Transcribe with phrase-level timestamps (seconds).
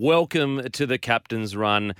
[0.00, 1.94] Welcome to the captain's run.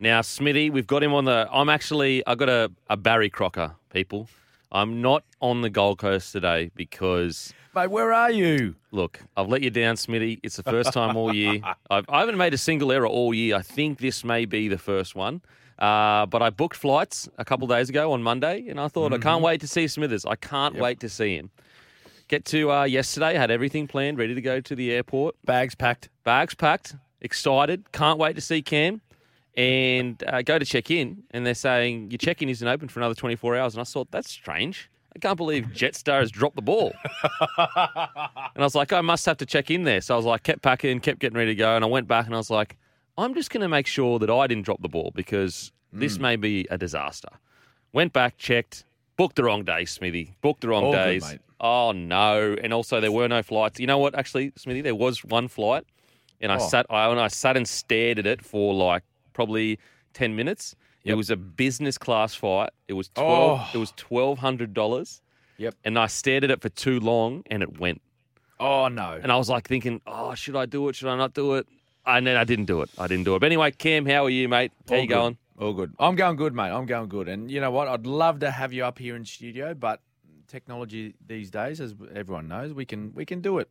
[0.00, 1.48] Now, Smithy, we've got him on the.
[1.52, 2.26] I'm actually.
[2.26, 4.28] I got a, a Barry Crocker, people.
[4.72, 8.74] I'm not on the Gold Coast today because Mate, where are you?
[8.90, 10.40] Look, I've let you down, Smithy.
[10.42, 11.60] It's the first time all year.
[11.90, 13.54] I've, I haven't made a single error all year.
[13.54, 15.40] I think this may be the first one.
[15.78, 19.18] Uh, but I booked flights a couple days ago on Monday, and I thought, I
[19.18, 20.26] can't wait to see Smithers.
[20.26, 21.52] I can't wait to see him.
[22.26, 25.36] Get to uh, yesterday, had everything planned, ready to go to the airport.
[25.44, 26.08] Bags packed.
[26.24, 29.00] Bags packed, excited, can't wait to see Cam.
[29.56, 32.98] And uh, go to check in, and they're saying your check in isn't open for
[32.98, 33.74] another 24 hours.
[33.74, 34.90] And I thought, that's strange.
[35.14, 36.92] I can't believe Jetstar has dropped the ball.
[37.58, 40.00] and I was like, I must have to check in there.
[40.00, 41.76] So I was like, kept packing, kept getting ready to go.
[41.76, 42.76] And I went back and I was like,
[43.16, 46.34] I'm just going to make sure that I didn't drop the ball because this may
[46.34, 47.28] be a disaster.
[47.92, 48.84] Went back, checked,
[49.16, 50.34] booked the wrong day, Smithy.
[50.42, 51.30] Booked the wrong All good, days.
[51.30, 51.40] mate.
[51.60, 52.56] Oh, no.
[52.60, 53.78] And also, there were no flights.
[53.78, 54.80] You know what, actually, Smithy?
[54.80, 55.84] There was one flight.
[56.40, 56.68] And I Oh.
[56.68, 59.02] sat I, and I sat and stared at it for like
[59.32, 59.78] probably
[60.14, 60.76] 10 minutes.
[61.04, 62.70] It was a business class flight.
[62.72, 62.82] Oh.
[62.88, 63.70] It was 12 Oh.
[63.74, 65.20] it was $1200
[65.58, 65.74] Yep.
[65.84, 68.00] and I stared at it for too long and it went.
[68.60, 69.18] Oh no.
[69.22, 70.96] And I was like thinking, "Oh, should I do it?
[70.96, 71.66] Should I not do it?"
[72.06, 72.90] And then I didn't do it.
[72.98, 73.40] I didn't do it.
[73.40, 74.72] But anyway, Cam, how are you, mate?
[74.88, 75.14] How All you good.
[75.14, 75.38] going?
[75.58, 75.94] All good.
[75.98, 76.70] I'm going good, mate.
[76.70, 77.28] I'm going good.
[77.28, 77.88] And you know what?
[77.88, 80.00] I'd love to have you up here in studio, but
[80.48, 83.68] technology these days, as everyone knows, we can we can do it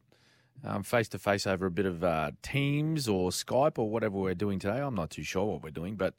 [0.84, 4.60] face to face over a bit of uh, Teams or Skype or whatever we're doing
[4.60, 4.80] today.
[4.80, 6.14] I'm not too sure what we're doing, but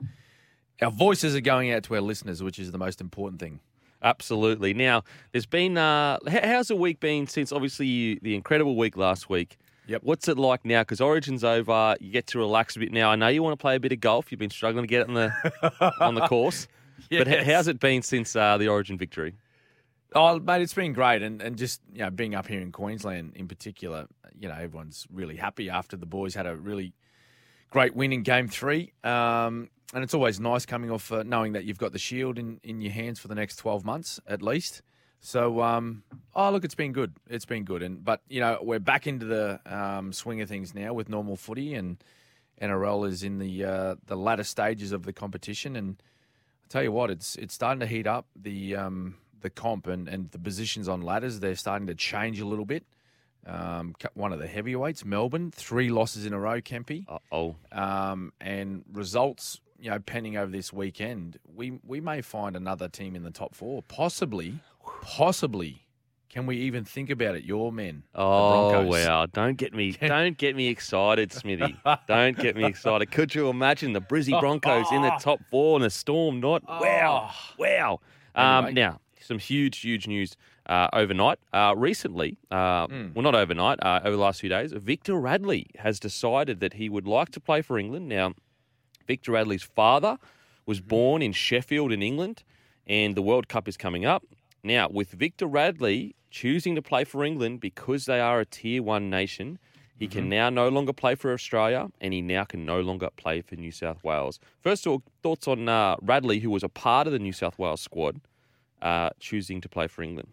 [0.83, 3.61] our voices are going out to our listeners, which is the most important thing.
[4.03, 4.75] Absolutely.
[4.75, 9.31] Now, there's been uh how's the week been since obviously you, the incredible week last
[9.31, 9.57] week?
[9.87, 10.03] Yep.
[10.05, 10.83] What's it like now?
[10.83, 13.11] Because Origin's over, you get to relax a bit now.
[13.11, 14.31] I know you want to play a bit of golf.
[14.31, 16.69] You've been struggling to get it on the on the course.
[17.11, 19.35] But how's it been since uh, the Origin victory?
[20.17, 23.33] Oh, mate, it's been great, and and just you know being up here in Queensland
[23.35, 24.07] in particular,
[24.39, 26.95] you know everyone's really happy after the boys had a really
[27.71, 31.65] great win in Game Three, um, and it's always nice coming off uh, knowing that
[31.65, 34.83] you've got the shield in in your hands for the next twelve months at least.
[35.19, 37.15] So, um, oh look, it's been good.
[37.29, 40.77] It's been good, and but you know we're back into the um, swing of things
[40.77, 41.97] now with normal footy, and
[42.63, 46.01] NRL is in the uh, the latter stages of the competition, and
[46.63, 48.27] I tell you what, it's it's starting to heat up.
[48.37, 51.39] The um, the comp and, and the positions on ladders.
[51.39, 52.83] They're starting to change a little bit.
[53.47, 57.57] Um, one of the heavyweights, Melbourne, three losses in a row, Kempy, Uh oh.
[57.71, 59.61] um, and results.
[59.79, 63.55] You know, pending over this weekend, we we may find another team in the top
[63.55, 64.55] four, possibly,
[65.03, 65.81] possibly.
[66.31, 67.45] Can we even think about it?
[67.45, 69.27] Your men, Oh wow!
[69.27, 71.77] Don't get me, don't get me excited, Smithy.
[72.09, 73.11] don't get me excited.
[73.13, 76.63] Could you imagine the Brizzy Broncos in the top four and the Storm not?
[76.67, 78.01] Wow, wow.
[78.35, 78.71] Um, Oh.
[78.71, 80.37] Now, some huge, huge news
[80.67, 81.39] uh, overnight.
[81.53, 83.09] Uh, recently, uh, Hmm.
[83.15, 83.79] well, not overnight.
[83.83, 87.41] Uh, over the last few days, Victor Radley has decided that he would like to
[87.41, 88.09] play for England.
[88.09, 88.35] Now,
[89.07, 90.19] Victor Radley's father
[90.67, 92.43] was born in Sheffield, in England,
[92.87, 94.25] and the World Cup is coming up.
[94.63, 99.11] Now, with Victor Radley choosing to play for England because they are a tier one
[99.11, 99.59] nation,
[99.97, 103.41] he can now no longer play for Australia and he now can no longer play
[103.43, 104.41] for New South Wales.
[104.61, 107.59] First of all, thoughts on uh, Radley, who was a part of the New South
[107.59, 108.21] Wales squad,
[108.85, 110.29] uh, choosing to play for England.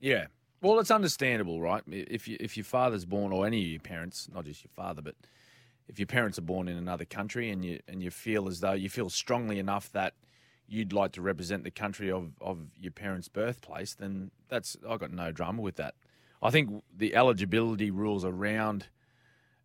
[0.00, 0.26] Yeah.
[0.62, 1.82] Well, it's understandable, right?
[1.86, 5.02] If you, if your father's born, or any of your parents, not just your father,
[5.02, 5.14] but
[5.88, 8.72] if your parents are born in another country, and you and you feel as though
[8.72, 10.14] you feel strongly enough that
[10.66, 15.30] you'd like to represent the country of, of your parents' birthplace, then that's—I've got no
[15.30, 15.94] drama with that.
[16.42, 18.86] I think the eligibility rules around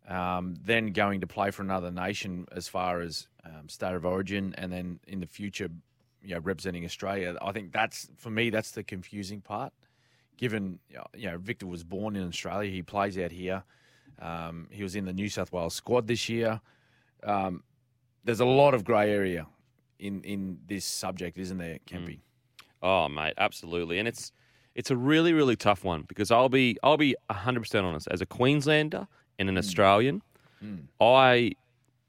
[0.08, 4.54] um, then going to play for another nation, as far as um, state of origin,
[4.58, 5.70] and then in the future,
[6.22, 7.36] you know, representing Australia.
[7.42, 9.72] I think that's for me that's the confusing part.
[10.36, 10.78] Given
[11.14, 13.62] you know Victor was born in Australia, he plays out here.
[14.20, 16.60] Um, he was in the New South Wales squad this year.
[17.24, 17.62] Um,
[18.24, 19.46] there's a lot of grey area
[19.98, 22.20] in in this subject, isn't there, Kempy?
[22.82, 24.32] Oh, mate, absolutely, and it's
[24.74, 28.08] it's a really really tough one because I'll be I'll be hundred percent honest.
[28.10, 29.06] As a Queenslander
[29.38, 30.22] and an Australian,
[31.00, 31.52] I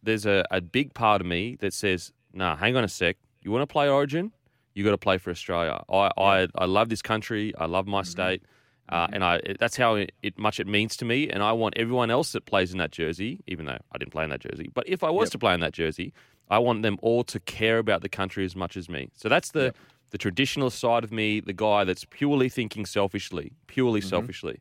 [0.02, 3.18] there's a, a big part of me that says, "Nah, hang on a sec.
[3.44, 4.32] You want to play Origin?
[4.74, 5.84] You got to play for Australia.
[5.90, 7.54] I, I I love this country.
[7.58, 8.10] I love my mm-hmm.
[8.10, 8.44] state."
[8.90, 9.14] Uh, mm-hmm.
[9.14, 11.78] and I, it- that's how it, it much it means to me, and I want
[11.78, 14.70] everyone else that plays in that jersey, even though I didn't play in that jersey.
[14.74, 15.32] But if I was Yep.
[15.32, 16.14] to play in that jersey,
[16.50, 19.10] I want them all to care about the country as much as me.
[19.16, 19.74] So that's the
[20.12, 24.10] the traditional side of me, the guy that's purely thinking selfishly, purely mm-hmm.
[24.10, 24.60] selfishly.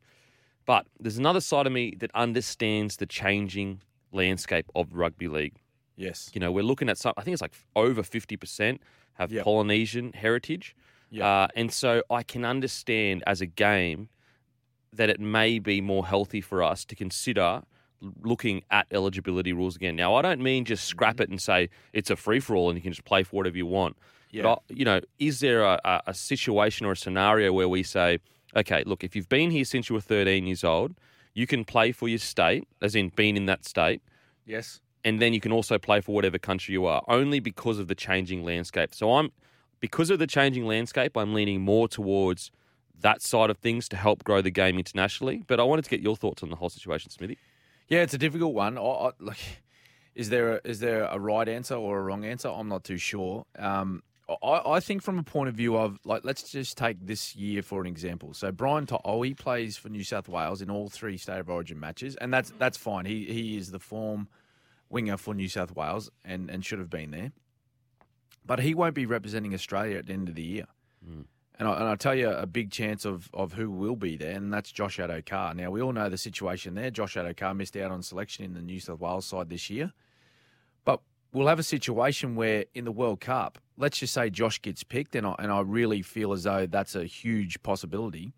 [0.65, 3.81] But there's another side of me that understands the changing
[4.11, 5.55] landscape of rugby league.
[5.95, 6.31] Yes.
[6.33, 7.13] You know, we're looking at some.
[7.17, 8.81] I think it's like over fifty percent
[9.13, 9.43] have Yep.
[9.43, 10.75] Polynesian heritage,
[11.11, 11.23] Yep.
[11.23, 14.09] uh, and so I can understand as a game
[14.91, 17.61] that it may be more healthy for us to consider
[18.23, 19.95] looking at eligibility rules again.
[19.95, 22.77] Now, I don't mean just scrap it and say it's a free for all and
[22.77, 23.95] you can just play for whatever you want.
[24.29, 24.43] Yeah.
[24.43, 28.19] But, you know, is there a, a, a situation or a scenario where we say,
[28.55, 30.95] okay, look, if you've been here since you were 13 years old,
[31.33, 34.01] you can play for your state, as in being in that state,
[34.45, 34.81] Yes.
[35.03, 37.95] And then you can also play for whatever country you are, only because of the
[37.95, 38.93] changing landscape.
[38.93, 39.31] So I'm,
[39.79, 42.51] because of the changing landscape, I'm leaning more towards
[43.01, 45.43] that side of things to help grow the game internationally.
[45.45, 47.37] But I wanted to get your thoughts on the whole situation, Smithy.
[47.89, 48.77] Yeah, it's a difficult one.
[48.77, 49.61] I, I, like,
[50.15, 52.47] is there a, is there a right answer or a wrong answer?
[52.47, 53.45] I'm not too sure.
[53.59, 54.03] Um,
[54.41, 57.61] I, I think from a point of view of like, let's just take this year
[57.61, 58.33] for an example.
[58.33, 61.79] So Brian To'o, he plays for New South Wales in all three state of origin
[61.79, 63.05] matches, and that's that's fine.
[63.05, 64.29] He he is the form
[64.93, 67.31] winger for New South Wales and and should have been there,
[68.45, 70.67] but he won't be representing Australia at the end of the year.
[71.05, 71.21] Hmm.
[71.59, 74.35] And I, and I tell you a big chance of, of who will be there,
[74.35, 75.53] and that's Josh Addo-Carr.
[75.53, 76.89] Now, we all know the situation there.
[76.89, 79.93] Josh Addo-Carr missed out on selection in the New South Wales side this year.
[80.83, 81.01] But
[81.31, 85.15] we'll have a situation where in the World Cup, let's just say Josh gets picked,
[85.15, 88.33] and I, and I really feel as though that's a huge possibility.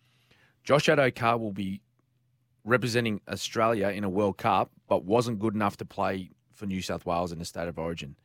[0.65, 1.79] Josh Addo-Carr will be
[2.65, 7.05] representing Australia in a World Cup, but wasn't good enough to play for New South
[7.05, 8.15] Wales in the state of origin.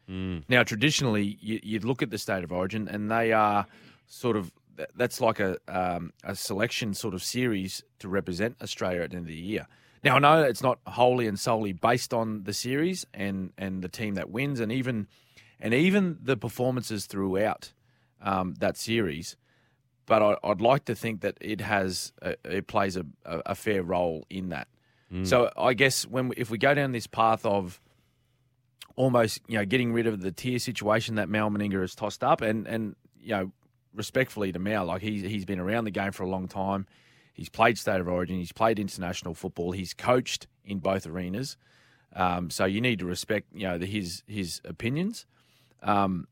[0.48, 3.66] Now, traditionally, you, you'd look at the state of origin, and they are
[4.06, 4.52] sort of
[4.96, 9.24] that's like a um, a selection sort of series to represent Australia at the end
[9.24, 9.66] of the year.
[10.02, 13.88] Now, I know it's not wholly and solely based on the series and and the
[13.88, 15.06] team that wins, and even
[15.60, 17.72] and even the performances throughout
[18.22, 19.36] um, that series.
[20.06, 23.82] But I, I'd like to think that it has a, it plays a, a, fair
[23.82, 24.66] role in that.
[25.24, 27.80] So I guess when we, if we go down this path of
[28.96, 32.40] almost you know getting rid of the tier situation that Mal Meninga has tossed up,
[32.40, 33.52] and and you know
[33.94, 36.86] respectfully to Mal, like he's he's been around the game for a long time.
[37.32, 38.36] He's played state of origin.
[38.36, 39.72] He's played international football.
[39.72, 41.56] He's coached in both arenas.
[42.14, 45.26] Um, so you need to respect you know the, his his opinions.
[45.82, 46.26] Um,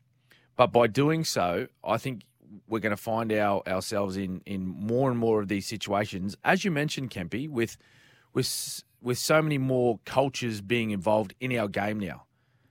[0.55, 2.23] but by doing so, I think
[2.67, 6.65] we're going to find our, ourselves in in more and more of these situations, as
[6.65, 7.77] you mentioned, Kempy, with
[8.33, 12.25] with with so many more cultures being involved in our game now.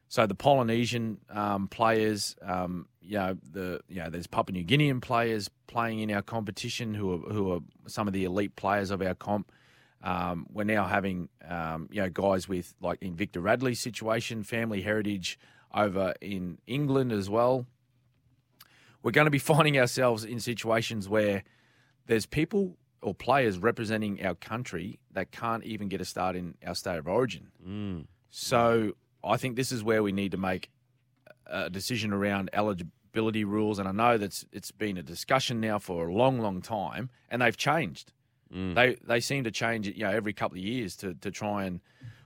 [0.08, 5.02] So the Polynesian um, players, um, you know, the you know, there's Papua New Guinean
[5.02, 9.02] players playing in our competition who are who are some of the elite players of
[9.02, 9.52] our comp.
[10.02, 14.80] Um, we're now having um, you know guys with like in Victor Radley's situation, family
[14.80, 15.38] heritage
[15.74, 17.66] over in England as well.
[19.02, 21.44] We're going to be finding ourselves in situations where
[22.06, 26.74] there's people or players representing our country that can't even get a start in our
[26.74, 27.48] state of origin.
[28.30, 28.94] So
[29.24, 30.70] I think this is where we need to make
[31.46, 33.78] a decision around eligibility rules.
[33.78, 37.42] And I know that's it's been a discussion now for a long, long time, and
[37.42, 38.12] they've changed.
[38.54, 38.74] Mm.
[38.74, 41.64] They they seem to change it, you know, every couple of years to to try
[41.64, 41.80] and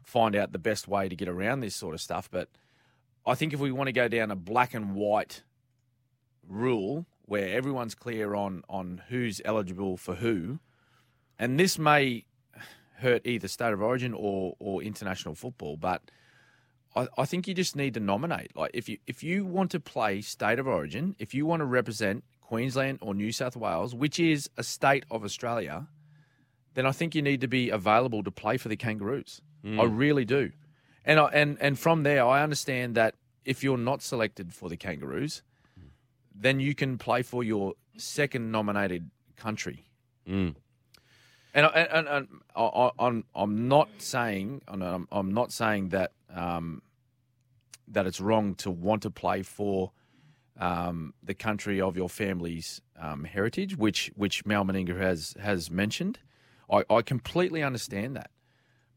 [0.05, 2.29] find out the best way to get around this sort of stuff.
[2.31, 2.49] But
[3.27, 5.43] I think if we want to go down a black and white
[6.47, 10.59] rule where everyone's clear on on who's eligible for who,
[11.39, 12.25] and this may
[12.99, 16.03] hurt either state of origin or or international football, but
[16.94, 18.55] I, I think you just need to nominate.
[18.56, 21.65] Like if you if you want to play state of origin, if you want to
[21.67, 25.87] represent Queensland or New South Wales, which is a state of Australia,
[26.75, 29.41] then I think you need to be available to play for the Kangaroos.
[29.65, 30.50] I really do.
[31.05, 34.77] And I, and and from there, I understand that if you're not selected for the
[34.77, 35.43] Kangaroos,
[36.34, 39.87] then you can play for your second nominated country.
[40.29, 40.55] Mm.
[41.55, 46.13] And, I- and, and I, I, I'm I'm not saying I'm, I'm not saying that
[46.34, 46.82] um,
[47.89, 49.93] that it's wrong to want to play for
[50.58, 56.19] um, the country of your family's um, heritage, which which Mal Meninga has has mentioned.
[56.70, 58.31] I, I completely understand that,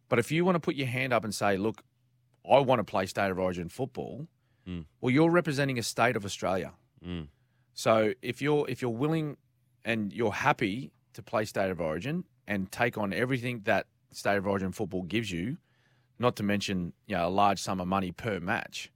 [0.10, 1.84] but if you want to put your hand up and say, "Look,
[2.50, 4.28] I want to play state of origin football,"
[5.02, 6.74] well, you're representing a state of Australia.
[7.06, 7.28] Mm.
[7.74, 9.38] So if you're if you're willing
[9.84, 14.48] and you're happy to play state of origin and take on everything that state of
[14.48, 15.58] origin football gives you,
[16.20, 18.92] not to mention you know a large sum of money per match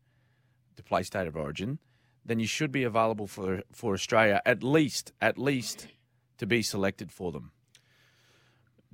[0.76, 1.80] to play state of origin,
[2.26, 5.88] then you should be available for for Australia at least at least
[6.38, 7.52] to be selected for them.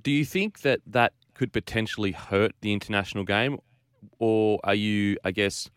[0.02, 3.58] Do you think that that could potentially hurt the international game,
[4.18, 5.68] or are you, I guess,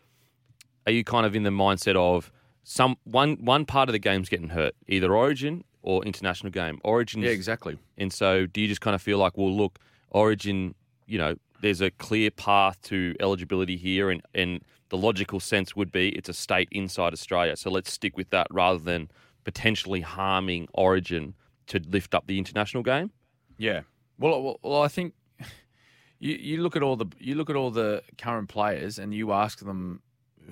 [0.85, 2.31] are you kind of in the mindset of
[2.63, 6.79] some one one part of the game's getting hurt, either Origin or international game?
[6.83, 7.77] Origin, Yeah, exactly.
[7.97, 9.79] and so do you just kind of feel like, well, look,
[10.11, 10.75] Origin,
[11.07, 15.91] you know, there's a clear path to eligibility here, and and the logical sense would
[15.91, 19.09] be it's a state inside Australia, so let's stick with that rather than
[19.43, 21.35] potentially harming Origin
[21.67, 23.11] to lift up the international game.
[23.57, 23.81] Yeah.
[24.17, 25.13] Well, well, well I think
[26.19, 29.31] you, you look at all the you look at all the current players and you
[29.31, 30.01] ask them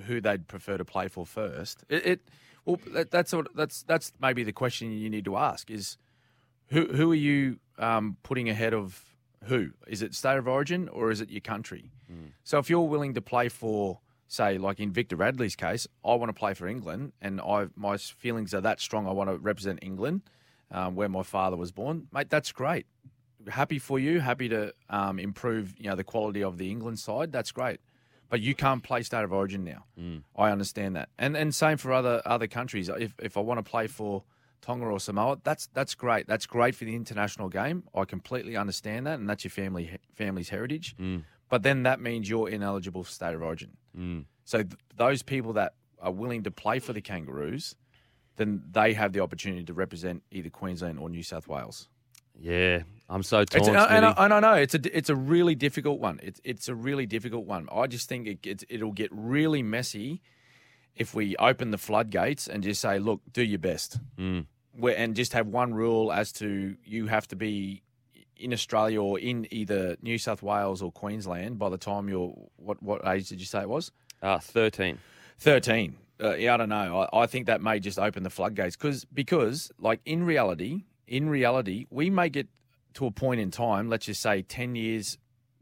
[0.05, 1.83] who they'd prefer to play for first.
[1.89, 2.21] It, it
[2.65, 5.97] well that, that's what that's that's maybe the question you need to ask is
[6.67, 9.03] who who are you um, putting ahead of
[9.45, 9.71] who?
[9.87, 11.91] Is it state of origin or is it your country?
[12.43, 16.29] So if you're willing to play for say like in Victor Radley's case, I want
[16.29, 19.79] to play for England and I my feelings are that strong I want to represent
[19.81, 20.21] England
[20.71, 22.85] um, where my father was born, mate, that's great
[23.49, 24.19] happy for you.
[24.19, 27.31] Happy to um, improve, you know, the quality of the England side.
[27.31, 27.79] That's great,
[28.29, 29.85] but you can't play state of origin now.
[29.99, 30.23] Mm.
[30.35, 32.89] I understand that, and and same for other other countries.
[32.89, 34.23] If if I want to play for
[34.61, 36.27] Tonga or Samoa, that's that's great.
[36.27, 37.83] That's great for the international game.
[37.95, 40.95] I completely understand that, and that's your family family's heritage.
[40.97, 41.23] Mm.
[41.49, 43.77] But then that means you're ineligible for state of origin.
[43.97, 44.25] Mm.
[44.43, 47.75] So th- those people that are willing to play for the Kangaroos,
[48.35, 51.89] then they have the opportunity to represent either Queensland or New South Wales.
[52.39, 53.61] Yeah, I'm so torn.
[53.61, 56.19] It's, and, I, and I know it's a it's a really difficult one.
[56.21, 57.67] It's it's a really difficult one.
[57.71, 60.21] I just think it it'll get really messy
[60.97, 64.45] if we open the floodgates and just say, look, do your best, Mm.
[64.95, 67.81] And just have one rule as to you have to be
[68.35, 72.81] in Australia or in either New South Wales or Queensland by the time you're what
[72.83, 73.91] what age did you say it was?
[74.21, 74.99] Ah, 13.
[75.39, 75.95] 13.
[76.21, 77.07] Uh, yeah, I don't know.
[77.11, 81.27] I, I think that may just open the floodgates because because like in reality, in
[81.29, 82.47] reality, we may get
[82.95, 85.17] to a point in time, let's just say 10 years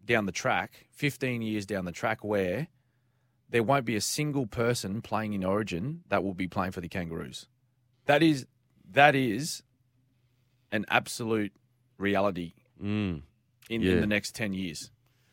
[0.05, 2.67] down the track, 15 years down the track where
[3.49, 6.89] there won't be a single person playing in Origin that will be playing for the
[6.89, 7.47] Kangaroos.
[8.05, 8.45] That is
[8.91, 9.63] that is
[10.71, 11.53] an absolute
[11.97, 13.21] reality Mm.
[13.69, 13.93] in, Yeah.
[13.93, 14.91] in the next 10 years.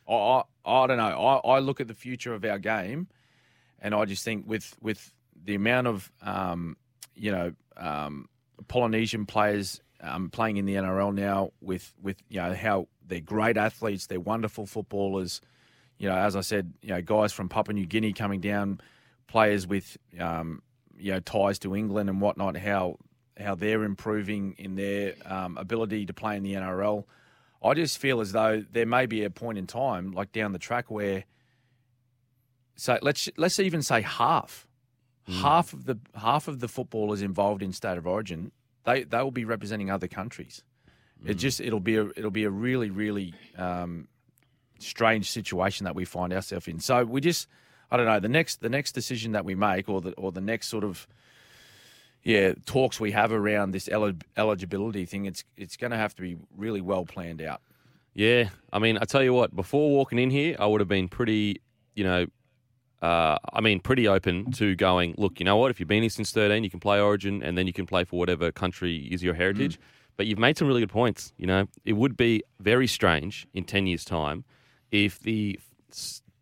[0.09, 1.05] I, I, I don't know.
[1.27, 3.09] I, I look at the future of our game
[3.81, 5.13] and I just think with, with
[5.45, 6.77] the amount of, um,
[7.15, 8.29] you know, um,
[8.69, 13.57] Polynesian players um, playing in the NRL now with, with, you know, how they're great
[13.57, 15.41] athletes, they're wonderful footballers.
[16.03, 18.81] You know, as I said, you know, guys from Papua New Guinea coming down,
[19.29, 20.61] players with, um,
[20.99, 22.97] you know, ties to England and whatnot, how,
[23.39, 27.05] how they're improving in their um, ability to play in the NRL.
[27.63, 30.59] I just feel as though there may be a point in time, like down the
[30.59, 31.23] track, where
[32.75, 34.67] so let's let's even say half,
[35.29, 38.51] half of the half of the footballers involved in state of origin,
[38.85, 40.65] they they will be representing other countries.
[41.25, 44.09] It just it'll be a it'll be a really really um,
[44.83, 46.81] strange situation that we find ourselves in.
[46.81, 47.49] So we just
[47.91, 50.41] I don't know the next the next decision that we make or the or the
[50.41, 51.07] next sort of
[52.23, 55.27] yeah talks we have around this eli- eligibility thing.
[55.27, 57.61] It's it's going to have to be really well planned out.
[58.15, 61.09] Yeah, I mean, I tell you what, before walking in here, I would have been
[61.09, 61.63] pretty,
[61.95, 62.27] you know,
[63.01, 66.11] uh, I mean, pretty open to going, look, you know what, if you've been here
[66.11, 69.23] since 13, you can play Origin and then you can play for whatever country is
[69.23, 69.79] your heritage.
[70.17, 71.33] But you've made some really good points.
[71.39, 74.45] You know, it would be very strange in 10 years' time
[74.93, 75.59] if the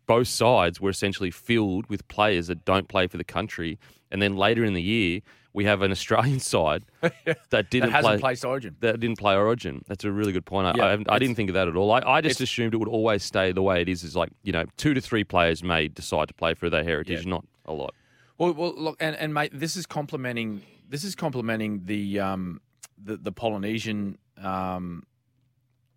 [0.05, 3.79] both sides were essentially filled with players that don't play for the country.
[4.11, 5.21] And then later in the year,
[5.53, 8.75] we have an Australian side that didn't That hasn't play placed origin.
[8.81, 9.83] that didn't play Origin.
[9.87, 10.67] That's a really good point.
[10.67, 11.91] I, Yeah, I, I didn't think of that at all.
[11.91, 14.03] I, I just assumed it would always stay the way it is.
[14.03, 17.23] Is like you know, two to three players may decide to play for their heritage,
[17.25, 17.29] Yeah.
[17.29, 17.93] not a lot.
[18.37, 22.59] Well, well, look, and, and mate, this is complementing this is complementing the um,
[23.01, 25.03] the, the Polynesian um,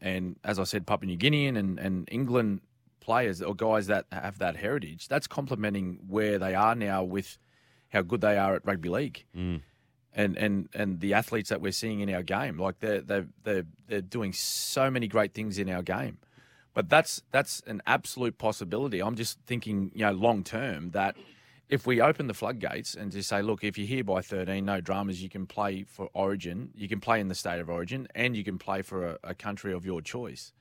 [0.04, 2.60] and as I said, Papua New Guinean and, and England
[3.00, 5.08] players or guys that have that heritage.
[5.08, 7.38] That's complementing where they are now with
[7.88, 9.24] how good they are at rugby league.
[9.34, 9.62] Mm.
[10.12, 13.64] And, and and the athletes that we're seeing in our game, like they're they they're
[13.88, 16.18] they're doing so many great things in our game,
[16.72, 19.02] but that's that's an absolute possibility.
[19.02, 21.16] I'm just thinking, you know, long term that
[21.68, 24.80] if we open the floodgates and just say, look, if you're here by 13, no
[24.80, 28.36] dramas, you can play for Origin, you can play in the state of Origin, and
[28.36, 30.52] you can play for a, a country of your choice.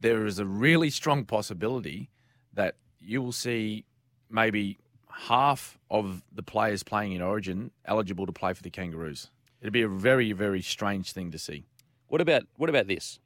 [0.00, 2.10] There is a really strong possibility
[2.52, 3.84] that you will see
[4.28, 9.30] maybe half of the players playing in Origin eligible to play for the Kangaroos.
[9.60, 11.64] It'd be a very, very strange thing to see.
[12.08, 13.18] What about what about this?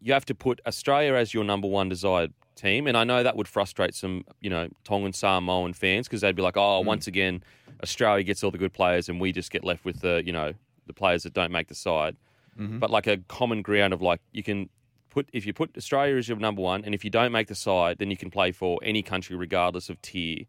[0.00, 3.36] You have to put Australia as your number one desired team, and I know that
[3.36, 6.84] would frustrate some, you know, Tongan Samoan fans because they'd be like, "Oh, mm.
[6.84, 7.42] once again,
[7.82, 10.52] Australia gets all the good players, and we just get left with the, you know,
[10.86, 12.16] the players that don't make the side."
[12.58, 12.78] Mm-hmm.
[12.78, 14.68] But like a common ground of like, you can
[15.10, 17.54] put if you put Australia as your number one, and if you don't make the
[17.54, 20.44] side, then you can play for any country regardless of tier,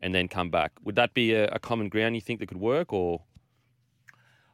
[0.00, 0.72] and then come back.
[0.84, 3.22] Would that be a, a common ground you think that could work, or?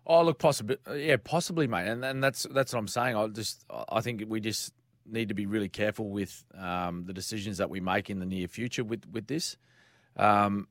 [0.06, 3.16] Oh, look, possibly, yeah, possibly, mate, and and that's that's what I'm saying.
[3.16, 4.72] I just, I think we just
[5.06, 8.48] need to be really careful with um, the decisions that we make in the near
[8.48, 9.56] future with with this.
[10.16, 10.68] Um,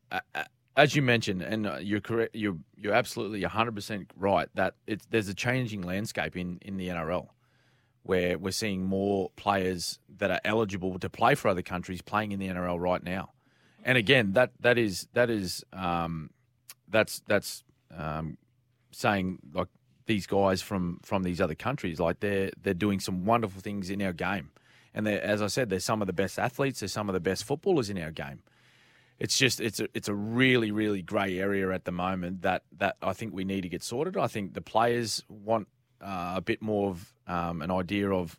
[0.78, 5.06] as you mentioned, and uh, you're correct, you're you're absolutely 100 percent right that it's
[5.10, 7.28] there's a changing landscape in in the NRL.
[8.04, 12.40] where we're seeing more players that are eligible to play for other countries playing in
[12.40, 13.32] the NRL right now.
[13.84, 16.32] And again, that that is that is um,
[16.90, 17.64] that's that's
[17.96, 18.38] um,
[18.92, 19.70] saying like
[20.06, 24.02] these guys from from these other countries, like they're they're doing some wonderful things in
[24.02, 24.52] our game,
[24.94, 27.44] and as I said, they're some of the best athletes, they're some of the best
[27.44, 28.42] footballers in our game.
[29.20, 32.98] It's just it's a it's a really really grey area at the moment that that
[33.02, 34.18] I think we need to get sorted.
[34.18, 35.68] I think the players want
[36.02, 38.38] uh, a bit more of um, an idea of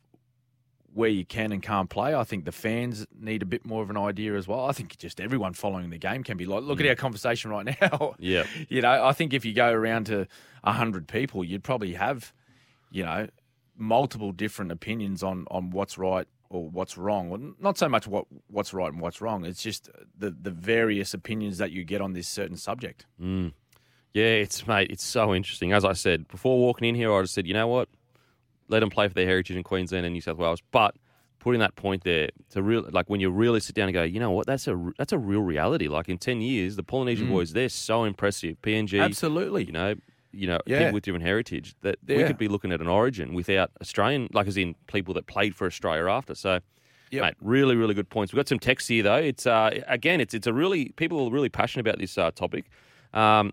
[0.94, 2.14] where you can and can't play.
[2.14, 4.64] I think the fans need a bit more of an idea as well.
[4.66, 6.90] I think just everyone following the game can be like, look at mm.
[6.90, 8.14] our conversation right now.
[8.18, 8.44] Yeah.
[8.68, 10.26] you know, I think if you go around to
[10.64, 12.32] hundred people, you'd probably have,
[12.90, 13.26] you know,
[13.76, 17.28] multiple different opinions on on what's right or what's wrong.
[17.28, 19.44] Well, not so much what what's right and what's wrong.
[19.44, 23.04] It's just the the various opinions that you get on this certain subject.
[23.20, 23.52] Mm.
[24.12, 25.72] Yeah, it's mate, it's so interesting.
[25.72, 27.88] As I said before walking in here, I just said, you know what,
[28.68, 30.60] let them play for their heritage in Queensland and New South Wales.
[30.70, 30.94] But
[31.38, 34.18] putting that point there to real, like when you really sit down and go, you
[34.18, 35.88] know what, that's a that's a real reality.
[35.88, 38.56] Like in ten years, the Polynesian boys, they're so impressive.
[38.62, 39.64] PNG, Absolutely.
[39.64, 39.94] you know,
[40.32, 40.78] you know, Yeah.
[40.78, 44.46] people with different heritage that we could be looking at an origin without Australian, like
[44.46, 46.34] as in people that played for Australia after.
[46.34, 46.60] So.
[47.10, 47.22] Yep.
[47.22, 48.32] Mate, really, really good points.
[48.32, 49.14] We've got some text here though.
[49.16, 52.64] It's uh, again, it's it's a really people are really passionate about this uh, topic.
[53.12, 53.52] Um,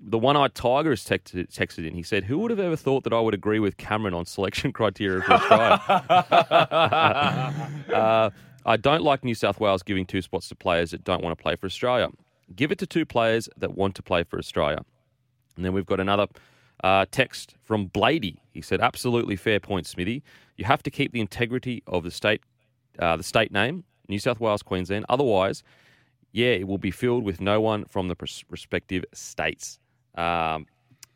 [0.00, 1.94] the one-eyed tiger has texted, texted in.
[1.94, 4.72] He said, "Who would have ever thought that I would agree with Cameron on selection
[4.72, 5.80] criteria for Australia?"
[7.94, 8.30] uh,
[8.66, 11.42] I don't like New South Wales giving two spots to players that don't want to
[11.42, 12.08] play for Australia.
[12.54, 14.84] Give it to two players that want to play for Australia.
[15.56, 16.26] And then we've got another
[16.82, 18.38] uh, text from Blady.
[18.52, 20.22] He said, "Absolutely fair point, Smithy.
[20.56, 22.42] You have to keep the integrity of the state,
[22.98, 25.04] uh, the state name, New South Wales, Queensland.
[25.08, 25.62] Otherwise,
[26.34, 29.78] yeah, it will be filled with no one from the pres- respective states."
[30.16, 30.66] Um,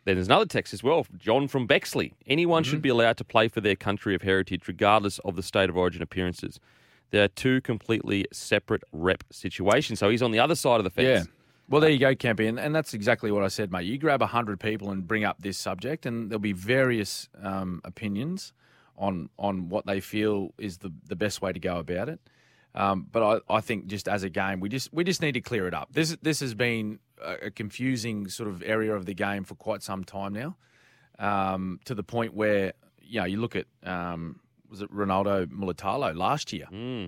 [0.04, 2.14] then there's another text as well, John from Bexley.
[2.26, 5.68] Anyone should be allowed to play for their country of heritage, regardless of the state
[5.68, 6.58] of origin appearances.
[7.10, 9.98] They are two completely separate rep situations.
[9.98, 11.26] So he's on the other side of the fence.
[11.26, 11.32] Yeah.
[11.68, 13.84] Well, there you go, Campy, and, and that's exactly what I said, mate.
[13.84, 18.54] You grab hundred people and bring up this subject, and there'll be various um, opinions
[18.96, 22.20] on on what they feel is the, the best way to go about it.
[22.74, 25.40] Um, but I, I think just as a game, we just we just need to
[25.40, 25.88] clear it up.
[25.92, 30.04] This this has been a, confusing sort of area of the game for quite some
[30.04, 30.56] time now,
[31.18, 36.14] um, to the point where you know you look at um, was it Ronaldo Mulitalo
[36.14, 36.66] last year?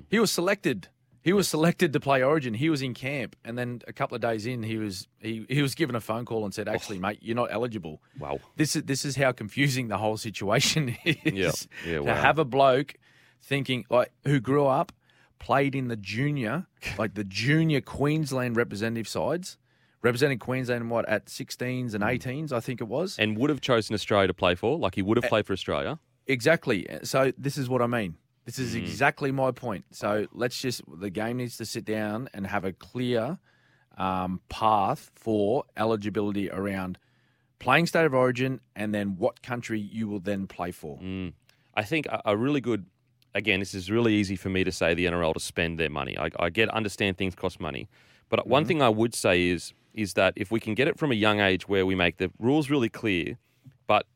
[0.09, 0.89] He was selected.
[1.23, 2.55] He was selected to play Origin.
[2.55, 5.61] He was in camp, and then a couple of days in, he was he, he
[5.61, 8.41] was given a phone call and said, "Actually, mate, you're not eligible." Wow.
[8.57, 11.69] This is this is how confusing the whole situation is.
[11.85, 11.93] Yeah.
[11.93, 12.15] Yeah, to wow.
[12.15, 12.95] have a bloke
[13.43, 14.93] thinking like who grew up,
[15.41, 16.67] played in the junior,
[16.99, 19.59] like the junior Queensland representative sides,
[20.03, 23.19] representing Queensland what at 16s and 18s, I think it was.
[23.19, 25.99] And would have chosen Australia to play for, like he would have played for Australia.
[26.29, 26.87] Exactly.
[27.03, 28.15] So this is what I mean.
[28.45, 28.79] This is Mm.
[28.83, 29.85] exactly my point.
[29.91, 33.39] So let's just the game needs to sit down and have a clear
[33.99, 36.97] um, path for eligibility around
[37.59, 40.99] playing state of origin and then what country you will then play for.
[40.99, 41.35] Mm.
[41.75, 42.87] I think a, a really good.
[43.35, 46.19] Again, this is really easy for me to say the NRL to spend their money.
[46.19, 47.89] I, I get understand things cost money,
[48.29, 51.11] but one thing I would say is is that if we can get it from
[51.11, 53.37] a young age where we make the rules really clear,
[53.89, 54.07] but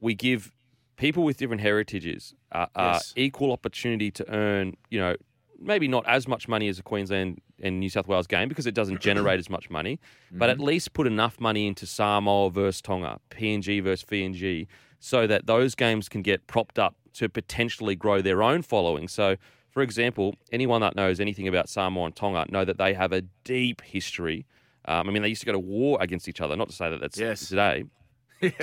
[0.00, 0.52] we give
[0.96, 5.14] people with different heritages uh, uh, equal opportunity to earn, you know,
[5.58, 8.74] maybe not as much money as a Queensland and New South Wales game because it
[8.74, 10.00] doesn't generate as much money,
[10.32, 14.66] but at least put enough money into Samoa versus Tonga, PNG versus PNG,
[14.98, 19.08] so that those games can get propped up to potentially grow their own following.
[19.08, 19.36] So,
[19.70, 23.22] for example, anyone that knows anything about Samoa and Tonga know that they have a
[23.44, 24.46] deep history.
[24.86, 26.54] Um, I mean, they used to go to war against each other.
[26.56, 27.48] Not to say that that's Yes.
[27.48, 27.84] today.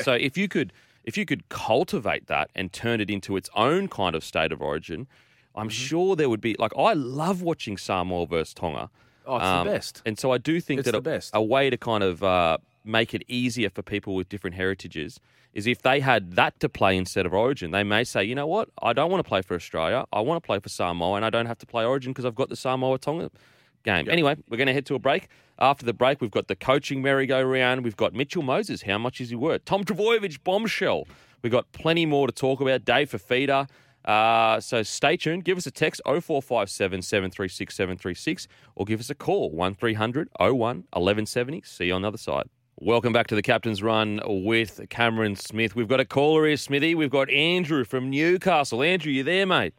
[0.04, 0.72] So if you could
[1.04, 4.62] if you could cultivate that and turn it into its own kind of state of
[4.62, 5.08] origin,
[5.56, 5.70] I'm Mm-hmm.
[5.70, 8.92] sure there would be like I love watching Samoa versus Tonga.
[9.26, 10.02] Oh, it's Um, the best.
[10.06, 11.32] And so I do think It's that the a, best.
[11.34, 15.20] a way to kind of uh, make it easier for people with different heritages
[15.54, 18.48] is if they had that to play instead of Origin, they may say, you know
[18.48, 20.06] what, I don't want to play for Australia.
[20.14, 22.36] I want to play for Samoa, and I don't have to play Origin because I've
[22.36, 23.30] got the Samoa Tonga
[23.84, 24.10] game.
[24.10, 25.28] Anyway, we're going to head to a break.
[25.60, 27.84] After the break, we've got the coaching merry-go-round.
[27.84, 28.84] We've got Mitchell Moses.
[28.84, 29.66] How much is he worth?
[29.66, 31.08] Tom Trbojevic bombshell.
[31.42, 32.86] We've got plenty more to talk about.
[32.86, 33.68] Dave Fifita.
[34.06, 35.44] Uh, so stay tuned.
[35.44, 41.62] Give us a text 0457 736 736 or give us a call 1300 01 1170.
[41.66, 42.50] See you on the other side.
[42.84, 45.76] Welcome back to the Captain's Run with Cameron Smith.
[45.76, 46.96] We've got a caller here, Smithy.
[46.96, 48.82] We've got Andrew from Newcastle.
[48.82, 49.76] Andrew, you there, mate?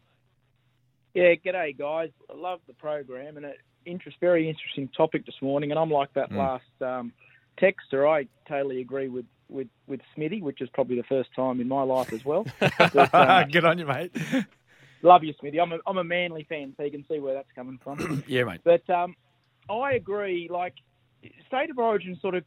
[1.12, 2.10] Yeah, g'day guys.
[2.30, 3.54] I love the program and an
[3.86, 5.72] interest, very interesting topic this morning.
[5.72, 7.12] And I'm like that last um,
[7.60, 8.08] texter.
[8.08, 11.82] I totally agree with with with Smithy, which is probably the first time in my
[11.82, 12.46] life as well.
[12.60, 14.16] But, uh, Good on you, mate.
[15.02, 15.58] love you, Smithy.
[15.58, 18.22] I'm a I'm a Manly fan, so you can see where that's coming from.
[18.28, 18.60] yeah, mate.
[18.62, 19.16] But um,
[19.68, 20.48] I agree.
[20.48, 20.74] Like
[21.46, 22.44] state of origin, sort of,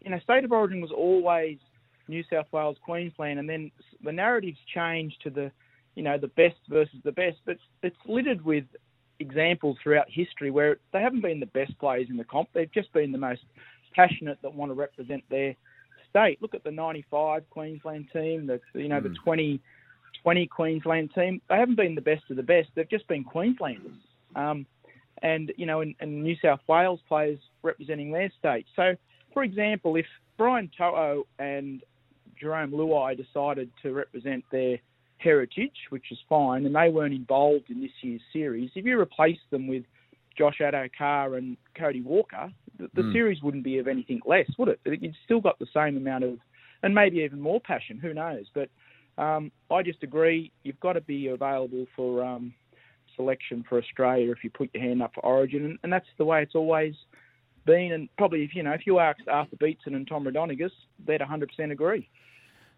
[0.00, 1.58] you know, state of origin was always
[2.08, 3.70] New South Wales, Queensland, and then
[4.02, 5.50] the narratives changed to the,
[5.94, 7.36] you know, the best versus the best.
[7.44, 8.64] But it's littered with
[9.20, 12.48] examples throughout history where they haven't been the best players in the comp.
[12.52, 13.42] They've just been the most
[13.94, 15.54] passionate that want to represent their
[16.08, 16.40] state.
[16.40, 18.46] Look at the '95 Queensland team.
[18.46, 21.40] The you know the 2020 Queensland team.
[21.48, 22.68] They haven't been the best of the best.
[22.74, 23.92] They've just been Queenslanders.
[24.36, 24.66] Um,
[25.22, 28.66] and you know, and, and New South Wales players representing their state.
[28.76, 28.94] So,
[29.34, 31.82] for example, if Brian To'o and
[32.40, 34.78] Jerome Luai decided to represent their
[35.18, 39.38] heritage, which is fine, and they weren't involved in this year's series, if you replace
[39.50, 39.84] them with
[40.36, 44.80] Josh Addo-Carr and Cody Walker, the, the series wouldn't be of anything less, would it?
[44.84, 46.38] You'd still got the same amount of,
[46.84, 47.98] and maybe even more passion.
[47.98, 48.44] Who knows?
[48.54, 48.68] But
[49.20, 50.52] um, I just agree.
[50.62, 52.54] You've got to be available for um,
[53.16, 56.24] selection for Australia if you put your hand up for Origin, and, and that's the
[56.24, 56.94] way it's always
[57.68, 57.92] been.
[57.92, 60.72] And probably if you know if you asked Arthur Beetson and Tom Raudonikis,
[61.06, 62.08] they'd 100% agree.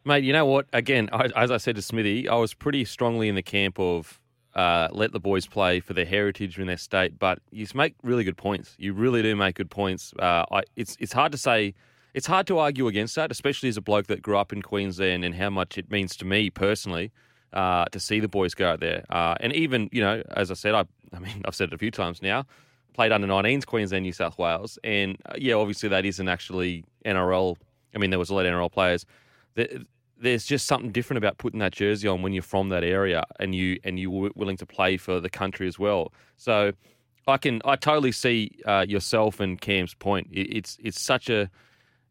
[0.05, 0.67] Mate, you know what?
[0.73, 4.19] Again, I, as I said to Smithy, I was pretty strongly in the camp of
[4.55, 7.19] uh, let the boys play for their heritage and their state.
[7.19, 8.75] But you make really good points.
[8.79, 10.13] You really do make good points.
[10.19, 11.75] Uh, I, it's it's hard to say.
[12.13, 15.25] It's hard to argue against that, especially as a bloke that grew up in Queensland
[15.25, 17.13] and how much it means to me personally
[17.53, 19.05] uh, to see the boys go out there.
[19.11, 21.79] Uh, and even, you know, as I said, I, I mean, I've said it a
[21.79, 22.47] few times now.
[22.93, 27.57] Played under 19s Queensland, New South Wales, and uh, yeah, obviously that isn't actually NRL.
[27.95, 29.07] I mean, there was a lot of NRL players.
[29.55, 29.69] There,
[30.21, 33.55] there's just something different about putting that jersey on when you're from that area and
[33.55, 36.13] you and you were willing to play for the country as well.
[36.37, 36.73] So
[37.27, 40.29] I can I totally see uh, yourself and Cam's point.
[40.31, 41.51] It, it's it's such a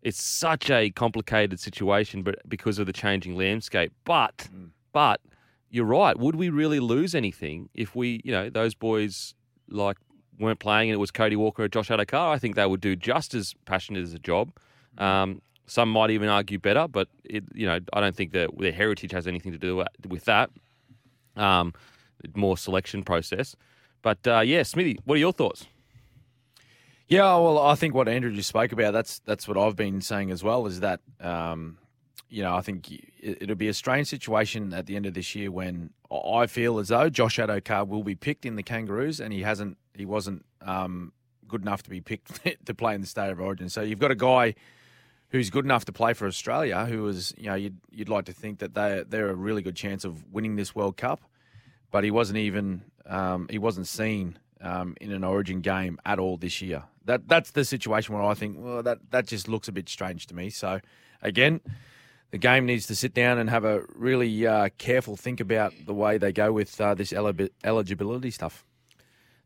[0.01, 3.93] it's such a complicated situation, but because of the changing landscape.
[4.05, 4.49] But
[4.91, 5.21] but
[5.69, 6.17] you're right.
[6.17, 9.35] Would we really lose anything if we you know those boys
[9.69, 9.97] like
[10.39, 12.33] weren't playing and it was Cody Walker or Josh Addo-Carr?
[12.33, 14.51] I think they would do just as passionate as a job.
[14.97, 18.71] Um, some might even argue better, but it, you know, I don't think that their
[18.71, 20.49] heritage has anything to do with that.
[21.35, 21.73] Um,
[22.35, 23.55] more selection process,
[24.01, 25.67] but uh, yeah, Smithy, what are your thoughts?
[27.07, 30.29] Yeah, well, I think what Andrew just spoke about that's that's what I've been saying
[30.31, 30.67] as well.
[30.67, 31.77] Is that um,
[32.29, 35.33] you know I think it, it'll be a strange situation at the end of this
[35.33, 39.33] year when I feel as though Josh Addo-Carr will be picked in the Kangaroos and
[39.33, 41.13] he hasn't he wasn't um,
[41.47, 43.69] good enough to be picked to play in the state of origin.
[43.69, 44.55] So you've got a guy
[45.29, 48.33] who's good enough to play for Australia, who is, you know, you'd, you'd like to
[48.33, 51.21] think that they they're a really good chance of winning this World Cup,
[51.91, 56.37] but he wasn't even um, he wasn't seen um, in an Origin game at all
[56.37, 56.83] this year.
[57.05, 60.27] That that's the situation where I think well that that just looks a bit strange
[60.27, 60.49] to me.
[60.49, 60.79] So
[61.21, 61.61] again.
[62.31, 65.95] The game needs to sit down and have a really uh, careful think about the
[65.95, 68.63] way they go with uh, this eli- eligibility stuff.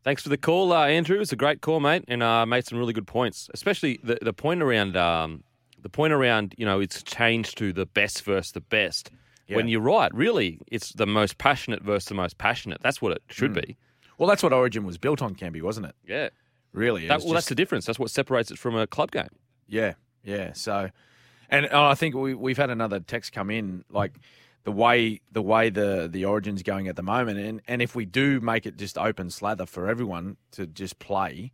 [0.04, 1.18] Thanks for the call, uh, Andrew.
[1.18, 4.34] It's a great call, mate, and uh, made some really good points, especially the the
[4.34, 5.42] point around um,
[5.80, 9.10] the point around you know it's changed to the best versus the best.
[9.46, 9.56] Yeah.
[9.56, 12.78] When you're right, really, it's the most passionate versus the most passionate.
[12.82, 13.76] That's what it should be.
[14.16, 15.94] Well, that's what Origin was built on, Canby, wasn't it?
[16.06, 16.28] Yeah.
[16.72, 17.04] Really?
[17.04, 17.84] It That, well, that's the difference.
[17.84, 19.28] That's what separates it from a club game.
[19.68, 20.52] Yeah, yeah.
[20.54, 20.90] So,
[21.50, 24.14] and uh, I think we we've had another text come in like
[24.64, 28.06] the way the way the the origin's going at the moment, and and if we
[28.06, 31.52] do make it just open slather for everyone to just play,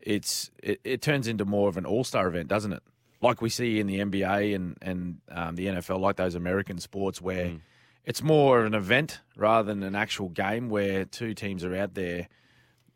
[0.00, 2.82] it's it, it turns into more of an all star event, doesn't it?
[3.20, 7.20] Like we see in the NBA and and um, the NFL, like those American sports
[7.20, 7.52] where.
[8.04, 11.92] It's more of an event rather than an actual game where two teams are out
[11.92, 12.28] there,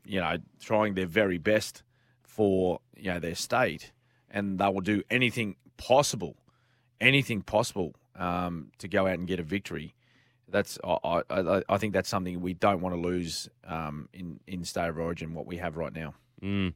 [0.06, 1.82] you know, trying their very best
[2.22, 3.92] for you know their state,
[4.30, 6.38] and they will do anything possible,
[6.98, 9.94] anything possible um, to go out and get a victory.
[10.48, 14.64] That's I, I, I think that's something we don't want to lose um, in in
[14.64, 15.34] state of origin.
[15.34, 16.14] What we have right now.
[16.42, 16.74] Mm.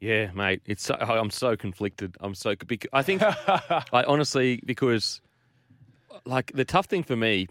[0.00, 0.60] Yeah, mate.
[0.66, 2.16] It's so, I'm so conflicted.
[2.20, 2.54] I'm so
[2.92, 5.20] I think I honestly because
[6.24, 7.48] like the tough thing for me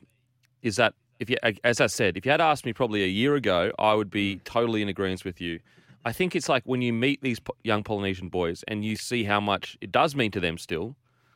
[0.61, 3.35] is that if you as I said, if you had asked me probably a year
[3.35, 5.59] ago, I would be totally in agreement with you.
[6.05, 9.39] I think it's like when you meet these young Polynesian boys and you see how
[9.39, 10.95] much it does mean to them still.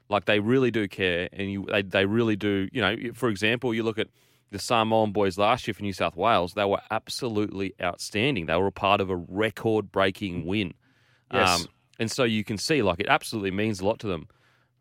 [0.10, 2.70] Like they really do care, and you they, they really do.
[2.72, 4.08] You know, for example, you look at
[4.52, 6.54] the Samoan boys last year for New South Wales.
[6.54, 8.46] They were absolutely outstanding.
[8.46, 10.46] They were a part of a record-breaking mm.
[10.46, 10.74] win.
[11.34, 11.62] Yes.
[11.62, 11.68] Um,
[12.00, 14.30] and so you can see, like, it absolutely means a lot to them.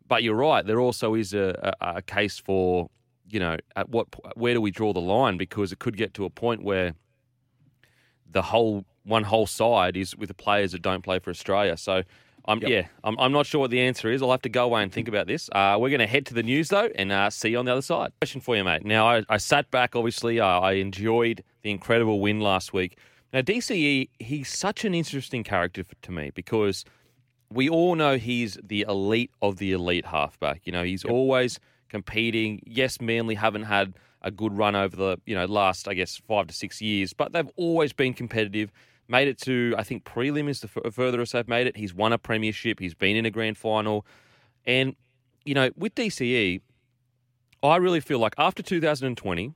[0.07, 0.65] But you're right.
[0.65, 2.89] There also is a, a, a case for,
[3.29, 5.37] you know, at what where do we draw the line?
[5.37, 6.93] Because it could get to a point where
[8.31, 11.75] the whole one whole side is with the players that don't play for Australia.
[11.75, 12.03] So
[12.47, 12.69] I'm, Yep.
[12.69, 14.21] Yeah, I'm, I'm not sure what the answer is.
[14.21, 15.49] I'll have to go away and think about this.
[15.51, 17.71] Uh, we're going to head to the news, though, and uh, see you on the
[17.71, 18.11] other side.
[18.21, 18.85] Question for you, mate.
[18.85, 20.39] Now, I, I sat back, obviously.
[20.39, 22.97] Uh, I enjoyed the incredible win last week.
[23.33, 26.85] Now, DCE, he's such an interesting character to me because
[27.51, 30.61] we all know he's the elite of the elite halfback.
[30.65, 32.61] You know, he's always competing.
[32.65, 36.47] Yes, Manly haven't had a good run over the you know last I guess five
[36.47, 38.71] to six years, but they've always been competitive.
[39.09, 41.77] Made it to I think prelim is the f- furthest they've made it.
[41.77, 42.79] He's won a premiership.
[42.79, 44.05] He's been in a grand final,
[44.65, 44.95] and
[45.45, 46.61] you know with DCE,
[47.63, 49.53] I really feel like after 2020,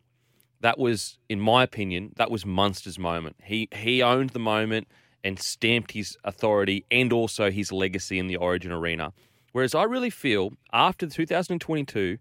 [0.61, 3.35] that was, in my opinion, that was Munster's moment.
[3.43, 4.87] He he owned the moment
[5.23, 9.13] and stamped his authority and also his legacy in the Origin arena.
[9.51, 12.17] Whereas I really feel after 2022,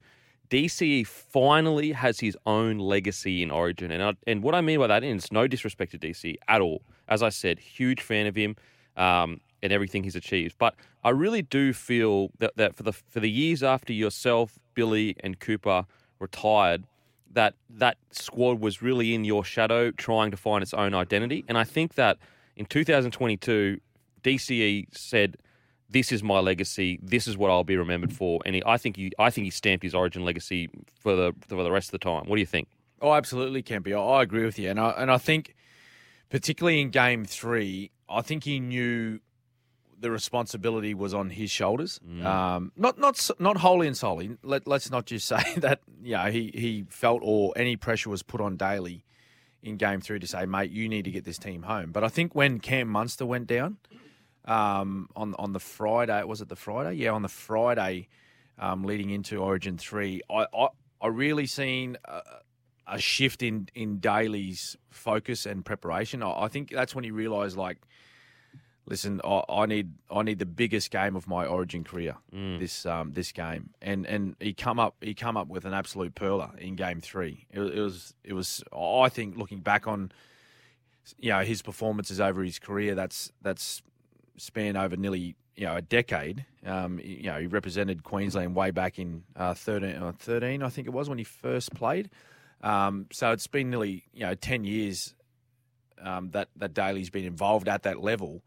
[0.50, 4.88] DCE finally has his own legacy in Origin, and I, and what I mean by
[4.88, 6.82] that is no disrespect to DCE at all.
[7.10, 8.56] As I said, huge fan of him
[8.96, 10.56] um, and everything he's achieved.
[10.58, 15.16] But I really do feel that, that for the for the years after yourself, Billy,
[15.20, 15.86] and Cooper
[16.18, 16.84] retired,
[17.32, 21.44] that that squad was really in your shadow, trying to find its own identity.
[21.48, 22.18] And I think that
[22.56, 23.80] in 2022,
[24.22, 25.36] DCE said,
[25.88, 26.98] "This is my legacy.
[27.02, 29.50] This is what I'll be remembered for." And he, I think he, I think he
[29.50, 32.24] stamped his Origin legacy for the for the rest of the time.
[32.26, 32.68] What do you think?
[33.00, 33.94] Oh, absolutely, Kempy.
[33.94, 35.54] I, I agree with you, and I and I think,
[36.30, 39.20] particularly in Game Three, I think he knew
[39.98, 42.00] the responsibility was on his shoulders.
[42.24, 44.36] Um, not not not wholly and solely.
[44.42, 45.80] Let let's not just say that.
[46.02, 49.04] Yeah, he he felt or any pressure was put on Daly
[49.62, 51.92] in Game Three to say, mate, you need to get this team home.
[51.92, 53.76] But I think when Cam Munster went down
[54.46, 56.94] um, on on the Friday, was it the Friday?
[56.94, 58.08] Yeah, on the Friday,
[58.58, 60.68] um, leading into Origin Three, I I,
[61.02, 61.98] I really seen.
[62.06, 62.22] A,
[62.90, 66.22] a shift in in Daly's focus and preparation.
[66.22, 67.78] I, I think that's when he realised, like,
[68.86, 72.16] listen, I, I need I need the biggest game of my Origin career
[72.58, 76.14] this um, this game, and and he come up he come up with an absolute
[76.14, 77.46] perler in Game Three.
[77.52, 80.12] It, was- it was it was I think looking back on,
[81.18, 82.94] you know, his performances over his career.
[82.94, 83.82] That's that's
[84.36, 86.44] spanned over nearly you know a decade.
[86.66, 90.86] Um, you know, he represented Queensland way back in uh, 13, uh, 13, I think
[90.86, 92.10] it was when he first played.
[92.62, 95.14] Um, so it's been nearly you know ten years
[96.02, 98.42] um, that that Daly's been involved at that level.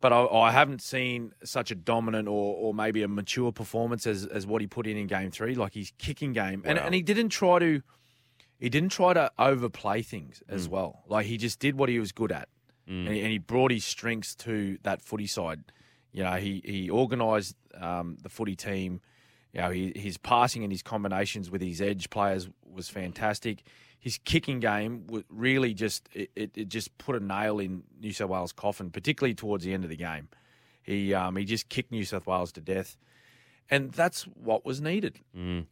[0.00, 4.24] But I, I haven't seen such a dominant or, or maybe a mature performance as,
[4.26, 5.56] as what he put in in game three.
[5.56, 6.84] Like his kicking game, and, Wow.
[6.86, 7.82] and he didn't try to
[8.60, 11.02] he didn't try to overplay things as well.
[11.08, 12.48] Like he just did what he was good at,
[12.86, 15.64] and, he, and he brought his strengths to that footy side.
[16.12, 19.00] You know, he he organised um, the footy team.
[19.52, 23.62] You know, he, his passing and his combinations with his edge players was fantastic.
[23.98, 28.12] His kicking game was really just it, it, it just put a nail in New
[28.12, 30.28] South Wales' coffin, particularly towards the end of the game.
[30.82, 32.96] He um, he just kicked New South Wales to death,
[33.70, 35.20] and that's what was needed.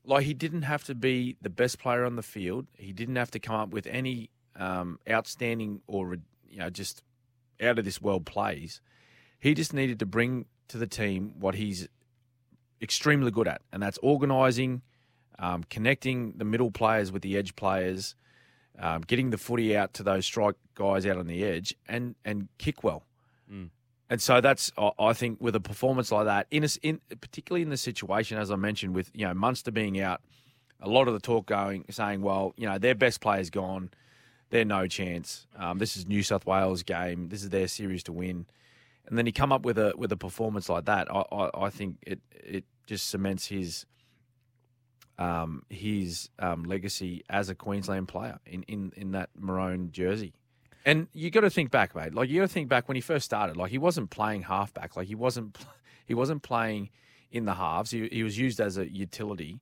[0.05, 2.67] Like he didn't have to be the best player on the field.
[2.77, 6.17] He didn't have to come up with any um, outstanding or
[6.49, 7.03] you know just
[7.63, 8.81] out of this world plays.
[9.39, 11.89] He just needed to bring to the team what he's
[12.83, 14.83] extremely good at, and that's organising,
[15.39, 18.15] um, connecting the middle players with the edge players,
[18.79, 22.49] um, getting the footy out to those strike guys out on the edge, and and
[22.59, 23.05] kick well.
[24.09, 27.63] And so that's I- I think with a performance like that, in, a, in particularly
[27.63, 30.21] in the situation as I mentioned with you know Munster being out,
[30.81, 33.91] a lot of the talk going saying, well, you know their best player's gone,
[34.51, 35.47] they're no chance.
[35.57, 37.31] Um, this is New South Wales game.
[37.31, 38.47] This is their series to win.
[39.07, 41.09] And then he come up with a with a performance like that.
[41.11, 43.87] I, I, I think it it just cements his
[45.19, 50.35] um, his um, legacy as a Queensland player in, in, in that maroon jersey.
[50.85, 52.15] And you got to think back, mate.
[52.15, 53.57] Like you got to think back when he first started.
[53.57, 54.97] Like he wasn't playing halfback.
[54.97, 55.59] Like he wasn't
[56.07, 56.91] he wasn't playing
[57.33, 57.91] in the halves.
[57.91, 59.61] He, he was used as a utility,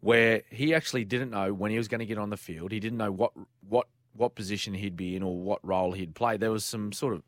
[0.00, 2.72] where he actually didn't know when he was going to get on the field.
[2.72, 3.32] He didn't know what
[3.68, 6.36] what what position he'd be in or what role he'd play.
[6.36, 7.22] There was some sort of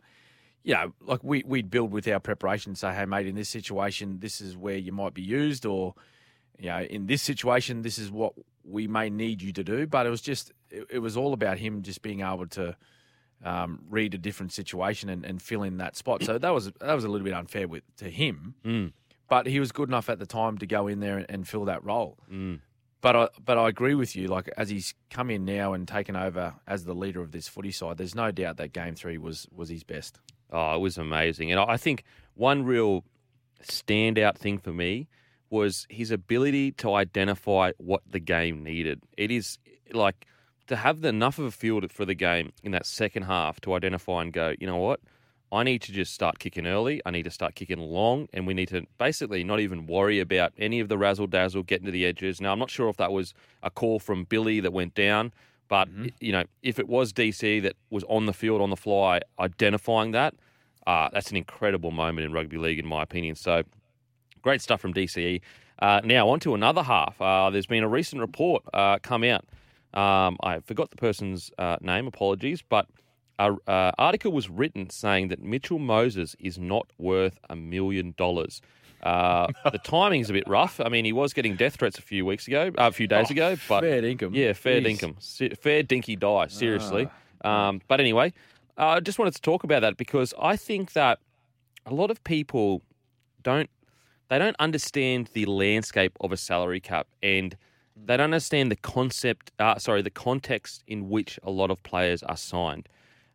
[0.63, 2.75] you know, like we we'd build with our preparation.
[2.75, 5.95] Say, hey, mate, in this situation, this is where you might be used, or
[6.59, 9.87] you know, in this situation, this is what we may need you to do.
[9.87, 12.77] But it was just, it, it was all about him just being able to
[13.45, 16.23] um, read a different situation and, and fill in that spot.
[16.23, 18.55] So that was that was a little bit unfair with to him.
[18.65, 18.93] Mm.
[19.29, 21.65] But he was good enough at the time to go in there and, and fill
[21.67, 22.19] that role.
[22.31, 22.61] Mm.
[23.01, 24.29] But I but I agree with you.
[24.29, 27.71] Like as he's come in now and taken over as the leader of this footy
[27.73, 30.21] side, there's no doubt that game three was was his best.
[30.53, 31.51] Oh, it was amazing.
[31.51, 33.05] And I think one real
[33.63, 35.09] standout thing for me
[35.51, 39.03] was his ability to identify what the game needed.
[39.17, 39.59] It is
[39.93, 40.27] like
[40.69, 44.23] to have enough of a field for the game in that second half to identify
[44.23, 45.01] and go, you know what?
[45.53, 47.03] I need to just start kicking early.
[47.05, 50.53] I need to start kicking long, and we need to basically not even worry about
[50.57, 52.41] any of the razzle dazzle getting to the edges.
[52.41, 55.33] Now, I'm not sure if that was a call from Billy that went down,
[55.71, 55.89] but
[56.21, 60.11] you know, if it was DC that was on the field on the fly identifying
[60.11, 60.35] that,
[60.87, 63.37] uh, that's an incredible moment in rugby league, in my opinion.
[63.37, 63.63] So,
[64.43, 65.41] great stuff from DCE.
[65.79, 67.21] Uh, now, on to another half.
[67.23, 69.45] Uh, there's been a recent report uh, come out.
[69.95, 72.87] Um, I forgot the person's uh, name, apologies, but
[73.39, 78.61] an uh, article was written saying that Mitchell Moses is not worth a million dollars.
[79.03, 80.81] Uh, the timing's a bit rough.
[80.81, 83.31] I mean, he was getting death threats a few weeks ago, uh, a few days
[83.31, 84.35] ago, but fair dinkum.
[84.35, 85.01] yeah, fair Jeez.
[85.01, 86.49] dinkum, Se- fair dinky die.
[86.49, 87.09] Seriously,
[87.45, 88.33] um, but anyway,
[88.77, 91.19] uh, I just wanted to talk about that because I think that
[91.87, 92.83] a lot of people
[93.43, 93.71] don't
[94.29, 97.57] they don't understand the landscape of a salary cap and
[97.97, 102.23] they don't understand the concept uh, sorry the context in which a lot of players
[102.23, 102.89] are signed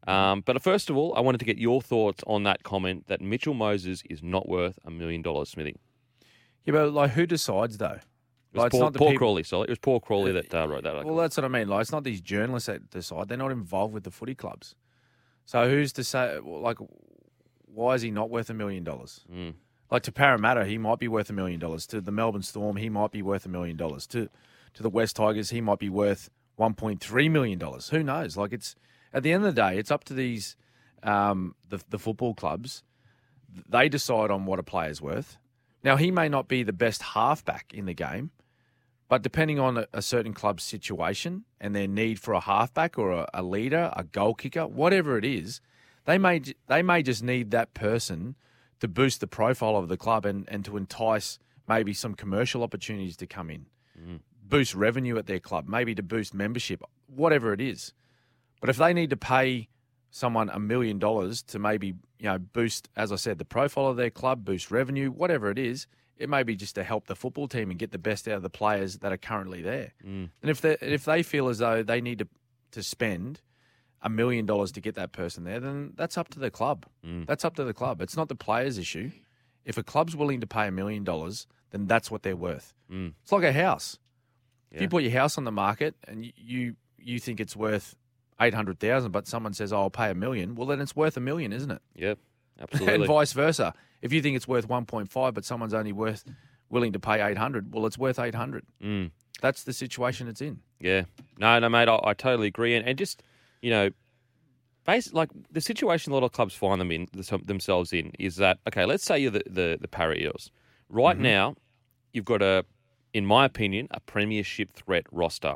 [0.07, 3.21] um, but first of all i wanted to get your thoughts on that comment that
[3.21, 5.75] mitchell moses is not worth a million dollars smithy
[6.65, 7.87] Yeah, but like who decides though?
[7.87, 8.01] it
[8.53, 10.83] was Like, it's paul, paul people- crawley sorry it was paul crawley that uh, wrote
[10.83, 11.13] that article.
[11.15, 11.67] Well, that's what I mean.
[11.67, 13.27] Like, it's not these journalists that decide.
[13.27, 14.75] They're not involved with the footy clubs.
[15.45, 16.39] So who's to say?
[16.39, 16.77] Like,
[17.65, 19.25] why is he not worth a million dollars?
[19.31, 19.55] Mm.
[19.91, 21.85] Like to Parramatta, he might be worth a million dollars.
[21.87, 24.07] To the Melbourne Storm, he might be worth a million dollars.
[24.07, 24.29] To
[24.75, 27.89] to the West Tigers, he might be worth one point three million dollars.
[27.89, 28.37] Who knows?
[28.37, 28.75] Like, it's
[29.15, 30.55] at the end of the day, it's up to these
[31.01, 32.83] um, the the football clubs.
[33.69, 35.37] They decide on what a player's worth.
[35.83, 38.31] Now, he may not be the best halfback in the game,
[39.07, 43.11] but depending on a, a certain club's situation and their need for a halfback or
[43.11, 45.61] a, a leader, a goal kicker, whatever it is,
[46.05, 48.35] they may they may just need that person
[48.81, 53.15] to boost the profile of the club and, and to entice maybe some commercial opportunities
[53.17, 53.67] to come in,
[54.43, 57.93] boost revenue at their club, maybe to boost membership, whatever it is.
[58.61, 59.67] But if they need to pay
[60.11, 61.87] someone a million dollars to maybe
[62.19, 65.59] you know boost, as I said, the profile of their club, boost revenue, whatever it
[65.59, 65.87] is,
[66.17, 68.41] it may be just to help the football team and get the best out of
[68.43, 69.91] the players that are currently there.
[70.05, 70.29] Mm.
[70.41, 72.27] And if they if they feel as though they need to
[72.71, 73.41] to spend
[74.01, 76.85] a million dollars to get that person there, then that's up to the club.
[77.05, 77.25] Mm.
[77.25, 78.01] That's up to the club.
[78.01, 79.11] It's not the player's issue.
[79.65, 82.73] If a club's willing to pay a million dollars, then that's what they're worth.
[82.91, 83.13] Mm.
[83.23, 83.97] It's like a house.
[84.71, 84.89] If you Yeah.
[84.91, 87.95] put your house on the market and you, you think it's worth
[88.39, 91.17] eight hundred thousand, but someone says, oh, "I'll pay a million, well, then it's worth
[91.17, 91.81] a million, isn't it?
[91.95, 92.19] yep
[92.61, 92.95] absolutely.
[92.95, 93.73] and vice versa.
[94.01, 96.23] If you think it's worth one point five, but someone's only worth
[96.69, 98.65] willing to pay eight hundred, well, it's worth eight hundred.
[98.81, 99.11] Mm.
[99.41, 100.59] That's the situation it's in.
[100.79, 101.03] Yeah.
[101.37, 102.75] No, no, mate, I, I totally agree.
[102.75, 103.21] And, and just,
[103.61, 103.89] you know,
[104.85, 107.07] base, like the situation a lot of clubs find them in
[107.43, 110.51] themselves in is that, okay, let's say you're the, the, the Para Eels.
[110.87, 111.55] Right now,
[112.13, 112.63] you've got a,
[113.13, 115.55] in my opinion, a premiership threat roster.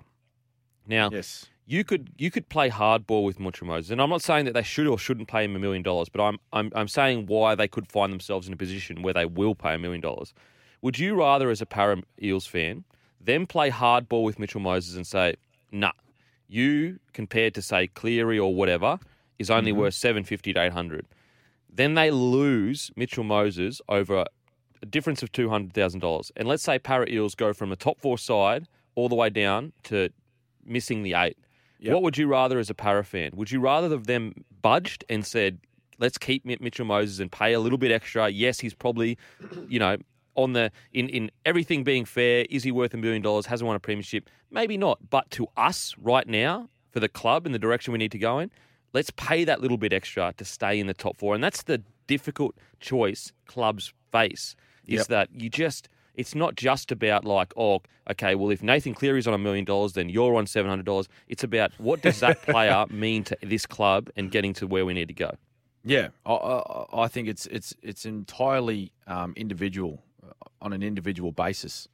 [0.87, 1.45] Now, Yes.
[1.69, 4.63] You could you could play hardball with Mitchell Moses, and I'm not saying that they
[4.63, 7.67] should or shouldn't pay him a million dollars, but I'm I'm I'm saying why they
[7.67, 10.33] could find themselves in a position where they will pay a million dollars.
[10.81, 12.85] Would you rather, as a Para Eels fan,
[13.21, 15.35] then play hardball with Mitchell Moses and say,
[15.71, 15.91] "Nah,
[16.47, 18.97] you compared to say Cleary or whatever
[19.37, 19.81] is only mm-hmm.
[19.81, 21.05] worth seven fifty to eight hundred.
[21.71, 24.25] Then they lose Mitchell Moses over
[24.81, 27.75] a difference of two hundred thousand dollars, and let's say Para Eels go from the
[27.75, 30.09] top four side all the way down to
[30.65, 31.37] missing the eight.
[31.79, 31.93] Yep.
[31.93, 33.31] What would you rather as a para fan?
[33.35, 35.59] Would you rather have them budged and said,
[35.97, 38.29] let's keep Mitchell Moses and pay a little bit extra?
[38.29, 39.17] Yes, he's probably,
[39.67, 39.97] you know,
[40.35, 43.45] on the in, in everything being fair, is he worth a million dollars?
[43.45, 44.29] Hasn't won a premiership?
[44.51, 45.09] Maybe not.
[45.09, 48.39] But to us right now, for the club and the direction we need to go
[48.39, 48.49] in,
[48.93, 51.35] let's pay that little bit extra to stay in the top four.
[51.35, 54.55] And that's the difficult choice clubs face.
[54.87, 55.07] Is Yep.
[55.07, 55.87] that you just
[56.19, 59.93] it's not just about like, oh, okay, well, if Nathan Cleary's on a million dollars,
[59.93, 61.07] then you're on seven hundred dollars.
[61.29, 64.93] It's about what does that player mean to this club and getting to where we
[64.93, 65.31] need to go.
[65.85, 71.31] Yeah, I, I, I think it's it's it's entirely um, individual uh, on an individual
[71.31, 71.87] basis,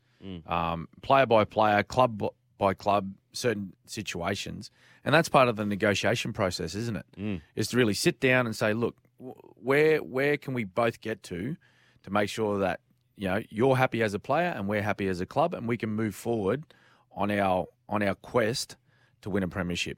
[0.47, 2.23] um, player by player, club
[2.57, 4.71] by club, certain situations,
[5.03, 7.41] and that's part of the negotiation process, isn't it?
[7.55, 11.57] Is to really sit down and say, look, where where can we both get to
[12.01, 12.79] to make sure that
[13.17, 15.77] you know you're happy as a player and we're happy as a club, and we
[15.77, 16.63] can move forward
[17.15, 18.77] on our on our quest
[19.21, 19.97] to win a premiership.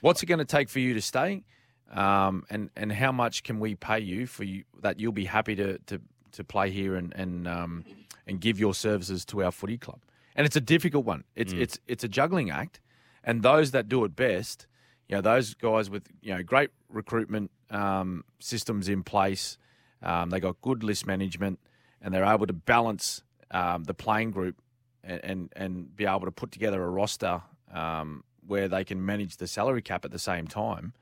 [0.00, 1.44] What's it going to take for you to stay?
[1.90, 5.54] um, and and how much can we pay you for you that you'll be happy
[5.56, 6.00] to to,
[6.32, 7.84] to play here and and um,
[8.26, 10.00] and give your services to our footy club?
[10.36, 11.24] And it's a difficult one.
[11.34, 12.80] It's it's it's a juggling act,
[13.24, 14.66] and those that do it best,
[15.08, 19.58] you know, those guys with you know great recruitment um, systems in place,
[20.02, 21.58] um, they got good list management,
[22.02, 24.56] and they're able to balance um, the playing group
[25.02, 27.42] and, and and be able to put together a roster
[27.72, 30.92] um, where they can manage the salary cap at the same time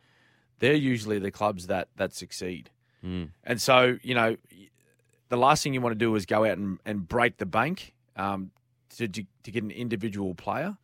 [0.58, 2.70] they're usually the clubs that that succeed.
[3.44, 4.36] And so, you know,
[5.28, 7.94] the last thing you want to do is go out and, and break the bank
[8.16, 8.50] um,
[8.96, 10.76] to, to to get an individual player.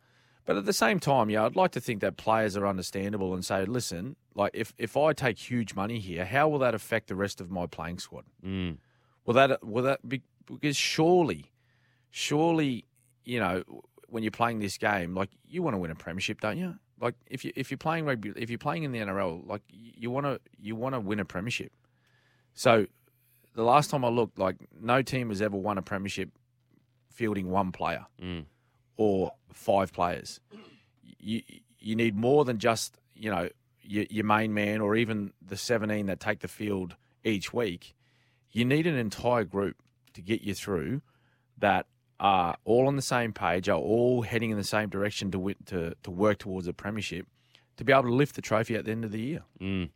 [0.45, 3.43] But at the same time, yeah, I'd like to think that players are understandable and
[3.43, 7.15] say, listen, like if, if I take huge money here, how will that affect the
[7.15, 8.25] rest of my playing squad?
[8.45, 8.77] Mm.
[9.25, 11.51] Will that will that be because surely,
[12.11, 12.85] surely,
[13.23, 13.63] you know,
[14.09, 16.75] when you're playing this game, like you want to win a premiership, don't you?
[17.01, 20.11] Like if you if you're playing rugby, if you're playing in the NRL, like you
[20.11, 21.71] want to you want to win a premiership.
[22.53, 22.85] So,
[23.53, 26.29] the last time I looked, like no team has ever won a premiership
[27.09, 28.45] fielding one player Mm.
[28.97, 30.39] or five players.
[31.19, 31.41] You
[31.79, 33.49] you need more than just you know
[33.81, 37.93] your, your main man or even the seventeen that take the field each week.
[38.55, 39.75] You need an entire group
[40.13, 41.01] to get you through
[41.57, 41.87] that
[42.21, 45.55] are all on the same page, are all heading in the same direction to win,
[45.65, 47.27] to to work towards a premiership,
[47.75, 49.43] to be able to lift the trophy at the end of the year.
[49.59, 49.89] Mm.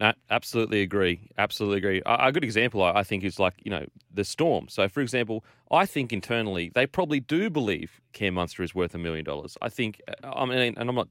[0.00, 1.28] No, absolutely agree.
[1.38, 2.02] Absolutely agree.
[2.06, 3.84] A, a good example, I, think, is like you know
[4.14, 4.68] the Storm.
[4.68, 8.98] So, for example, I think internally they probably do believe Cam Munster is worth a
[8.98, 9.58] million dollars.
[9.60, 11.08] I think, uh, I mean, and I'm not,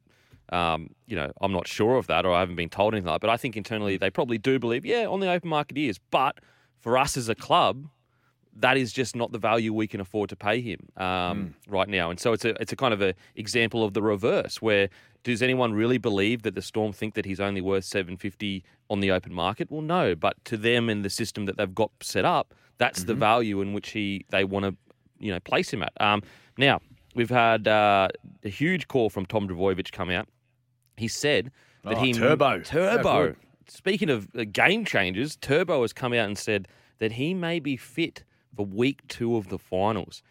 [0.54, 3.16] um, you know, I'm not sure of that, or I haven't been told anything like.
[3.16, 5.90] that, But I think internally they probably do believe, yeah, on the open market he
[5.90, 6.00] is.
[6.10, 6.38] But
[6.80, 7.88] for us as a club,
[8.60, 12.10] that is just not the value we can afford to pay him um, right now.
[12.10, 14.90] And so it's a it's a kind of a example of the reverse, where
[15.24, 19.00] does anyone really believe that the Storm think that he's only worth seven fifty on
[19.00, 19.70] the open market?
[19.70, 20.16] Well, no.
[20.16, 23.74] But to them and the system that they've got set up, that's the value in
[23.74, 24.76] which he they want to
[25.20, 25.94] you know place him at.
[26.00, 26.24] Um,
[26.58, 26.80] now
[27.14, 28.08] we've had uh,
[28.44, 30.28] a huge call from Tom Trbojevic come out.
[30.96, 31.52] He said
[31.84, 32.60] that Oh, he Turbo.
[32.62, 33.36] Turbo.
[33.68, 36.68] Speaking of uh, game changers, Turbo has come out and said
[37.00, 38.24] that he may be fit
[38.56, 40.24] for week two of the finals.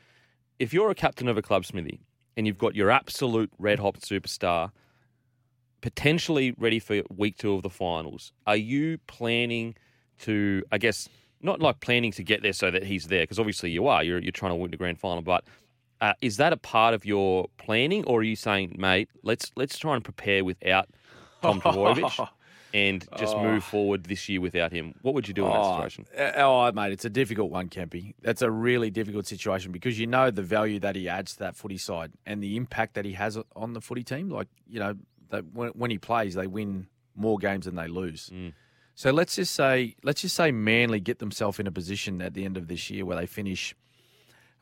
[0.59, 2.01] If you're a captain of a club, Smithy,
[2.37, 4.71] and you've got your absolute red hot superstar
[5.83, 9.77] potentially ready for week two of the finals, are you planning
[10.19, 11.09] to, I guess,
[11.43, 14.19] not like planning to get there so that he's there, because obviously you are, you're,
[14.19, 15.45] you're trying to win the grand final, but
[16.01, 19.79] uh, is that a part of your planning, or are you saying, mate, let's let's
[19.79, 20.89] try and prepare without
[21.43, 22.29] Tom Trbojevic
[22.75, 24.95] and just move forward this year without him?
[25.03, 26.07] What would you do in that situation?
[26.19, 28.15] uh, Oh, mate, it's a difficult one, Kempy.
[28.23, 31.57] That's a really difficult situation because you know the value that he adds to that
[31.57, 34.29] footy side and the impact that he has on the footy team.
[34.31, 34.95] Like, you know,
[35.31, 38.31] that when, when he plays, they win more games than they lose.
[38.95, 42.45] So let's just say, let's just say Manly get themselves in a position at the
[42.45, 43.75] end of this year where they finish.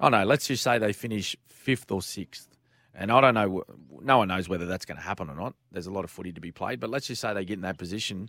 [0.01, 2.49] Oh no, let's just say they finish fifth or sixth.
[2.95, 3.65] And I don't know,
[4.01, 5.55] no one knows whether that's going to happen or not.
[5.73, 7.63] There's a lot of footy to be played, but let's just say they get in
[7.63, 8.29] that position.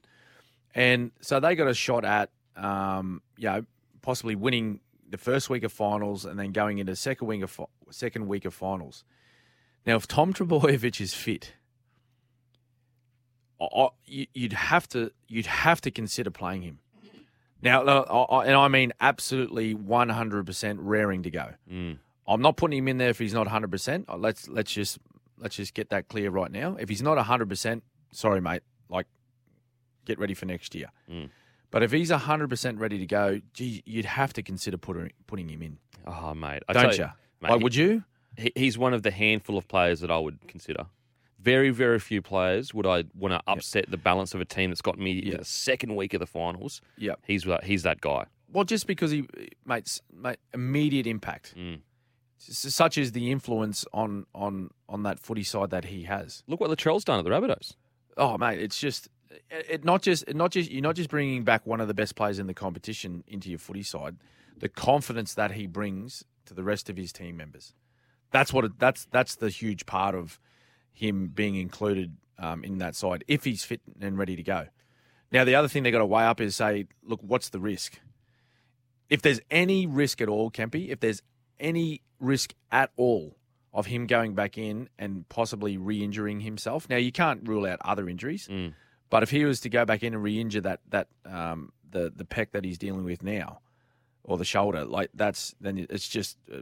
[0.74, 3.66] And so they got a shot at, um, you know,
[4.02, 7.60] possibly winning the first week of finals and then going into second week of
[7.92, 9.04] second week of finals.
[9.86, 11.54] Now, if Tom Trbojevic is fit,
[14.06, 16.80] you'd have to you'd have to consider playing him.
[17.62, 17.84] Now,
[18.42, 21.54] and I mean absolutely one hundred percent raring to go.
[21.72, 22.00] Mm.
[22.28, 24.06] I'm not putting him in there if he's not hundred percent.
[24.20, 24.98] Let's let's just
[25.38, 26.76] let's just get that clear right now.
[26.80, 28.62] If he's not hundred percent, sorry, mate.
[28.90, 29.08] Like,
[30.06, 30.88] get ready for next year.
[31.10, 31.30] Mm.
[31.72, 35.50] But if he's hundred percent ready to go, gee, you'd have to consider putting putting
[35.50, 36.64] him in, Oh, mate.
[36.68, 37.12] I don't tell you?
[37.42, 38.04] mate, like, would you?
[38.56, 40.88] he's one of the handful of players that I would consider.
[41.40, 44.82] Very, very few players would I want to upset the balance of a team that's
[44.82, 45.32] got me Yeah.
[45.34, 46.82] to the second week of the finals.
[46.98, 47.20] Yep.
[47.28, 48.26] He's that- he's that guy.
[48.52, 49.26] Well, just because he,
[49.66, 51.80] mates, mate, immediate impact, Mm.
[52.38, 56.44] Such as the influence on on on that footy side that he has.
[56.48, 57.76] Look what Latrell's done at the Rabbitohs.
[58.18, 59.08] Oh, mate, it's just
[59.50, 62.16] it, it not just not just you're not just bringing back one of the best
[62.16, 64.18] players in the competition into your footy side.
[64.58, 67.74] The confidence that he brings to the rest of his team members.
[68.32, 70.40] That's what it, that's that's the huge part of
[70.94, 74.68] him being included um, in that side if he's fit and ready to go.
[75.32, 78.00] Now, the other thing they've got to weigh up is say, look, what's the risk?
[79.10, 81.22] If there's any risk at all, Kempy, if there's
[81.60, 83.36] any risk at all
[83.74, 86.90] of him going back in and possibly re-injuring himself.
[86.90, 88.74] Now you can't rule out other injuries, Mm.
[89.10, 92.24] but if he was to go back in and re-injure that that um, the the
[92.26, 93.60] pec that he's dealing with now,
[94.24, 96.60] or the shoulder, like that's then it's just uh,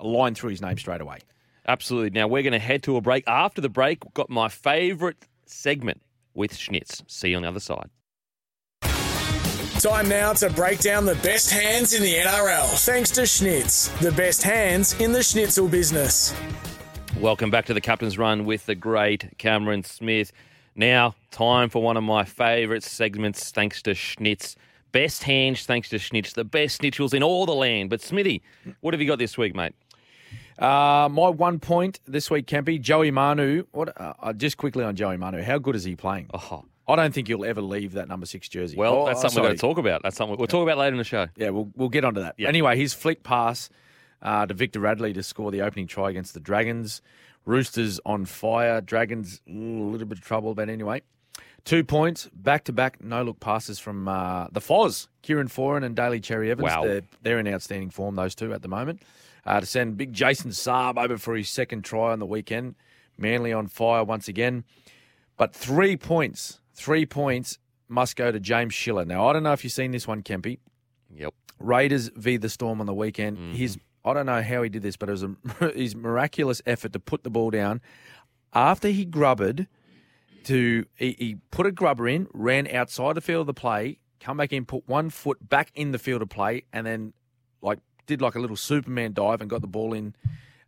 [0.00, 1.18] a line through his name straight away.
[1.66, 2.10] Absolutely.
[2.10, 3.24] Now we're going to head to a break.
[3.26, 5.16] After the break, we've got my favourite
[5.46, 6.02] segment
[6.34, 7.02] with Schnitz.
[7.10, 7.88] See you on the other side.
[9.84, 12.64] Time now to break down the best hands in the NRL.
[12.86, 16.34] Thanks to Schnitz, the best hands in the schnitzel business.
[17.20, 20.32] Welcome back to the Captain's Run with the great Cameron Smith.
[20.74, 24.56] Now, time for one of my favourite segments, thanks to Schnitz.
[24.92, 27.90] Best hands, thanks to Schnitz, the best schnitzels in all the land.
[27.90, 28.40] But Smithy,
[28.80, 29.74] what have you got this week, mate?
[30.58, 33.64] Uh, my one point this week, Kempy, Joey Manu.
[33.72, 34.00] What?
[34.00, 36.30] Uh, uh, just quickly on Joey Manu, how good is he playing?
[36.32, 38.76] Oh, I don't think you'll ever leave that number six jersey.
[38.76, 40.02] Well, Oh, that's something we're going to talk about.
[40.02, 41.26] That's something we'll talk about later in the show.
[41.36, 42.34] Yeah, we'll we'll get onto that.
[42.36, 42.48] Yeah.
[42.48, 43.70] Anyway, his flick pass
[44.22, 47.00] uh, to Victor Radley to score the opening try against the Dragons.
[47.46, 48.80] Roosters on fire.
[48.80, 51.02] Dragons mm, a little bit of trouble, but anyway.
[51.64, 55.96] Two points, back to back, no look passes from uh, the Foz, Kieran Foran and
[55.96, 56.68] Daly Cherry Evans.
[56.68, 56.84] Wow.
[56.84, 59.00] They're, they're in outstanding form, those two at the moment.
[59.46, 62.74] Uh, to send big Jason Saab over for his second try on the weekend.
[63.16, 64.64] Manly on fire once again.
[65.38, 67.58] But three points, three points
[67.88, 69.04] must go to James Schiller.
[69.04, 70.58] Now, I don't know if you've seen this one, Kempy.
[71.14, 71.32] Yep.
[71.58, 73.38] Raiders v the Storm on the weekend.
[73.38, 73.52] Mm-hmm.
[73.54, 75.34] His I don't know how he did this, but it was a,
[75.74, 77.80] his miraculous effort to put the ball down
[78.52, 79.66] after he grubbered.
[80.44, 84.36] To he, he put a grubber in, ran outside the field of the play, come
[84.36, 87.14] back in, put one foot back in the field of play, and then
[87.62, 90.14] like did like a little Superman dive and got the ball in,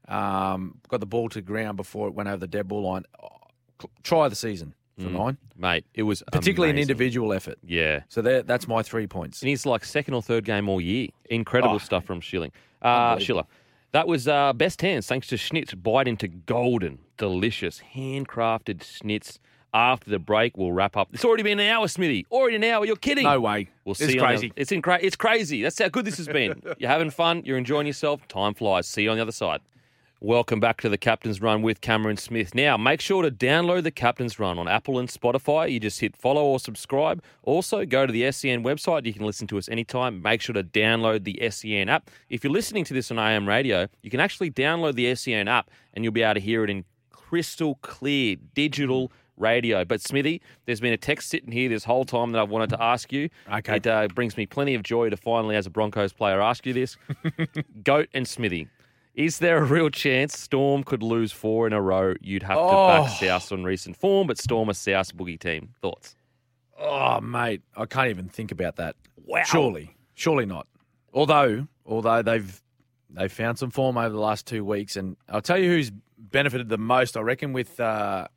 [0.09, 3.05] um, got the ball to ground before it went over the dead ball line.
[3.23, 6.83] Oh, Try the season for mine, Mate, it was particularly an Mm.
[6.83, 7.59] individual effort.
[7.67, 8.01] Yeah.
[8.09, 9.43] So there, that's my three points.
[9.43, 11.09] And he's like second or third game all year.
[11.31, 11.79] Incredible Oh.
[11.79, 12.53] stuff from Schilling.
[12.83, 13.45] Uh, Schiller.
[13.93, 15.75] That was uh, best hands thanks to Schnitz.
[15.75, 19.39] Bite into golden, delicious, handcrafted Schnitz.
[19.75, 21.09] After the break, we'll wrap up.
[21.13, 22.25] It's already been an hour, Smithy.
[22.31, 22.87] Already an hour.
[22.87, 23.25] You're kidding.
[23.25, 23.69] No way.
[23.85, 24.15] We'll It's see.
[24.15, 24.53] you on the- crazy.
[24.57, 25.63] it's in cra- It's crazy.
[25.63, 26.63] That's how good this has been.
[26.79, 27.43] You're having fun.
[27.45, 28.27] You're enjoying yourself.
[28.27, 28.87] Time flies.
[28.87, 29.61] See you on the other side.
[30.23, 32.55] Welcome back to the Captain's Run with Cameron Smith.
[32.55, 35.71] Now, make sure to download the Captain's Run on Apple and Spotify.
[35.71, 37.23] You just hit follow or subscribe.
[37.43, 39.05] Also, go to the SEN website.
[39.05, 40.23] You can listen to us anytime.
[40.23, 42.11] Make sure to download the SEN app.
[42.31, 45.71] If you're listening to this on AM radio, you can actually download the SEN app
[45.93, 49.85] and you'll be able to hear it in crystal clear digital radio.
[49.85, 52.83] But Smithy, there's been a text sitting here this whole time that I've wanted to
[52.83, 53.29] ask you.
[53.53, 53.77] Okay.
[53.77, 56.73] It uh, brings me plenty of joy to finally, as a Broncos player, ask you
[56.73, 56.97] this.
[57.85, 58.69] Goat and Smithy.
[59.17, 62.15] Is there a real chance Storm could lose four in a row?
[62.21, 63.17] You'd have to back Oh.
[63.19, 65.71] South on recent form, but Storm a South boogie team.
[65.81, 66.15] Thoughts?
[66.79, 68.95] Oh, mate, I can't even think about that.
[69.25, 69.43] Wow.
[69.45, 70.67] Surely, surely not.
[71.15, 72.63] Although, although they've
[73.09, 76.69] they've found some form over the last two weeks, and I'll tell you who's benefited
[76.69, 77.17] the most.
[77.17, 78.29] I reckon with uh,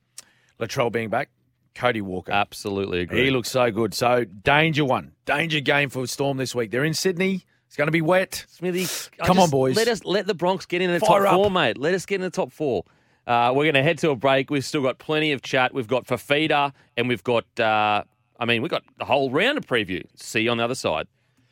[0.62, 1.30] Latrell being back,
[1.76, 2.32] Cody Walker.
[2.32, 3.26] Absolutely agree.
[3.26, 3.94] he looks so good.
[3.94, 6.72] So danger one, danger game for Storm this week.
[6.72, 7.44] They're in Sydney.
[7.70, 8.46] It's going to be wet.
[8.50, 8.88] Smithy,
[9.22, 9.76] I Come on, boys.
[9.76, 11.36] Let us let the Bronx get in the Fire top up.
[11.36, 11.78] four, mate.
[11.78, 12.84] Let us get in the top four.
[13.28, 14.50] Uh, we're going to head to a break.
[14.50, 15.72] We've still got plenty of chat.
[15.72, 17.46] We've got Fifita, and we've got.
[17.60, 18.06] Uh,
[18.40, 20.04] I mean, we've got the whole round of preview.
[20.16, 21.06] See you on the other side.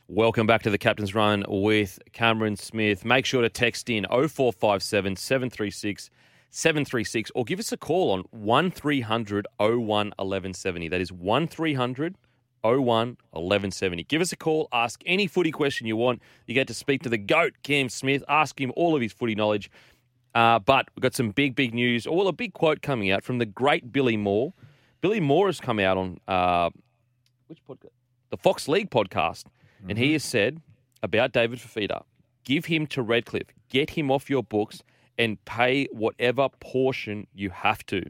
[0.08, 3.06] Welcome back to the Captain's Run with Cameron Smith.
[3.06, 6.10] Make sure to text in 0457 736
[6.50, 10.88] 736 or give us a call on 1300 01 1170.
[10.88, 12.16] That is 1300
[12.64, 14.04] 01 1170.
[14.04, 14.68] Give us a call.
[14.72, 16.22] Ask any footy question you want.
[16.46, 18.24] You get to speak to the GOAT, Cam Smith.
[18.28, 19.70] Ask him all of his footy knowledge.
[20.36, 22.06] Uh, but we've got some big, big news.
[22.06, 24.54] Or well, a big quote coming out from the great Billy Moore.
[25.02, 26.70] Billy Moore has come out on uh,
[27.48, 27.90] which podcast?
[28.30, 29.46] The Fox League podcast.
[29.88, 30.62] And he has said
[31.04, 32.04] about David Fifita
[32.48, 34.82] give him to Redcliffe, get him off your books,
[35.18, 38.02] and pay whatever portion you have to.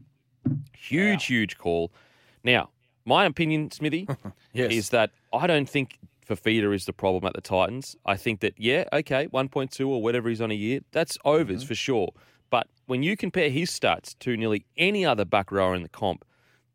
[0.77, 1.91] Huge, huge call.
[2.43, 2.69] Now,
[3.07, 4.07] my opinion, Smithy,
[4.53, 4.71] Yes.
[4.71, 5.97] is that I don't think
[6.27, 7.95] Fifita is the problem at the Titans.
[8.05, 11.67] I think that, yeah, okay, 1.2 or whatever he's on a year, that's overs mm-hmm.
[11.67, 12.11] for sure.
[12.49, 16.25] But when you compare his stats to nearly any other back rower in the comp,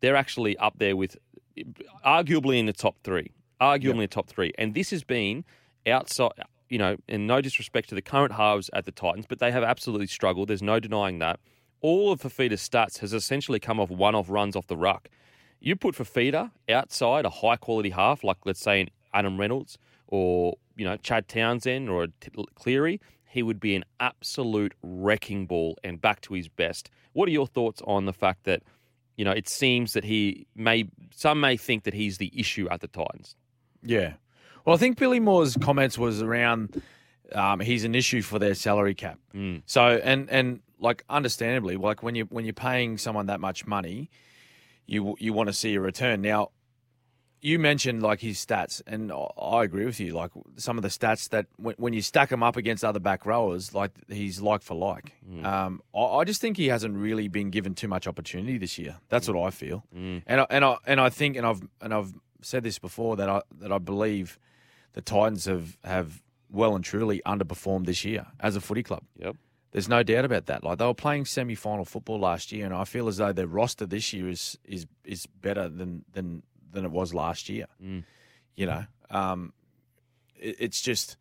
[0.01, 1.17] they're actually up there with
[2.05, 3.31] arguably in the top three.
[3.61, 4.51] Arguably in the top three.
[4.57, 5.45] And this has been
[5.87, 6.31] outside,
[6.69, 9.63] you know, and no disrespect to the current halves at the Titans, but they have
[9.63, 10.47] absolutely struggled.
[10.49, 11.39] There's no denying that.
[11.81, 15.09] All of Fifita's stats has essentially come off one off runs off the ruck.
[15.63, 20.57] You put Fifita outside a high quality half, like let's say an Adam Reynolds or,
[20.75, 22.07] you know, Chad Townsend or
[22.55, 26.89] Cleary, he would be an absolute wrecking ball and back to his best.
[27.13, 28.61] What are your thoughts on the fact that,
[29.15, 32.81] you know, it seems that he may, some may think that he's the issue at
[32.81, 33.37] the Titans?
[33.81, 34.15] Yeah.
[34.65, 36.81] Well, I think Billy Moore's comments was around
[37.33, 39.17] um, he's an issue for their salary cap.
[39.65, 44.09] So and and like understandably, like when you when you're paying someone that much money,
[44.85, 46.21] you you want to see a return.
[46.21, 46.49] Now,
[47.41, 50.13] you mentioned like his stats, and I- agree with you.
[50.13, 53.25] Like some of the stats that when, when you stack him up against other back
[53.25, 55.13] rowers, like he's like for like.
[55.29, 55.45] Mm.
[55.45, 58.97] Um, I, I just think he hasn't really been given too much opportunity this year.
[59.09, 59.35] That's mm.
[59.35, 60.23] what I feel, mm.
[60.25, 63.29] and I, and I and I think, and I've and I've said this before that
[63.29, 64.39] I that I believe
[64.93, 69.03] the Titans have have well and truly underperformed this year as a footy club.
[69.17, 69.35] Yep.
[69.73, 70.63] There's no doubt about that.
[70.63, 73.87] Like they were playing semi-final football last year, and I feel as though their roster
[73.87, 77.65] this year is is is better than than than it was last year.
[78.55, 79.51] You know, um,
[80.35, 81.17] it, it's just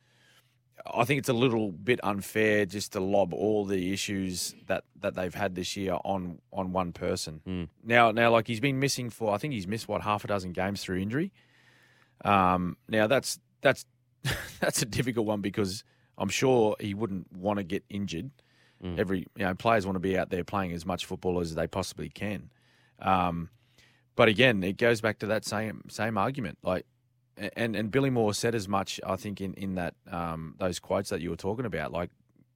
[0.87, 5.15] I think it's a little bit unfair just to lob all the issues that, that
[5.15, 7.41] they've had this year on on one person.
[7.83, 10.53] Now, now, like he's been missing for I think he's missed what half a dozen
[10.53, 11.33] games through injury.
[12.25, 13.87] Um, now that's that's
[14.61, 15.85] that's a difficult one because
[16.23, 18.31] I'm sure he wouldn't want to get injured.
[18.99, 21.66] Every you know players want to be out there playing as much football as they
[21.66, 22.51] possibly can.
[23.01, 23.51] Um,
[24.14, 26.59] but again, it goes back to that same same argument.
[26.62, 26.87] Like,
[27.37, 29.01] and and Billy Moore said as much.
[29.05, 31.93] I think in in that um, those quotes that you were talking about.
[31.93, 32.11] Like,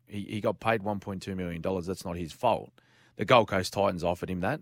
[0.06, 1.86] he, he got paid 1.2 million dollars.
[1.86, 2.70] That's not his fault.
[3.16, 4.60] The Gold Coast Titans offered him that.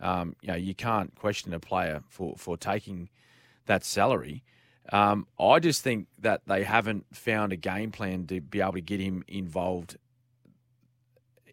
[0.00, 3.08] Um, you know, you can't question a player for for taking
[3.66, 4.42] that salary.
[4.90, 8.80] Um, I just think that they haven't found a game plan to be able to
[8.80, 9.96] get him involved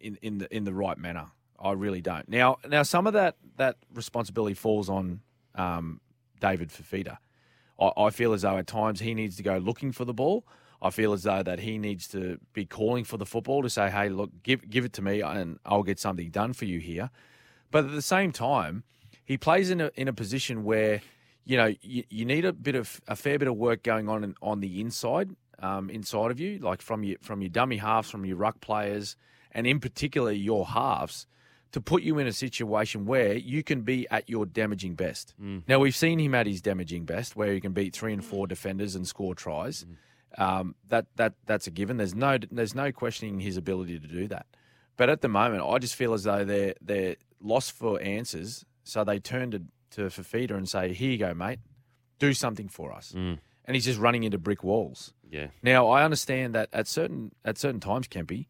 [0.00, 1.26] in, in the in the right manner.
[1.58, 2.28] I really don't.
[2.28, 5.20] Now, now some of that that responsibility falls on
[5.54, 6.00] um,
[6.40, 7.18] David Fifita.
[7.78, 10.46] I, I feel as though at times he needs to go looking for the ball.
[10.82, 13.90] I feel as though that he needs to be calling for the football to say,
[13.90, 17.10] "Hey, look, give give it to me, and I'll get something done for you here."
[17.70, 18.84] But at the same time,
[19.24, 21.02] he plays in a in a position where
[21.44, 24.24] you know you, you need a bit of a fair bit of work going on
[24.24, 25.30] in, on the inside,
[25.60, 29.16] um, inside of you, like from your from your dummy halves, from your ruck players,
[29.52, 31.26] and in particular your halves,
[31.72, 35.34] to put you in a situation where you can be at your damaging best.
[35.68, 38.46] Now we've seen him at his damaging best, where he can beat three and four
[38.46, 39.86] defenders and score tries.
[40.38, 41.96] Um, that that that's a given.
[41.96, 44.46] There's no there's no questioning his ability to do that.
[44.96, 49.02] But at the moment, I just feel as though they're they're lost for answers, so
[49.02, 49.62] they turn to
[49.92, 51.58] to Fifita and say, "Here you go, mate,
[52.18, 53.12] do something for us."
[53.66, 55.12] And he's just running into brick walls.
[55.30, 55.48] Yeah.
[55.62, 58.46] Now I understand that at certain at certain times, Kempy,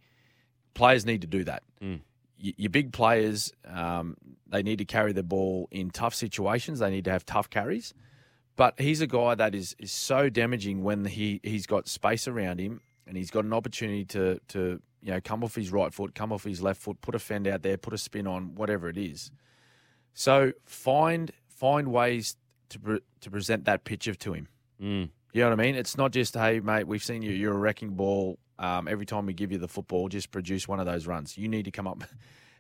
[0.74, 1.62] players need to do that.
[2.43, 4.16] Y- Your big players, um,
[4.47, 6.78] they need to carry the ball in tough situations.
[6.78, 7.93] They need to have tough carries.
[8.57, 12.59] But he's a guy that is, is so damaging when he, he's got space around
[12.61, 16.14] him and he's got an opportunity to, to you know come off his right foot,
[16.14, 18.88] come off his left foot, put a fend out there, put a spin on, whatever
[18.88, 19.30] it is.
[20.14, 22.36] So find find ways
[22.70, 24.48] to pre- to present that picture to him.
[24.82, 25.11] Mm.
[25.32, 25.74] You know what I mean?
[25.74, 27.32] It's not just hey mate, we've seen you.
[27.32, 28.38] You're a wrecking ball.
[28.58, 31.38] Um, every time we give you the football, just produce one of those runs.
[31.38, 32.04] You need to come up.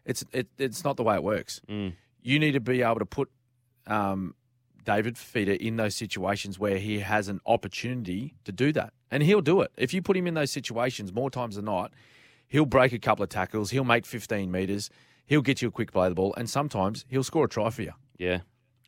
[0.06, 1.60] It's it, it's not the way it works.
[1.68, 1.92] Mm.
[2.22, 3.30] You need to be able to put
[3.86, 4.34] um,
[4.84, 9.42] David Fifita in those situations where he has an opportunity to do that, and he'll
[9.42, 9.70] do it.
[9.76, 11.92] If you put him in those situations more times than not,
[12.48, 13.70] he'll break a couple of tackles.
[13.70, 14.90] He'll make 15 meters.
[15.30, 17.70] He'll get you a quick play of the ball, and sometimes he'll score a try
[17.70, 17.92] for you.
[18.18, 18.40] Yeah.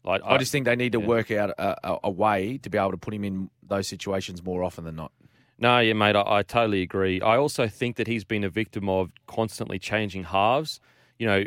[0.05, 1.07] Like, I just think they need to yeah.
[1.07, 4.43] work out a, a, a way to be able to put him in those situations
[4.43, 5.13] more often than not.
[5.59, 7.21] No, yeah, mate, I, I totally agree.
[7.21, 10.81] I also think that he's been a victim of constantly changing halves.
[11.21, 11.45] You know,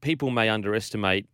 [0.00, 1.28] people may underestimate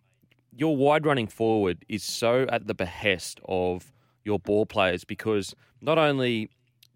[0.54, 3.92] your wide running forward is so at the behest of
[4.24, 6.50] your ball players because not only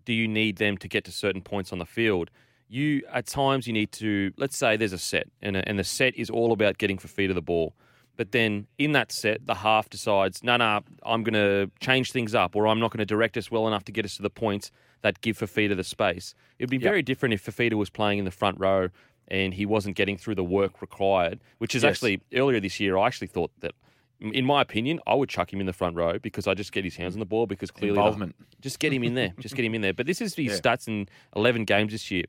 [0.05, 2.31] do you need them to get to certain points on the field,
[2.75, 5.85] you at times you need to let's say there's a set and, a, and the
[5.85, 7.75] set is all about getting for feet of the ball.
[8.17, 12.33] But then in that set, the half decides, no, no, I'm going to change things
[12.33, 14.31] up, or I'm not going to direct us well enough to get us to the
[14.31, 14.71] points
[15.03, 16.33] that give Fifita the space.
[16.61, 18.89] It would be very different if Fifita was playing in the front row
[19.27, 21.91] and he wasn't getting through the work required, which is Yes.
[21.97, 23.73] actually earlier this year, I actually thought that,
[24.21, 26.85] in my opinion, I would chuck him in the front row because I just get
[26.85, 28.37] his hands on the ball because clearly the- Involvement.
[28.61, 29.33] just get him in there.
[29.41, 29.93] Just get him in there.
[29.93, 30.59] But this is his Yeah.
[30.61, 32.25] stats in 11 games this year.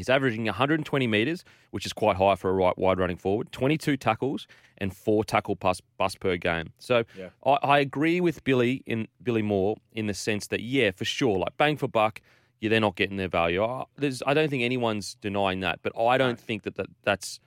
[0.00, 3.98] He's averaging 120 metres, which is quite high for a right wide running forward, 22
[3.98, 4.46] tackles,
[4.78, 6.72] and four tackle bust, bust per game.
[6.78, 7.28] So Yeah.
[7.44, 11.38] I, I agree with Billy in Billy Moore in the sense that, yeah, for sure,
[11.38, 12.22] like bang for buck,
[12.62, 13.62] yeah, they're not getting their value.
[13.62, 17.38] I, there's, I don't think anyone's denying that, but I don't think that, that that's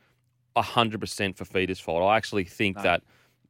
[0.55, 2.03] 100% for Fifita's fault.
[2.03, 3.01] I actually think that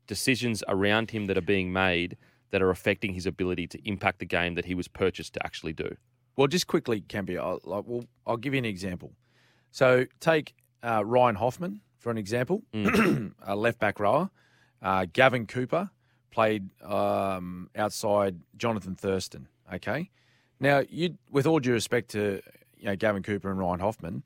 [0.08, 2.16] decisions around him that are being made
[2.52, 5.74] that are affecting his ability to impact the game that he was purchased to actually
[5.74, 5.98] do.
[6.36, 9.14] Well, just quickly, Campy, I'll, like, well, I'll give you an example.
[9.72, 14.30] So take uh, Ryan Hoffman for an example, a left back rower.
[14.82, 15.90] Uh, Gavin Cooper
[16.32, 19.48] played um, outside Jonathan Thurston.
[19.74, 20.12] Okay,
[20.60, 22.42] now you, with all due respect to
[22.78, 24.24] you know Gavin Cooper and Ryan Hoffman,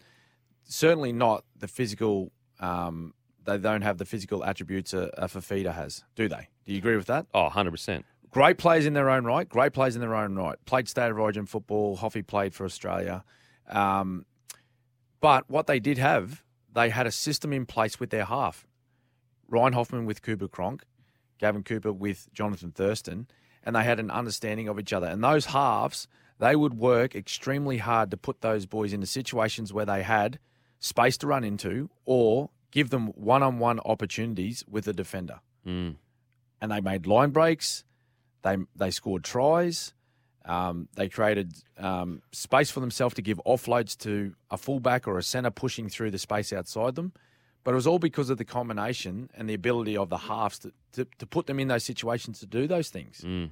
[0.64, 2.32] certainly not the physical.
[2.60, 3.14] Um,
[3.46, 6.50] they don't have the physical attributes a, a Fifita has, do they?
[6.66, 7.28] Do you agree with that?
[7.34, 8.04] Oh, 100%.
[8.32, 9.48] Great players in their own right.
[9.48, 10.58] Great players in their own right.
[10.66, 11.96] Played state of origin football.
[11.96, 13.24] Hoffy played for Australia.
[13.70, 14.26] Um,
[15.20, 18.68] but what they did have, they had a system in place with their half.
[19.50, 20.84] Ryan Hoffman with Cooper Cronk,
[21.40, 23.28] Gavin Cooper with Jonathan Thurston,
[23.64, 25.08] and they had an understanding of each other.
[25.08, 26.08] And those halves,
[26.40, 30.40] they would work extremely hard to put those boys into situations where they had
[30.80, 35.96] space to run into or give them one on one opportunities with the defender Mm.
[36.62, 37.84] and they made line breaks.
[38.48, 39.94] They they scored tries.
[40.46, 45.24] Um, they created um, space for themselves to give offloads to a fullback or a
[45.24, 47.12] centre pushing through the space outside them.
[47.66, 50.72] But it was all because of the combination and the ability of the halves to,
[50.94, 53.22] to, to put them in those situations to do those things.
[53.26, 53.50] Mm.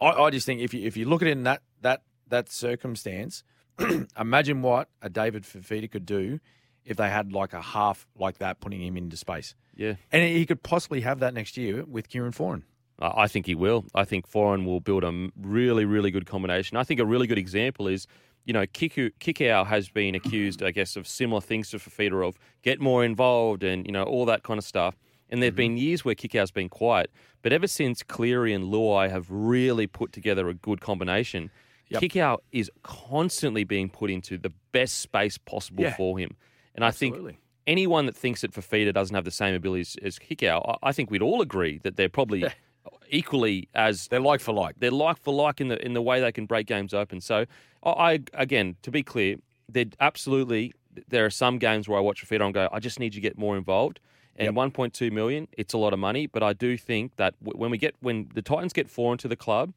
[0.00, 2.50] I, I just think if you if you look at it in that that that
[2.50, 3.44] circumstance,
[4.18, 6.40] imagine what a David Fifita could do
[6.86, 9.54] if they had like a half like that putting him into space.
[9.74, 9.94] Yeah.
[10.10, 12.62] And he could possibly have that next year with Kieran Foran.
[12.98, 13.84] I think he will.
[13.94, 16.76] I think Foran will build a really, really good combination.
[16.76, 18.06] I think a really good example is,
[18.44, 22.38] you know, Kiku, Kikau has been accused, I guess, of similar things to Fifita of
[22.62, 24.96] get more involved and, you know, all that kind of stuff.
[25.28, 25.74] And there have mm-hmm.
[25.74, 27.10] been years where Kikau's been quiet.
[27.42, 31.50] But ever since Cleary and Luai have really put together a good combination,
[31.88, 32.02] Yep.
[32.02, 35.96] Kikau is constantly being put into the best space possible Yeah.
[35.96, 36.36] for him.
[36.74, 40.78] And I think anyone that thinks that Fifita doesn't have the same abilities as Kikau,
[40.82, 42.44] I I think we'd all agree that they're probably
[43.10, 44.76] equally as They're like for like.
[44.78, 47.20] they're like for like in the in the way they can break games open.
[47.20, 47.46] So
[47.84, 49.36] I, again, to be clear,
[49.68, 50.72] they're absolutely
[51.08, 53.28] there are some games where I watch Fifita and go, I just need you to
[53.28, 54.00] get more involved.
[54.38, 57.78] And 1.2 million, it's a lot of money, but I do think that when we
[57.78, 59.72] get when the Titans get four into the club,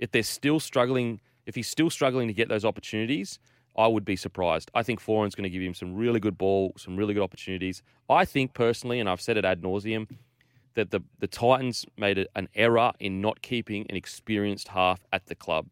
[0.00, 3.38] if they're still struggling, if he's still struggling to get those opportunities,
[3.76, 4.70] I would be surprised.
[4.74, 7.82] I think Foran's going to give him some really good ball, some really good opportunities.
[8.08, 10.08] I think personally, and I've said it ad nauseum,
[10.74, 15.26] that the the Titans made a, an error in not keeping an experienced half at
[15.26, 15.66] the club.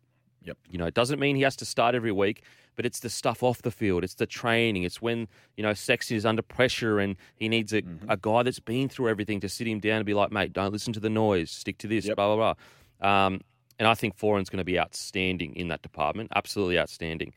[0.44, 0.56] Yep.
[0.70, 2.42] You know, it doesn't mean he has to start every week,
[2.76, 4.02] but it's the stuff off the field.
[4.04, 4.84] It's the training.
[4.84, 8.10] It's when, you know, Sexton is under pressure and he needs a, Mm-hmm.
[8.10, 10.72] a guy that's been through everything to sit him down and be like, mate, don't
[10.72, 11.50] listen to the noise.
[11.50, 12.16] Stick to this, Yep.
[12.16, 12.54] blah, blah,
[13.00, 13.26] blah.
[13.26, 13.40] Um,
[13.78, 16.30] and I think Foran's going to be outstanding in that department.
[16.34, 17.32] Absolutely outstanding.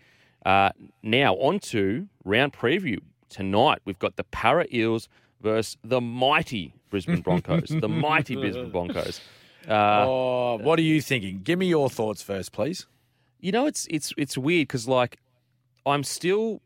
[0.46, 0.70] Uh,
[1.04, 3.00] now, on to round preview.
[3.30, 5.08] Tonight, we've got the Para Eels
[5.42, 7.70] versus the mighty Brisbane Broncos.
[7.70, 9.20] the mighty Brisbane Broncos.
[9.68, 11.42] Uh, oh, what are you thinking?
[11.44, 12.88] Give me your thoughts first, please.
[13.40, 15.18] you know, it's it's it's weird because like
[15.86, 16.62] I'm still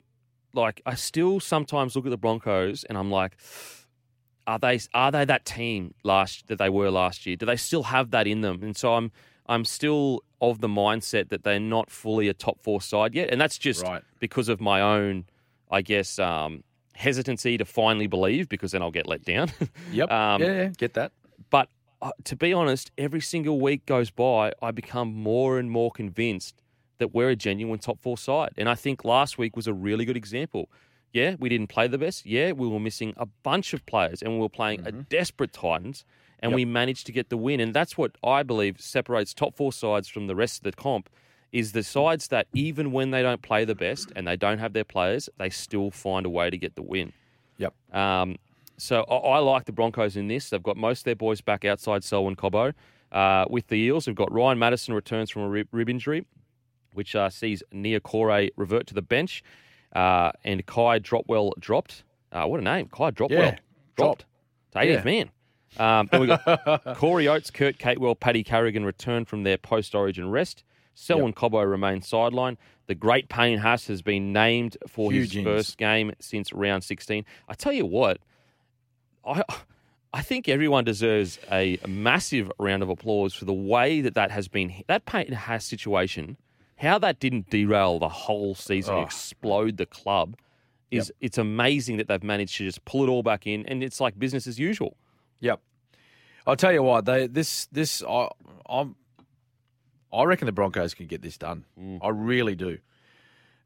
[0.54, 3.38] like I still sometimes look at the Broncos and I'm like,
[4.48, 7.36] are they are they that team last that they were last year?
[7.36, 8.62] Do they still have that in them?
[8.64, 9.12] And so I'm
[9.48, 13.40] I'm still of the mindset that they're not fully a top four side yet, and
[13.42, 14.04] that's just Right.
[14.20, 15.26] because of my own,
[15.72, 16.64] I guess, um,
[16.96, 19.52] hesitancy to finally believe because then I'll get let down.
[19.92, 20.12] Yep.
[20.12, 21.12] Um, yeah, yeah, get that.
[21.50, 21.70] but
[22.02, 26.62] uh, to be honest, every single week goes by, I become more and more convinced
[26.98, 28.52] that we're a genuine top four side.
[28.58, 30.70] And I think last week was a really good example.
[31.14, 32.26] Yeah, we didn't play the best.
[32.26, 36.04] Yeah, we were missing a bunch of players and we were playing a desperate Titans
[36.40, 36.56] and Yep.
[36.56, 37.60] we managed to get the win.
[37.62, 41.10] And that's what I believe separates top four sides from the rest of the comp
[41.56, 44.74] is the sides that even when they don't play the best and they don't have
[44.74, 47.14] their players, they still find a way to get the win.
[47.58, 47.74] Yep.
[47.94, 48.36] Um,
[48.78, 50.50] so I, I like the Broncos in this.
[50.50, 52.74] They've got most of their boys back outside Selwyn Cobbo.
[53.12, 56.26] Uh, with the Eels, we've got Ryan Matterson returns from a rib, rib injury,
[56.94, 59.42] which uh, sees Nia Corey revert to the bench,
[59.96, 62.04] uh, and Kai Dropwell dropped.
[62.34, 63.30] Uh, what a name, Kai Dropwell.
[63.32, 63.58] Yeah,
[63.96, 64.26] dropped.
[64.74, 65.04] To 80th Yeah.
[65.06, 65.30] man.
[65.78, 70.66] Um, then we got Corey Oates, Kurt Capewell, Paddy Carrigan return from their post-origin rest.
[70.96, 72.58] Selwyn Cobbo remains sidelined.
[72.88, 75.46] The great Payne Haas has been named for Huge his ins.
[75.46, 77.24] first game since round 16.
[77.50, 78.20] I tell you what,
[79.26, 79.44] I
[80.14, 84.48] I think everyone deserves a massive round of applause for the way that that has
[84.48, 86.38] been that Payne Haas situation.
[86.78, 89.02] How that didn't derail the whole season, Oh.
[89.02, 90.36] explode the club,
[90.92, 94.00] is it's amazing that they've managed to just pull it all back in, and it's
[94.02, 94.96] like business as usual.
[95.40, 95.60] Yep.
[96.48, 98.30] I'll tell you what, they this this I
[98.70, 98.96] I'm
[100.16, 101.66] I reckon the Broncos can get this done.
[102.02, 102.80] I really do.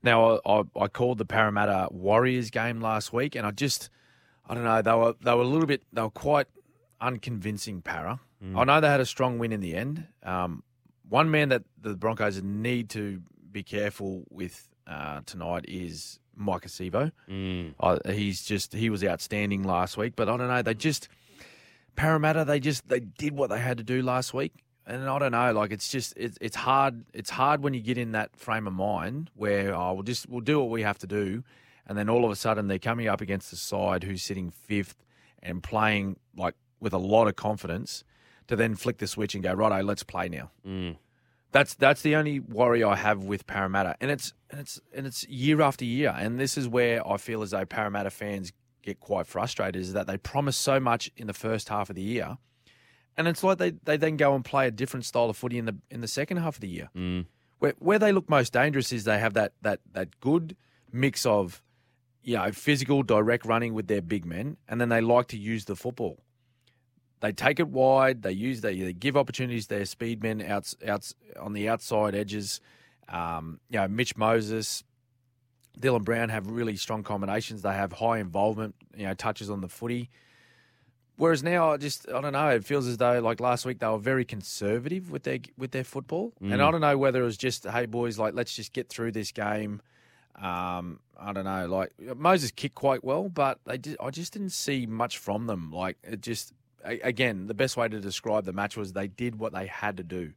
[0.04, 3.90] Now I, I I called the Parramatta Warriors game last week, and I just
[4.48, 6.48] I don't know they were they were a little bit they were quite
[7.02, 7.82] unconvincing.
[7.82, 8.20] Para.
[8.56, 10.08] I know they had a strong win in the end.
[10.24, 10.64] Um,
[11.10, 13.22] one man that the Broncos need to
[13.52, 17.12] be careful with uh, tonight is Maika Sivo.
[17.30, 17.74] Mm.
[17.80, 20.62] Uh, he's just he was outstanding last week, but I don't know.
[20.62, 21.10] They just
[21.96, 22.46] Parramatta.
[22.46, 24.54] They just they did what they had to do last week,
[24.90, 25.54] and I don't know.
[25.54, 27.06] Like it's just it's it's hard.
[27.14, 30.42] It's hard when you get in that frame of mind where oh we'll just we'll
[30.42, 31.44] do what we have to do,
[31.88, 35.06] and then all of a sudden they're coming up against the side who's sitting fifth
[35.42, 38.04] and playing like with a lot of confidence
[38.48, 40.50] to then flick the switch and go righto, let's play now.
[40.68, 40.98] Mm.
[41.52, 45.28] That's that's the only worry I have with Parramatta, and it's and it's and it's
[45.28, 49.28] year after year, and this is where I feel as though Parramatta fans get quite
[49.28, 52.38] frustrated is that they promise so much in the first half of the year,
[53.20, 55.66] and it's like they, they then go and play a different style of footy in
[55.66, 56.90] the in the second half of the year.
[56.96, 57.26] Mm.
[57.60, 60.56] Where where they look most dangerous is they have that that that good
[60.92, 61.62] mix of
[62.24, 65.66] you know physical direct running with their big men, and then they like to use
[65.66, 66.24] the football.
[67.20, 68.22] they take it wide.
[68.22, 72.62] They use they, they give opportunities to their speedmen outs, outs on the outside edges.
[73.10, 74.86] Um, you know, Mitch Moses,
[75.78, 77.64] Dylan Brown have really strong combinations.
[77.64, 80.10] They have high involvement, you know, touches on the footy.
[81.20, 82.48] Whereas now, I just I don't know.
[82.48, 85.84] It feels as though like last week they were very conservative with their with their
[85.84, 88.88] football, and I don't know whether it was just hey boys, like let's just get
[88.88, 89.82] through this game.
[90.42, 91.68] Um, I don't know.
[91.68, 95.74] Like Moses kicked quite well, but they did, I just didn't see much from them.
[95.74, 96.54] Like it just
[96.86, 100.04] again, the best way to describe the match was they did what they had to
[100.04, 100.32] do.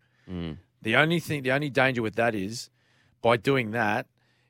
[0.82, 2.70] The only thing, the only danger with that is
[3.20, 4.08] by doing that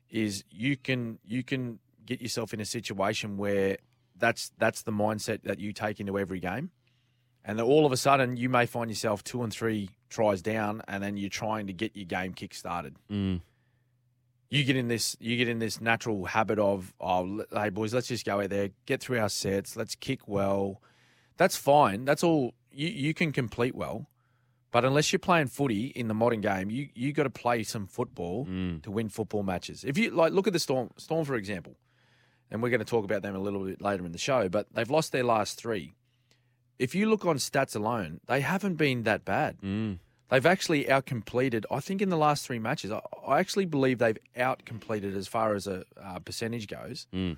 [0.09, 1.77] is you can you can
[2.07, 3.77] get yourself in a situation where
[4.17, 6.71] that's that's the mindset that you take into every game,
[7.43, 10.81] and then all of a sudden you may find yourself two and three tries down,
[10.87, 12.95] and then you're trying to get your game kick started.
[13.11, 13.41] Mm.
[14.49, 18.07] You get in this you get in this natural habit of oh hey boys let's
[18.07, 20.81] just go out there get through our sets let's kick well,
[21.37, 24.07] that's fine that's all you you can complete well.
[24.71, 27.85] But unless you're playing footy in the modern game, you you got to play some
[27.85, 28.45] football
[28.81, 29.83] to win football matches.
[29.83, 31.75] If you like, look at the Storm, Storm for example,
[32.53, 34.47] and we're going to talk about them a little bit later in the show.
[34.47, 35.95] But they've lost their last three.
[36.79, 39.57] If you look on stats alone, they haven't been that bad.
[39.61, 39.99] Mm.
[40.29, 41.65] They've actually outcompleted.
[41.69, 45.53] I think in the last three matches, I, I actually believe they've outcompleted as far
[45.55, 47.07] as a uh, percentage goes.
[47.13, 47.37] Mm.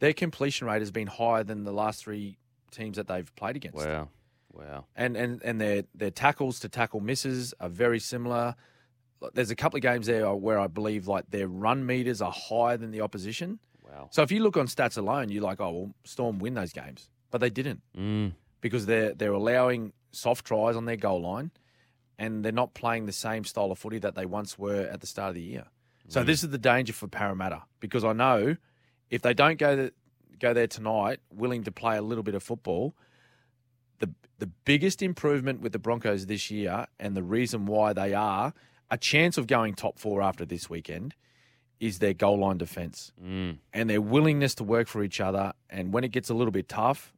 [0.00, 2.36] Their completion rate has been higher than the last three
[2.70, 4.08] teams that they've played against Wow.
[4.52, 4.84] Wow.
[4.96, 8.56] and and and their their tackles to tackle misses are very similar.
[9.34, 12.76] There's a couple of games there where I believe like their run meters are higher
[12.76, 13.58] than the opposition.
[13.90, 14.08] Wow.
[14.12, 17.08] So if you look on stats alone, you're like, oh well, Storm win those games,
[17.30, 18.32] but they didn't Mm.
[18.60, 21.50] because they're they're allowing soft tries on their goal line,
[22.18, 25.06] and they're not playing the same style of footy that they once were at the
[25.06, 25.64] start of the year.
[26.08, 28.56] So this is the danger for Parramatta because I know
[29.10, 29.92] if they don't go the,
[30.40, 32.96] go there tonight, willing to play a little bit of football,
[34.00, 38.52] the the biggest improvement with the Broncos this year, and the reason why they are
[38.90, 41.14] a chance of going top four after this weekend,
[41.80, 43.58] is their goal line defence Mm.
[43.72, 45.52] and their willingness to work for each other.
[45.70, 47.12] And when it gets a little bit tough,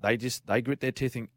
[0.00, 1.28] they just they grit their teeth and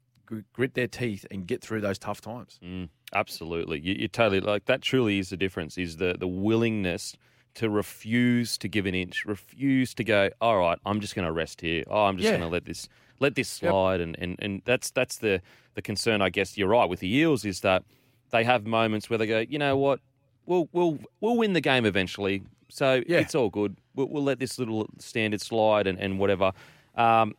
[0.54, 2.60] grit their teeth and get through those tough times.
[2.64, 3.80] Mm, absolutely.
[3.80, 4.82] You, you totally like that.
[4.82, 5.78] Truly is the difference.
[5.78, 7.16] Is the the willingness
[7.54, 10.30] to refuse to give an inch, refuse to go.
[10.40, 11.84] All right, I'm just going to rest here.
[11.88, 12.38] Oh, I'm just Yeah.
[12.38, 12.88] going to let this
[13.20, 13.70] let this Yep.
[13.72, 14.00] slide.
[14.02, 15.42] And, and and that's that's the
[15.76, 16.22] the concern.
[16.22, 17.84] I guess you're right with the Eels is that
[18.32, 19.40] they have moments where they go.
[19.40, 20.00] You know what?
[20.52, 22.43] We'll we'll we'll win the game eventually.
[22.68, 23.20] So Yeah.
[23.20, 23.78] it's all good.
[23.95, 26.52] We'll, we'll let this little standard slide and and whatever.
[26.95, 27.36] Um,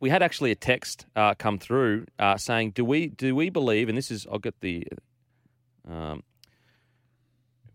[0.00, 3.88] we had actually a text uh, come through uh, saying, "Do we do we believe?"
[3.88, 4.86] And this is I'll get the
[5.90, 6.22] um,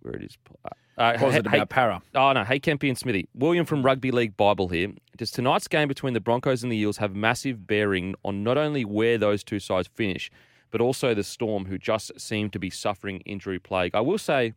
[0.03, 0.37] where it is.
[0.63, 0.69] Uh,
[1.17, 2.01] What was hey- it about Para?
[2.13, 3.27] Oh no, hey Kempy and Smithy.
[3.33, 4.91] William from Rugby League Bible here.
[5.17, 8.85] Does tonight's game between the Broncos and the Eels have massive bearing on not only
[8.85, 10.29] where those two sides finish,
[10.71, 13.95] but also the Storm, who just seem to be suffering injury plague?
[13.95, 14.53] I will say,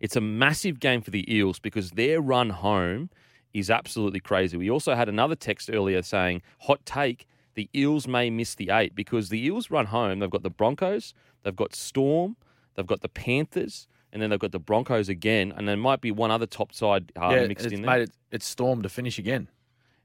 [0.00, 3.10] it's a massive game for the Eels because their run home
[3.54, 4.56] is absolutely crazy.
[4.56, 8.94] We also had another text earlier saying, hot take, the Eels may miss the eight
[8.94, 10.18] because the Eels run home.
[10.18, 12.36] They've got the Broncos, they've got Storm,
[12.74, 16.10] they've got the Panthers, and then they've got the Broncos again, and there might be
[16.10, 17.90] one other top side uh, yeah, mixed in there.
[17.90, 18.10] made it.
[18.30, 19.48] It's Storm to finish again.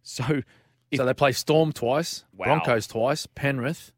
[0.04, 0.42] So,
[0.90, 2.46] if, so they play Storm twice, Wow.
[2.46, 3.92] Broncos twice, Penrith.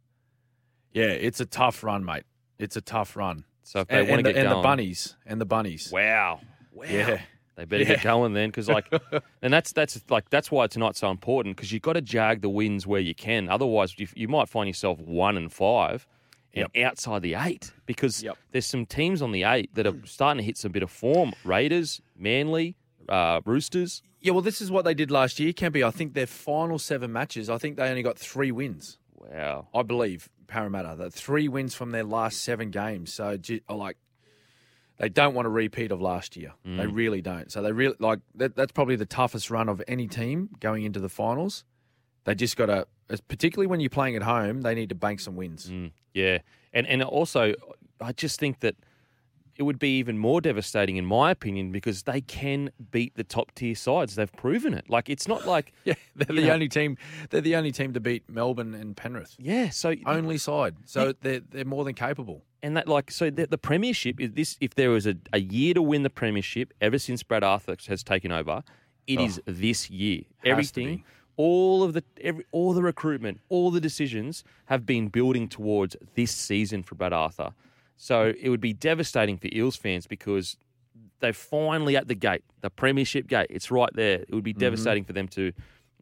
[0.93, 2.23] Yeah, it's a tough run, mate.
[2.59, 3.45] It's a tough run.
[3.63, 5.89] so if they And, want to the, get and going, the bunnies and the bunnies.
[5.91, 6.41] wow,
[6.73, 7.21] wow, Yeah.
[7.55, 7.89] they better Yeah.
[7.95, 8.91] get going then, because like,
[9.41, 12.49] and that's that's like that's why tonight's so important because you've got to jag the
[12.49, 13.49] wins where you can.
[13.49, 16.07] Otherwise, you, you might find yourself one and five.
[16.55, 18.37] And outside the eight, because Yep.
[18.51, 21.33] there's some teams on the eight that are starting to hit some bit of form.
[21.43, 22.75] Raiders, Manly,
[23.09, 24.03] uh, Roosters.
[24.21, 25.83] Yeah, well, this is what they did last year, Campy.
[25.83, 28.99] I think their final seven matches, I think they only got three wins.
[29.15, 29.67] Wow.
[29.73, 30.95] I believe Parramatta.
[30.95, 33.11] The three wins from their last seven games.
[33.11, 33.37] So,
[33.69, 33.97] like,
[34.97, 36.53] they don't want a repeat of last year.
[36.63, 37.51] They really don't.
[37.51, 40.99] So they really like that, that's probably the toughest run of any team going into
[40.99, 41.65] the finals.
[42.25, 42.87] They just got to,
[43.27, 45.69] particularly when you're playing at home, they need to bank some wins.
[45.69, 46.37] Mm, yeah,
[46.71, 47.53] and and also,
[47.99, 48.75] I just think that
[49.55, 53.53] it would be even more devastating, in my opinion, because they can beat the top
[53.53, 54.15] tier sides.
[54.15, 54.89] They've proven it.
[54.89, 56.97] Like it's not like Yeah, they're the know- only team.
[57.29, 59.35] They're the only team to beat Melbourne and Penrith.
[59.39, 59.69] yeah.
[59.69, 60.75] So Only side.
[60.85, 62.43] So they're they're more than capable.
[62.63, 64.57] and that like so the, the premiership is this.
[64.59, 68.03] If there was a, a year to win the premiership ever since Brad Arthur has
[68.03, 68.63] taken over,
[69.05, 69.51] it is oh.
[69.51, 70.21] this year.
[70.27, 70.49] Oh.
[70.49, 71.03] Everything.
[71.35, 76.31] All of the every, all the recruitment, all the decisions have been building towards this
[76.31, 77.53] season for Brad Arthur.
[77.97, 80.57] So it would be devastating for Eels fans because
[81.19, 83.47] they're finally at the gate, the premiership gate.
[83.49, 84.19] It's right there.
[84.27, 85.53] It would be devastating for them to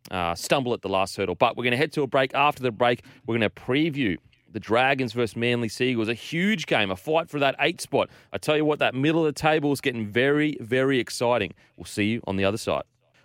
[0.09, 1.35] uh, stumble at the last hurdle.
[1.35, 2.33] But we're going to head to a break.
[2.33, 4.17] After the break, we're going to preview
[4.51, 6.09] the Dragons versus Manly Sea Eagles.
[6.09, 8.09] A huge game, a fight for that eight spot.
[8.33, 11.53] I tell you what, that middle of the table is getting very, very exciting.
[11.77, 12.83] We'll see you on the other side.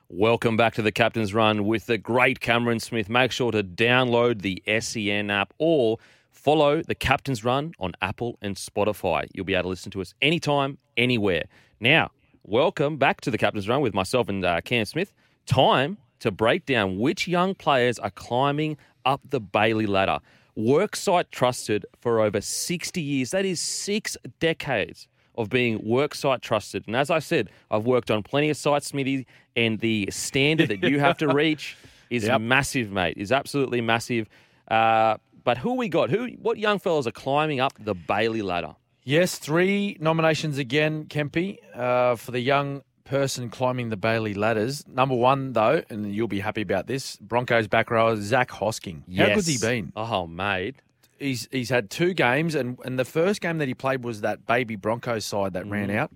[0.09, 3.09] Welcome back to the Captain's Run with the great Cameron Smith.
[3.09, 5.99] Make sure to download the SEN app or
[6.47, 9.27] follow the Captain's Run on Apple and Spotify.
[9.35, 11.43] You'll be able to listen to us anytime, anywhere.
[11.81, 12.13] Now,
[12.45, 15.13] welcome back to the Captain's Run with myself and uh, Cam Smith.
[15.47, 20.21] Time to break down which young players are climbing up the Bailey ladder.
[20.57, 23.33] Worksite trusted for over 60 years.
[23.33, 26.85] That is six decades of being worksite trusted.
[26.87, 29.27] And as I said, I've worked on plenty of sites, Smithy,
[29.57, 31.77] and the standard that you have to reach
[32.09, 32.41] is Yep.
[32.43, 33.17] massive, mate.
[33.17, 34.29] Is absolutely massive.
[34.69, 35.17] Uh,
[35.47, 36.11] but who we got?
[36.11, 36.27] Who?
[36.43, 38.75] What young fellas are climbing up the Bailey ladder?
[39.05, 44.85] Yes, three nominations again, Kempy, uh, for the young person climbing the Bailey ladders.
[44.89, 49.03] Number one, though, and you'll be happy about this, Broncos back rower Zach Hosking.
[49.07, 49.29] Yes.
[49.29, 49.93] How good's he been?
[49.95, 50.83] Oh, mate.
[51.21, 54.47] He's he's had two games, and, and the first game that he played was that
[54.47, 56.11] baby Broncos side that ran out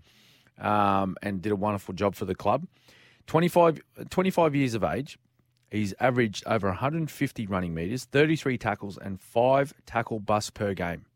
[0.58, 2.66] um, and did a wonderful job for the club.
[3.28, 5.20] 25, 25 years of age.
[5.70, 11.06] He's averaged over 150 running metres, 33 tackles, and five tackle busts per game.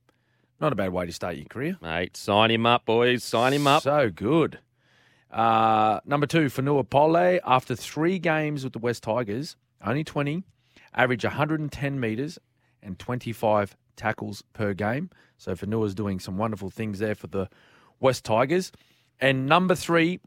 [0.60, 1.76] Not a bad way to start your career.
[1.82, 3.24] Mate, sign him up, boys.
[3.24, 3.82] Sign him up.
[3.82, 4.60] So good.
[5.30, 10.44] Uh, number two, Fonua Pole, after three games with the West Tigers, only 20,
[10.94, 12.38] average 110 metres
[12.80, 15.10] and 25 tackles per game.
[15.36, 17.48] So Fonua's doing some wonderful things there for the
[17.98, 18.70] West Tigers.
[19.20, 20.20] And number three,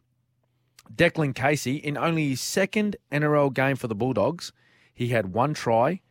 [0.96, 4.52] Declan Casey, in only his second NRL game for the Bulldogs,
[4.94, 6.02] he had one try,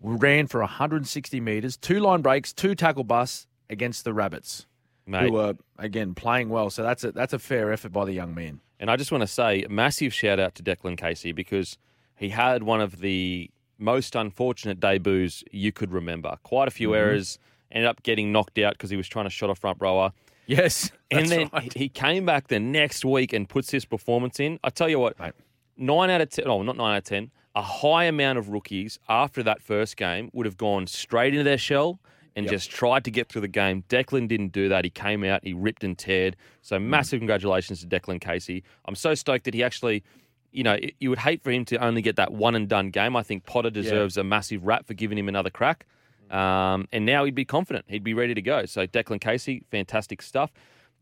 [0.00, 4.66] ran for 160 metres, two line breaks, two tackle busts against the Rabbits
[5.06, 5.28] Mate.
[5.28, 6.70] who are again playing well.
[6.70, 8.60] So that's a that's a fair effort by the young man.
[8.80, 11.78] And I just want to say a massive shout out to Declan Casey because
[12.16, 16.36] he had one of the most unfortunate debuts you could remember.
[16.42, 16.76] Quite a Mm-hmm.
[16.76, 17.38] few errors,
[17.72, 20.12] ended up getting knocked out because he was trying to shot a front rower.
[20.46, 21.72] Yes, And then right.
[21.72, 24.58] he came back the next week and puts his performance in.
[24.62, 25.32] I tell you what, Mate.
[25.76, 28.98] nine out of ten, oh, not nine out of ten, a high amount of rookies
[29.08, 31.98] after that first game would have gone straight into their shell
[32.36, 32.52] and Yep.
[32.52, 33.82] just tried to get through the game.
[33.88, 34.84] Declan didn't do that.
[34.84, 36.34] He came out, he ripped and teared.
[36.62, 36.82] So Mm.
[36.84, 38.62] massive congratulations to Declan Casey.
[38.84, 40.02] I'm so stoked that he actually.
[40.50, 42.88] You know, it- you would hate for him to only get that one and done
[42.88, 43.14] game.
[43.16, 45.84] I think Potter deserves a massive rap for giving him another crack.
[46.30, 47.84] Um, and now he'd be confident.
[47.88, 48.64] He'd be ready to go.
[48.64, 50.50] So Declan Casey, fantastic stuff.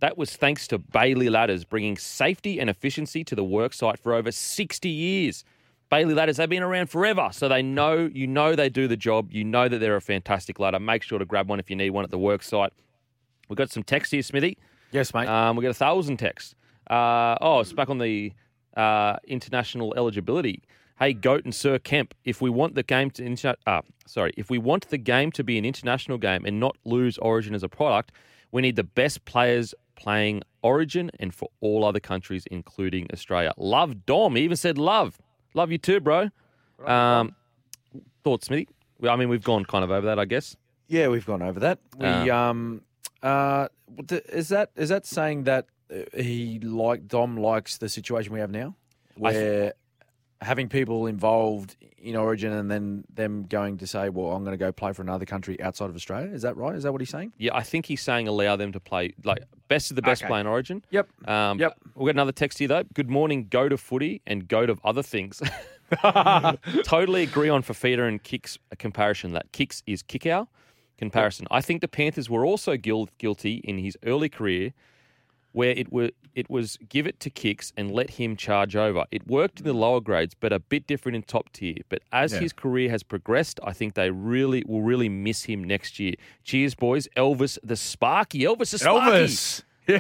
[0.00, 4.30] That was thanks to Bailey Ladders bringing safety and efficiency to the worksite for over
[4.30, 5.42] 60 years.
[5.88, 9.32] Bailey Ladders, they've been around forever, so they know, you know they do the job.
[9.32, 10.80] You know that they're a fantastic ladder.
[10.80, 12.70] Make sure to grab one if you need one at the worksite.
[13.48, 14.58] We've got some text here, Smithy.
[14.90, 15.28] yes, mate.
[15.28, 16.54] Um, we got a thousand texts.
[16.90, 18.32] Uh, oh, it's back on the
[18.76, 20.62] uh, international eligibility.
[20.98, 24.50] Hey, Goat and Sir Kemp, if we want the game to inter- uh, sorry, if
[24.50, 27.68] we want the game to be an international game and not lose Origin as a
[27.68, 28.12] product,
[28.50, 33.52] we need the best players playing Origin and for all other countries, including Australia.
[33.56, 34.36] Love Dom.
[34.36, 35.18] He even said love.
[35.54, 36.28] Love you too, bro.
[36.84, 37.34] Um,
[38.22, 38.68] thoughts, Smithy?
[39.00, 40.56] Well, I mean, we've gone kind of over that, I guess.
[40.88, 41.78] yeah, we've gone over that.
[41.96, 42.82] We uh, um,
[43.22, 43.68] uh,
[44.08, 48.50] is that is that saying that uh, he like Dom likes the situation we have
[48.50, 48.74] now,
[49.16, 49.72] where
[50.42, 54.62] having people involved in Origin and then them going to say, well, I'm going to
[54.62, 56.30] go play for another country outside of Australia.
[56.32, 56.74] Is that right?
[56.74, 57.32] Is that what he's saying?
[57.38, 60.28] Yeah, I think he's saying allow them to play like best of the best Okay.
[60.28, 60.84] play in Origin.
[60.90, 61.28] Yep.
[61.28, 61.76] Um, Yep.
[61.94, 62.84] We've got another text here though.
[62.94, 65.42] Good morning, Go to footy and go to other things.
[66.84, 69.32] totally agree on Fifita and Kicks a comparison.
[69.32, 70.46] That Kicks is Kikau
[70.98, 71.46] comparison.
[71.50, 74.72] I think the Panthers were also guil- guilty in his early career
[75.56, 79.04] where it were it was give it to Kicks and let him charge over.
[79.10, 81.76] It worked in the lower grades, but a bit different in top tier.
[81.88, 82.40] But as Yeah.
[82.40, 86.12] his career has progressed, I think they really will really miss him next year.
[86.44, 87.08] Cheers, boys.
[87.16, 88.40] Elvis the Sparky.
[88.40, 89.10] Elvis the Sparky.
[89.24, 89.62] Elvis.
[89.88, 89.98] Yeah.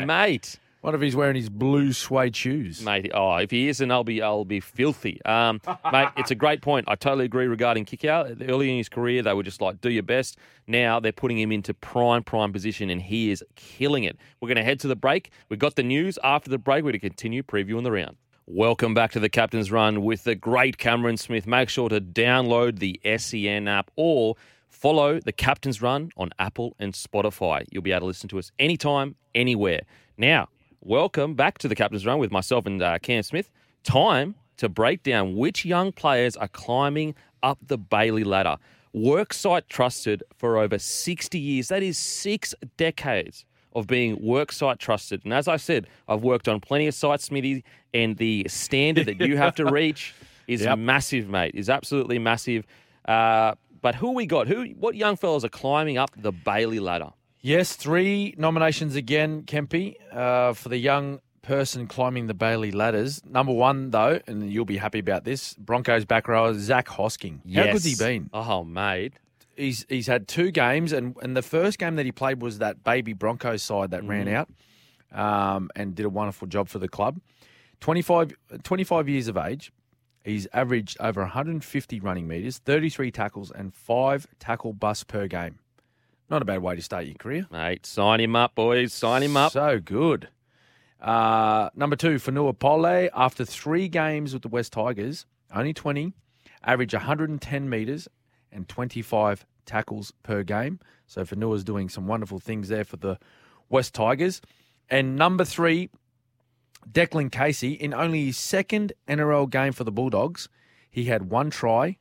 [0.00, 0.58] Hey, mate.
[0.86, 2.80] What if he's wearing his blue suede shoes?
[2.80, 5.20] Mate, oh, if he isn't, I'll be, I'll be filthy.
[5.24, 5.60] Um,
[5.90, 6.84] mate, it's a great point.
[6.86, 8.48] I totally agree regarding Kikau.
[8.48, 10.38] Early in his career, they were just like, do your best.
[10.68, 14.16] Now they're putting him into prime, prime position, and he is killing it.
[14.40, 15.32] We're going to head to the break.
[15.48, 16.20] We've got the news.
[16.22, 18.16] After the break, we're going to continue previewing the round.
[18.46, 21.48] Welcome back to the Captain's Run with the great Cameron Smith.
[21.48, 24.36] Make sure to download the SEN app or
[24.68, 27.64] follow the Captain's Run on Apple and Spotify.
[27.72, 29.80] You'll be able to listen to us anytime, anywhere.
[30.16, 30.48] Now,
[30.80, 33.50] welcome back to the Captain's Run with myself and uh, Cam Smith.
[33.84, 38.56] Time to break down which young players are climbing up the Bailey ladder.
[38.94, 41.68] Worksite trusted for over 60 years.
[41.68, 45.20] That is six decades of being worksite trusted.
[45.24, 47.62] And as I said, I've worked on plenty of sites, Smithy,
[47.92, 50.14] and the standard that you have to reach
[50.48, 50.78] is Yep.
[50.78, 51.54] massive, mate.
[51.54, 52.64] Is absolutely massive.
[53.06, 54.48] Uh, but who we got?
[54.48, 54.64] Who?
[54.78, 57.10] What young fellas are climbing up the Bailey ladder?
[57.46, 63.24] Yes, three nominations again, Kempy, uh, for the young person climbing the Bailey ladders.
[63.24, 67.38] Number one, though, and you'll be happy about this, Broncos back rower Zach Hosking.
[67.54, 68.00] How good's he Yes.
[68.00, 68.30] been?
[68.32, 69.12] Oh, mate.
[69.54, 72.82] He's he's had two games, and, and the first game that he played was that
[72.82, 74.50] baby Broncos side that ran out
[75.12, 77.20] um, and did a wonderful job for the club.
[77.78, 78.32] 25,
[78.64, 79.70] 25 years of age.
[80.24, 85.60] He's averaged over 150 running metres, 33 tackles, and five tackle busts per game.
[86.28, 87.46] Not a bad way to start your career.
[87.52, 88.92] Mate, sign him up, boys.
[88.92, 89.52] Sign him up.
[89.52, 90.28] So good.
[91.00, 96.12] Uh, number two, Fonua Pole, after three games with the West Tigers, only 20,
[96.64, 98.08] average 110 metres
[98.50, 100.80] and 25 tackles per game.
[101.06, 103.18] So Fonua's doing some wonderful things there for the
[103.68, 104.40] West Tigers.
[104.90, 105.90] And number three,
[106.90, 110.48] Declan Casey, in only his second NRL game for the Bulldogs,
[110.90, 111.98] he had one try,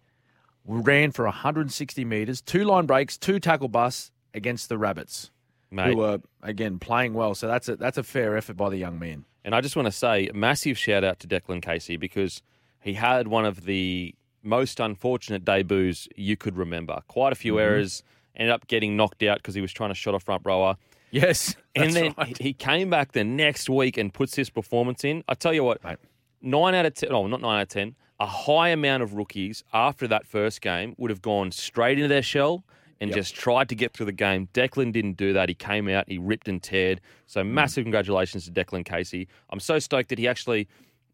[0.65, 5.31] ran for 160 metres, two line breaks, two tackle busts against the Rabbits
[5.71, 5.93] Mate.
[5.93, 7.33] who are again playing well.
[7.35, 9.25] So that's a that's a fair effort by the young man.
[9.43, 12.41] And I just want to say massive shout out to Declan Casey because
[12.81, 14.13] he had one of the
[14.43, 16.99] most unfortunate debuts you could remember.
[17.07, 17.61] Quite a few Mm-hmm.
[17.61, 18.03] errors,
[18.35, 20.75] ended up getting knocked out because he was trying to shot a front rower.
[21.11, 22.37] Yes, and then right.
[22.37, 25.23] he came back the next week and puts his performance in.
[25.27, 25.97] I tell you what, Mate.
[26.41, 29.63] nine out of ten, oh, not nine out of ten, a high amount of rookies
[29.73, 32.63] after that first game would have gone straight into their shell
[33.01, 33.17] and Yep.
[33.17, 34.47] just tried to get through the game.
[34.53, 35.49] Declan didn't do that.
[35.49, 36.99] He came out, he ripped and teared.
[37.27, 37.47] So Mm.
[37.51, 39.27] massive congratulations to Declan Casey.
[39.49, 40.67] I'm so stoked that he actually.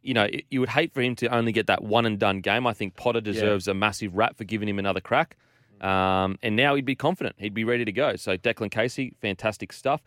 [0.04, 2.40] You know, it- you would hate for him to only get that one and done
[2.42, 2.66] game.
[2.66, 5.38] I think Potter deserves a massive rap for giving him another crack.
[5.80, 7.36] Um, and now he'd be confident.
[7.38, 8.16] He'd be ready to go.
[8.16, 10.02] So Declan Casey, fantastic stuff.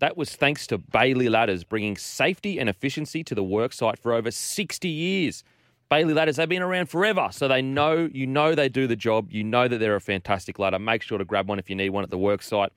[0.00, 4.30] That was thanks to Bailey Ladders bringing safety and efficiency to the worksite for over
[4.30, 5.42] 60 years.
[5.90, 9.32] Bailey Ladders, they've been around forever, so they know, you know they do the job.
[9.32, 10.78] You know that they're a fantastic ladder.
[10.78, 12.70] Make sure to grab one if you need one at the worksite.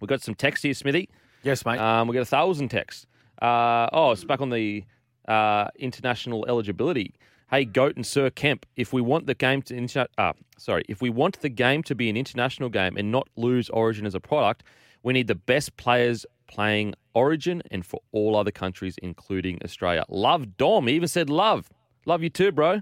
[0.00, 1.10] We've got some text here, Smithy.
[1.42, 1.78] yes, mate.
[1.78, 3.06] Um, we got a thousand texts.
[3.42, 4.84] Uh, oh, it's back on the
[5.28, 7.14] uh, international eligibility.
[7.50, 11.02] Hey, Goat and Sir Kemp, if we want the game to interna- uh, sorry, if
[11.02, 14.20] we want the game to be an international game and not lose Origin as a
[14.20, 14.62] product,
[15.02, 20.04] we need the best players playing Origin and for all other countries, including Australia.
[20.08, 20.86] Love Dom.
[20.86, 21.68] He even said love.
[22.06, 22.80] Love you too, bro.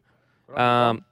[0.55, 1.05] Um,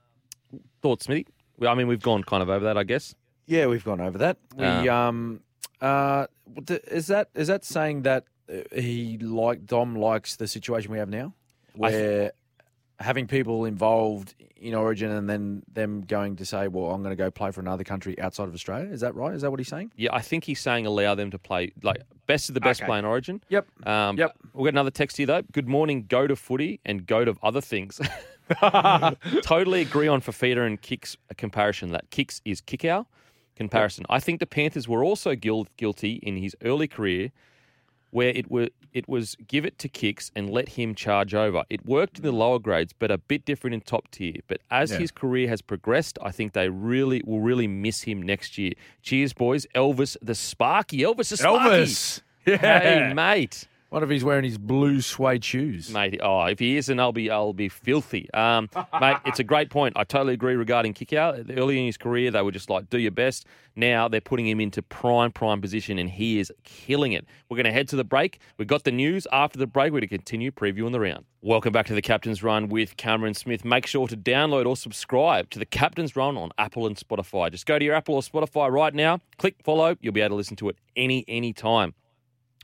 [0.81, 1.27] thoughts, Smithy?
[1.59, 3.15] Well, I mean, we've gone kind of over that, I guess.
[3.47, 5.41] yeah, we've gone over that we um
[5.81, 6.25] uh
[6.91, 11.09] is that is that saying that uh, he like Dom likes the situation we have
[11.09, 11.33] now,
[11.81, 12.31] I th- where
[12.99, 17.23] having people involved in Origin and then them going to say, well, I'm going to
[17.23, 18.89] go play for another country outside of Australia.
[18.91, 19.33] Is that right?
[19.35, 19.91] Is that what he's saying?
[19.95, 22.87] Yeah, I think he's saying allow them to play like best of the best Okay.
[22.87, 23.41] play in Origin.
[23.49, 23.67] Yep.
[23.87, 24.35] Um, Yep.
[24.53, 25.43] We've got another text here though.
[25.51, 28.01] Good morning, go to footy and go to other things.
[29.43, 31.91] totally agree on Fifita and kicks a comparison.
[31.91, 33.05] That kicks is Kikau
[33.55, 34.05] comparison.
[34.09, 37.31] I think the Panthers were also guil- guilty in his early career
[38.11, 41.63] where it were it was give it to kicks and let him charge over.
[41.69, 42.37] It worked in the mm.
[42.37, 44.35] lower grades, but a bit different in top tier.
[44.47, 44.99] But as Yeah.
[44.99, 48.73] his career has progressed, I think they really will really miss him next year.
[49.01, 49.67] Cheers, boys.
[49.75, 50.99] Elvis the Sparky.
[50.99, 51.69] Elvis the Sparky.
[51.69, 52.21] Elvis.
[52.45, 52.79] Yeah.
[52.79, 53.67] Hey, mate.
[53.89, 55.89] What if he's wearing his blue suede shoes?
[55.89, 58.29] Mate, oh, if he isn't, I'll be, I'll be filthy.
[58.33, 58.69] Um,
[58.99, 59.93] mate, it's a great point.
[59.95, 61.57] I totally agree regarding Kikau.
[61.57, 63.45] Early in his career, they were just like, do your best.
[63.77, 67.25] Now they're putting him into prime, prime position, and he is killing it.
[67.47, 68.41] We're going to head to the break.
[68.57, 69.93] We've got the news after the break.
[69.93, 71.23] We're going to continue previewing the round.
[71.41, 73.63] Welcome back to the Captain's Run with Cameron Smith.
[73.63, 77.49] Make sure to download or subscribe to the Captain's Run on Apple and Spotify.
[77.51, 79.95] Just go to your Apple or Spotify right now, click follow.
[80.01, 81.93] You'll be able to listen to it any, any time.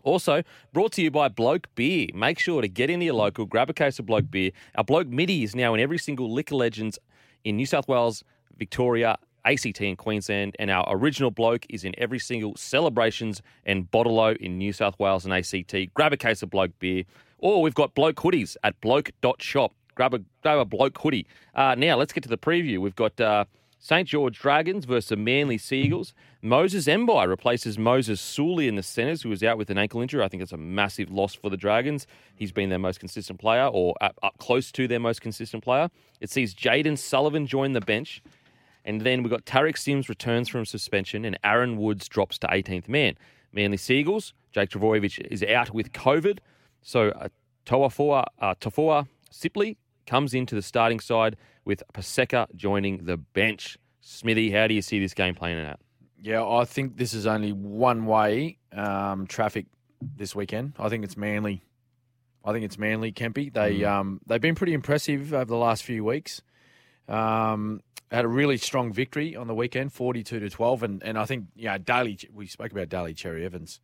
[0.03, 0.43] Also,
[0.73, 2.07] brought to you by Bloke Beer.
[2.13, 4.51] Make sure to get into your local, grab a case of Bloke Beer.
[4.75, 6.99] Our Bloke Midi is now in every single Liquor Legends
[7.45, 8.23] in New South Wales,
[8.57, 10.55] Victoria, ACT, and Queensland.
[10.59, 15.25] And our original Bloke is in every single Cellarbrations and Bottle in New South Wales
[15.25, 15.93] and ACT.
[15.93, 17.03] Grab a case of Bloke Beer.
[17.39, 19.73] Or we've got Bloke hoodies at bloke.shop.
[19.95, 21.27] Grab a, grab a Bloke hoodie.
[21.55, 22.79] Uh, now, let's get to the preview.
[22.79, 23.19] We've got.
[23.19, 23.45] Uh,
[23.85, 24.07] St.
[24.07, 26.13] George Dragons versus Manly Sea Eagles.
[26.41, 30.23] Moses Mbye replaces Moses Suli in the centres, who was out with an ankle injury.
[30.23, 32.07] I think it's a massive loss for the Dragons.
[32.33, 35.89] He's been their most consistent player, or up, up close to their most consistent player.
[36.21, 38.23] It sees Jayden Sullivan join the bench.
[38.85, 42.87] And then we've got Tariq Sims returns from suspension, and Aaron Woods drops to 18th
[42.87, 43.15] man.
[43.51, 46.39] Manly Sea Eagles, Jake Trbojevic is out with COVID.
[46.83, 47.27] So uh,
[47.65, 49.75] Toafua, uh, Sipley
[50.07, 53.77] comes into the starting side with Paseka joining the bench.
[54.01, 55.79] Smithy, how do you see this game playing out?
[56.21, 59.65] Yeah, I think this is only one way um, traffic
[60.15, 60.73] this weekend.
[60.79, 61.63] I think it's Manly.
[62.45, 63.51] I think it's Manly, Kempy.
[63.51, 66.41] They um, they've been pretty impressive over the last few weeks.
[67.07, 67.81] Um,
[68.11, 71.47] had a really strong victory on the weekend, forty-two to twelve, and and I think
[71.55, 72.17] you know Daly.
[72.33, 73.79] We spoke about Daly Cherry Evans,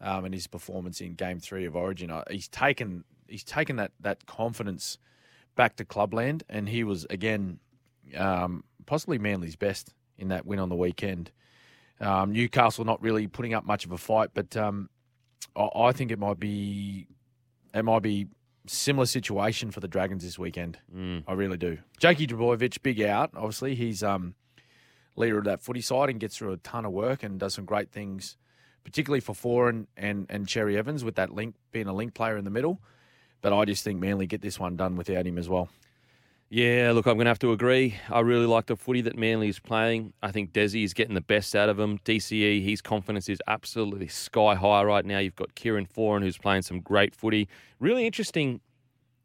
[0.00, 2.10] um, and his performance in Game Three of Origin.
[2.10, 4.98] Uh, He's taken he's taken that that confidence
[5.56, 7.58] back to clubland, and he was again
[8.16, 11.30] um, possibly Manly's best in that win on the weekend.
[12.00, 14.88] Um, Newcastle not really putting up much of a fight, but um,
[15.56, 17.08] I, I think it might be
[17.74, 18.28] it might be
[18.66, 20.78] similar situation for the Dragons this weekend.
[20.94, 21.24] Mm.
[21.26, 21.78] I really do.
[21.98, 23.30] Jakey Trbojevic, big out.
[23.34, 24.34] Obviously, he's um,
[25.14, 27.64] leader of that footy side and gets through a ton of work and does some
[27.64, 28.36] great things,
[28.84, 32.44] particularly for Foran and and Cherry Evans with that link being a link player in
[32.44, 32.80] the middle.
[33.46, 35.68] But I just think Manly get this one done without him as well.
[36.50, 37.94] Yeah, look, I'm going to have to agree.
[38.10, 40.14] I really like the footy that Manly is playing.
[40.20, 42.00] I think Desi is getting the best out of him.
[42.00, 45.18] DCE, his confidence is absolutely sky high right now.
[45.20, 47.46] You've got Kieran Foran, who's playing some great footy.
[47.78, 48.58] Really interesting.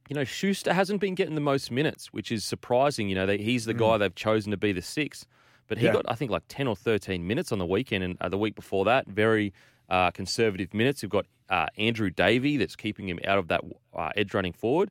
[0.08, 3.10] You know, Schuster hasn't been getting the most minutes, which is surprising.
[3.10, 5.26] You know, they, he's the guy they've chosen to be the six.
[5.68, 5.94] But he Yeah.
[5.94, 8.54] got, I think, like 10 or 13 minutes on the weekend and uh, the week
[8.54, 9.08] before that.
[9.08, 9.52] Very
[9.92, 11.04] uh, conservative minutes.
[11.04, 13.62] You've got uh, Andrew Davey that's keeping him out of that
[13.94, 14.90] uh, edge running forward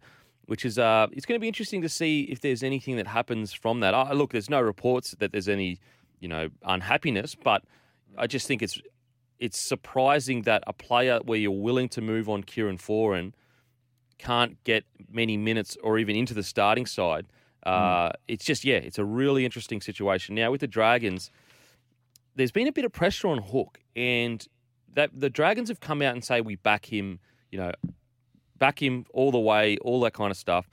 [0.50, 3.52] which is uh, it's going to be interesting to see if there's anything that happens
[3.52, 3.92] from that.
[4.16, 5.78] Look, there's no reports that there's any
[6.18, 7.62] you know unhappiness, but
[8.18, 8.80] I just think it's
[9.38, 13.32] it's surprising that a player where you're willing to move on Kieran Foran
[14.18, 17.26] can't get many minutes or even into the starting side.
[17.64, 21.30] Uh, It's just yeah, it's a really interesting situation now with the Dragons.
[22.34, 24.44] There's been a bit of pressure on Hook, and
[24.94, 27.20] that the Dragons have come out and say we back him.
[27.50, 27.72] You know,
[28.58, 30.68] back him all the way, all that kind of stuff.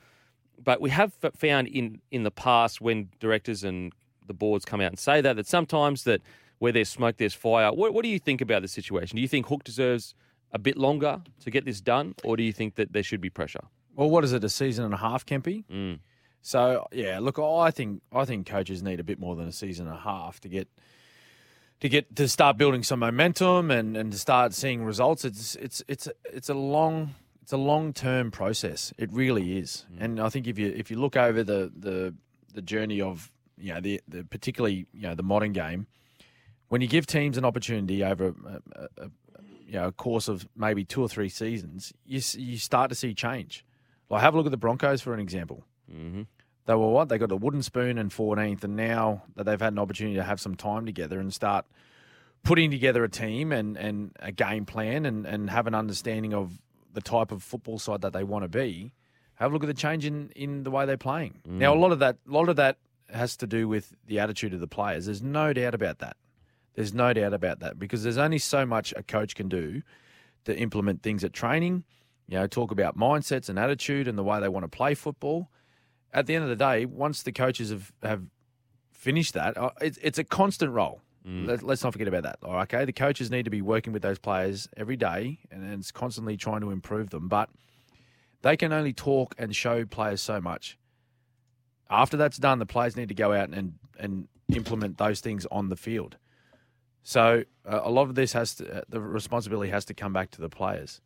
[0.64, 3.94] But we have found in in the past when directors and
[4.27, 6.22] the boards come out and say that that sometimes that
[6.60, 7.72] where there's smoke, there's fire.
[7.72, 9.15] What, what do you think about the situation?
[9.15, 10.15] Do you think Hook deserves
[10.52, 13.30] a bit longer to get this done, or do you think that there should be
[13.30, 13.64] pressure?
[13.95, 14.44] Well, what is it?
[14.44, 15.65] A season and a half, Kempy.
[15.72, 15.99] Mm.
[16.41, 19.88] So yeah, look, I think I think coaches need a bit more than a season
[19.88, 20.68] and a half to get
[21.80, 25.26] to get to start building some momentum and, and to start seeing results.
[25.26, 28.94] It's it's it's it's a long it's a long term process.
[28.98, 29.86] It really is.
[29.99, 32.14] And I think if you if you look over the the
[32.54, 35.88] the journey of you know the, the particularly you know the modern game,
[36.70, 39.10] when you give teams an opportunity over a, a, a
[39.66, 43.14] you know a course of maybe two or three seasons, you you start to see
[43.14, 43.64] change.
[44.10, 45.64] Like have a look at the Broncos for an example.
[45.91, 46.24] Mm-hmm.
[46.68, 47.07] They were what?
[47.07, 50.23] They got a wooden spoon and 14th, and now that they've had an opportunity to
[50.23, 51.65] have some time together and start
[52.44, 56.61] putting together a team and, and a game plan and, and have an understanding of
[56.94, 58.91] the type of football side that they want to be,
[59.35, 61.39] have a look at the change in, in the way they're playing.
[61.48, 61.53] Mm.
[61.53, 62.77] Now, a lot of that, a lot of that
[63.10, 65.06] has to do with the attitude of the players.
[65.06, 66.18] There's no doubt about that.
[66.73, 69.84] There's no doubt about that because there's only so much a coach can do
[70.44, 71.85] to implement things at training.
[72.27, 75.49] You know, talk about mindsets and attitude and the way they want to play football.
[76.18, 78.23] At the end of the day, once the coaches have, have
[78.91, 81.02] finished that, uh, it's, it's a constant role.
[81.45, 82.39] Let, let's not forget about that.
[82.41, 85.73] All right, okay, the coaches need to be working with those players every day, and
[85.73, 87.27] it's constantly trying to improve them.
[87.27, 87.49] But
[88.41, 90.77] they can only talk and show players so much.
[91.89, 95.69] After that's done, the players need to go out and and implement those things on
[95.69, 96.18] the field.
[97.03, 100.31] So uh, a lot of this has to, uh, the responsibility has to come back
[100.31, 101.02] to the players.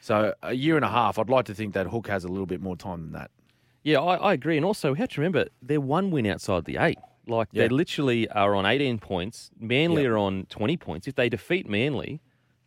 [0.00, 2.46] So a year and a half, I'd like to think that Hook has a little
[2.46, 3.30] bit more time than that.
[3.84, 4.56] Yeah, I, I agree.
[4.56, 6.98] And also, we have to remember they're one win outside the eight.
[7.26, 7.64] Like Yeah.
[7.64, 9.50] they literally are on 18 points.
[9.58, 10.08] Manly Yeah.
[10.08, 11.06] are on 20 points.
[11.06, 12.20] If they defeat Manly,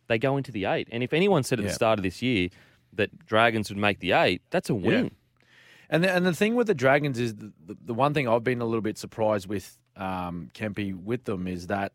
[0.07, 0.87] they go into the eight.
[0.91, 1.69] And if anyone said at Yeah.
[1.69, 2.49] the start of this year
[2.93, 5.11] that Dragons would make the eight, that's a win.
[5.89, 7.51] And the, and the thing with the Dragons is the,
[7.85, 11.67] the, one thing I've been a little bit surprised with um, Kempy with them is
[11.67, 11.93] that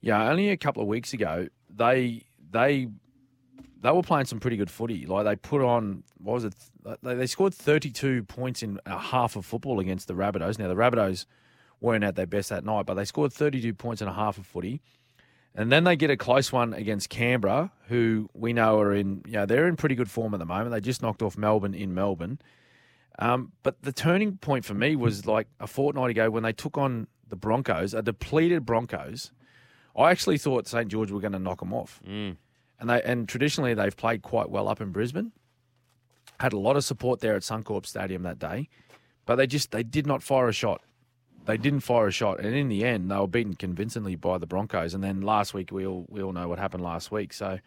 [0.00, 2.88] yeah, only a couple of weeks ago they they
[3.82, 5.06] they were playing some pretty good footy.
[5.06, 6.54] Like they put on what was it?
[7.02, 10.58] They, scored thirty two points in a half of football against the Rabbitohs.
[10.58, 11.26] Now the Rabbitohs
[11.80, 14.38] weren't at their best that night, but they scored thirty two points in a half
[14.38, 14.80] of footy.
[15.54, 19.34] And then they get a close one against Canberra, who we know are in, you
[19.34, 20.70] know, they're in pretty good form at the moment.
[20.70, 22.38] They just knocked off Melbourne in Melbourne.
[23.18, 26.78] Um, but the turning point for me was like a fortnight ago when they took
[26.78, 29.30] on the Broncos, a depleted Broncos.
[29.94, 32.36] I actually thought St George were going to knock them off, Mm.
[32.82, 35.30] And they and traditionally they've played quite well up in Brisbane.
[36.40, 38.68] Had a lot of support there at Suncorp Stadium that day,
[39.24, 40.82] but they just they did not fire a shot.
[41.44, 44.46] They didn't fire a shot, and in the end, they were beaten convincingly by the
[44.46, 44.94] Broncos.
[44.94, 47.32] And then last week, we all we all know what happened last week.
[47.32, 47.60] So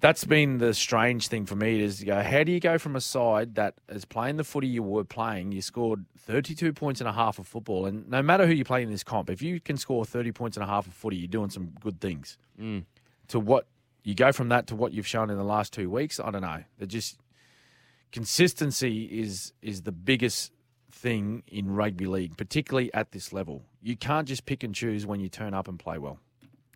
[0.00, 2.96] that's been the strange thing for me is to go, how do you go from
[2.96, 7.08] a side that is playing the footy you were playing, you scored 32 points and
[7.08, 9.60] a half of football, and no matter who you play in this comp, if you
[9.60, 12.36] can score 30 points and a half of footy, you're doing some good things.
[12.60, 12.84] Mm.
[13.28, 13.66] To what
[14.06, 16.42] you go from that to what you've shown in the last two weeks, I don't
[16.42, 16.62] know.
[16.78, 17.18] They're just
[18.12, 20.52] consistency is is the biggest
[20.90, 23.64] thing in rugby league, particularly at this level.
[23.82, 26.18] You can't just pick and choose when you turn up and play well.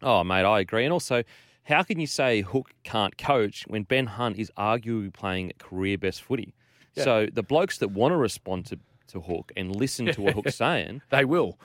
[0.03, 0.85] Oh, mate, I agree.
[0.85, 1.23] And also,
[1.65, 6.23] how can you say Hook can't coach when Ben Hunt is arguably playing career best
[6.23, 6.55] footy?
[6.97, 8.79] So the blokes that want to respond to,
[9.09, 11.59] to Hook and listen to what Hook's saying, They will.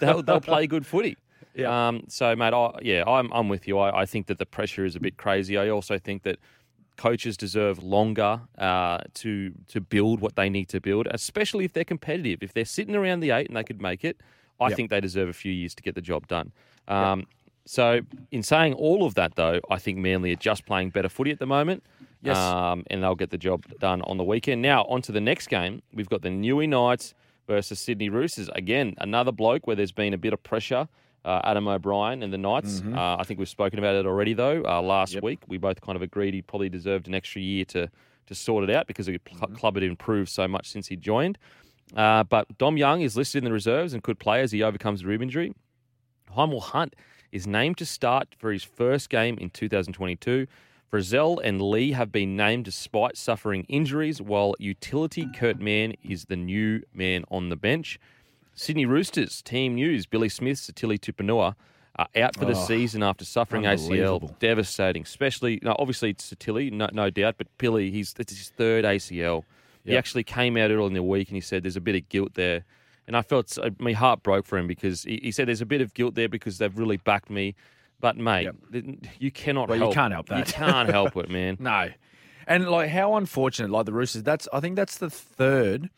[0.00, 1.16] they'll, they'll play good footy.
[1.54, 1.88] Yeah.
[1.88, 3.78] Um, so, mate, I, yeah, I'm, I'm with you.
[3.78, 5.58] I, I think that the pressure is a bit crazy.
[5.58, 6.38] I also think that
[6.96, 11.84] coaches deserve longer uh, to to build what they need to build, especially if they're
[11.84, 12.42] competitive.
[12.42, 14.20] If they're sitting around the eight and they could make it,
[14.60, 14.76] I Yep.
[14.76, 16.52] think they deserve a few years to get the job done.
[16.88, 17.26] Um,
[17.64, 18.00] So,
[18.32, 21.38] in saying all of that, though, I think Manly are just playing better footy at
[21.38, 21.84] the moment.
[22.20, 22.36] Yes.
[22.36, 24.62] Um, and they'll get the job done on the weekend.
[24.62, 25.80] Now, on to the next game.
[25.94, 27.14] We've got the Newey Knights
[27.46, 28.48] versus Sydney Roosters.
[28.54, 30.88] Again, another bloke where there's been a bit of pressure.
[31.24, 32.82] Uh, Adam O'Brien and the Knights.
[32.96, 34.62] Uh, I think we've spoken about it already, though.
[34.64, 37.88] Uh, last week, we both kind of agreed he probably deserved an extra year to
[38.26, 41.38] to sort it out because the cl- club had improved so much since he joined.
[41.96, 45.04] Uh, but Dom Young is listed in the reserves and could play as he overcomes
[45.04, 45.52] rib injury.
[46.36, 46.94] Hymel Hunt
[47.32, 50.46] is named to start for his first game in 2022.
[50.90, 56.36] Frizell and Lee have been named despite suffering injuries, while utility Kurt Mann is the
[56.36, 57.98] new man on the bench.
[58.54, 61.54] Sydney Roosters team news: Billy Smith, Sitili Tupouniua
[61.96, 64.38] are out for the Oh, season after suffering ACL.
[64.38, 68.84] Devastating, especially no, obviously it's Sitili, no, no doubt, but Billy, he's it's his third
[68.84, 69.44] ACL.
[69.84, 72.08] He actually came out early in the week and he said there's a bit of
[72.08, 72.64] guilt there.
[73.08, 75.80] And I felt my heart broke for him because he, he said there's a bit
[75.80, 77.56] of guilt there because they've really backed me.
[78.00, 78.56] But mate, Yep.
[78.72, 78.84] th-
[79.18, 80.38] you cannot Well, you can't help that.
[80.46, 81.56] You can't help it, man.
[81.58, 81.88] No.
[82.46, 85.90] And like how unfortunate, like the Roosters, that's I think that's the third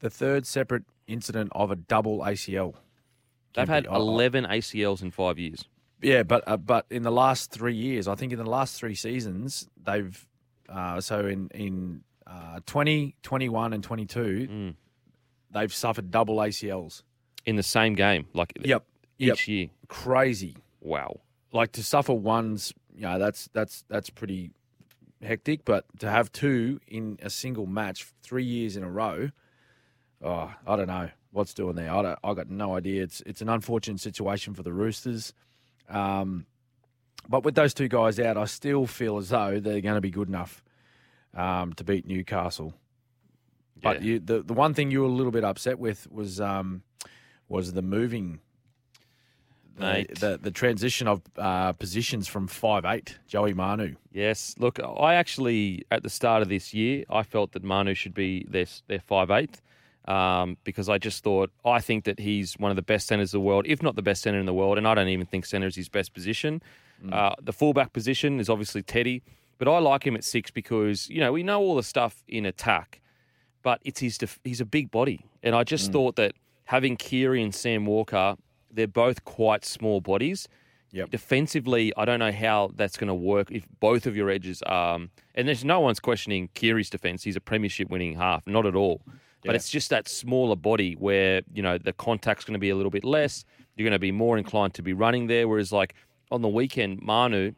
[0.00, 2.74] the third separate incident of a double ACL.
[3.54, 3.90] They've had Kempy.
[3.90, 5.64] I- I- 11 ACLs in five years.
[6.00, 8.94] Yeah, but uh, but in the last three years, I think in the last three
[8.96, 10.26] seasons, they've
[10.68, 14.74] uh, so in in uh, 20, 21 and twenty two, Mm.
[15.52, 17.02] they've suffered double ACLs.
[17.46, 18.84] in the same game, like Yep,
[19.18, 19.48] each yep.
[19.48, 19.68] year.
[19.88, 20.56] Crazy.
[20.80, 21.20] Wow.
[21.52, 24.50] Like to suffer one's, you know, that's that's that's pretty
[25.22, 25.64] hectic.
[25.64, 29.30] But to have two in a single match, three years in a row,
[30.22, 31.90] oh, I don't know what's doing there.
[31.92, 33.02] I don't, I got no idea.
[33.02, 35.32] It's it's an unfortunate situation for the Roosters.
[35.88, 36.46] Um,
[37.28, 40.10] but with those two guys out, I still feel as though they're going to be
[40.10, 40.62] good enough
[41.34, 42.74] um, to beat Newcastle.
[43.82, 44.06] But Yeah.
[44.12, 46.82] you, the the one thing you were a little bit upset with was um,
[47.48, 48.40] was the moving,
[49.76, 53.94] the, the the transition of uh, positions from five eight Joey Manu.
[54.12, 54.54] Yes.
[54.58, 58.46] Look, I actually at the start of this year, I felt that Manu should be
[58.48, 59.60] their their five eighth.
[60.06, 63.38] Um, because I just thought I think that he's one of the best centers of
[63.38, 65.46] the world, if not the best center in the world, and I don't even think
[65.46, 66.60] center is his best position.
[67.10, 69.22] Uh, the fullback position is obviously Teddy,
[69.58, 72.46] but I like him at six because you know we know all the stuff in
[72.46, 73.00] attack,
[73.62, 76.32] but it's his def- he's a big body, and I just thought that
[76.64, 78.36] having Keary and Sam Walker,
[78.72, 80.48] they're both quite small bodies.
[80.92, 81.10] Yep.
[81.10, 84.62] Defensively, I don't know how that's going to work if both of your edges.
[84.66, 87.22] Um, and there's no one's questioning Keary's defense.
[87.24, 89.00] He's a premiership winning half, not at all.
[89.44, 89.56] But Yeah.
[89.56, 92.90] it's just that smaller body where you know the contact's going to be a little
[92.90, 93.44] bit less.
[93.76, 95.48] You're going to be more inclined to be running there.
[95.48, 95.94] Whereas like
[96.30, 97.52] on the weekend, Manu,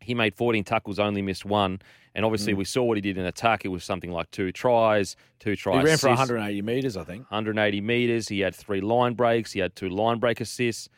[0.00, 1.80] he made 14 tackles, only missed one.
[2.14, 3.64] And obviously, we saw what he did in attack.
[3.64, 5.78] It was something like two tries, two tries.
[5.82, 7.22] He ran for 180 metres, I think.
[7.30, 8.26] 180 meters.
[8.28, 9.52] He had three line breaks.
[9.52, 10.88] He had two line break assists.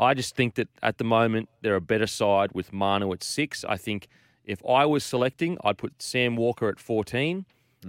[0.00, 3.64] I just think that at the moment they're a better side with Manu at six.
[3.64, 4.08] I think
[4.44, 7.44] if I was selecting, I'd put Sam Walker at 14.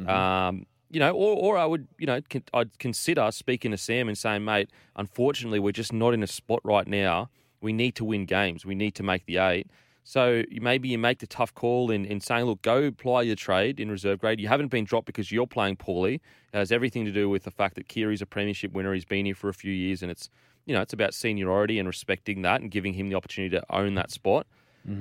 [0.08, 4.08] Um, you know, or, or I would, you know, con- I'd consider speaking to Sam
[4.08, 7.30] and saying, mate, unfortunately, we're just not in a spot right now.
[7.62, 8.66] We need to win games.
[8.66, 9.68] We need to make the eight.
[10.04, 13.36] So you- maybe you make the tough call in, in saying, look, go apply your
[13.36, 14.40] trade in reserve grade.
[14.40, 16.16] You haven't been dropped because you're playing poorly.
[16.54, 18.94] It has everything to do with the fact that Keary's a premiership winner.
[18.94, 20.30] He's been here for a few years, and it's
[20.66, 23.96] you know it's about seniority and respecting that and giving him the opportunity to own
[23.96, 24.46] that spot.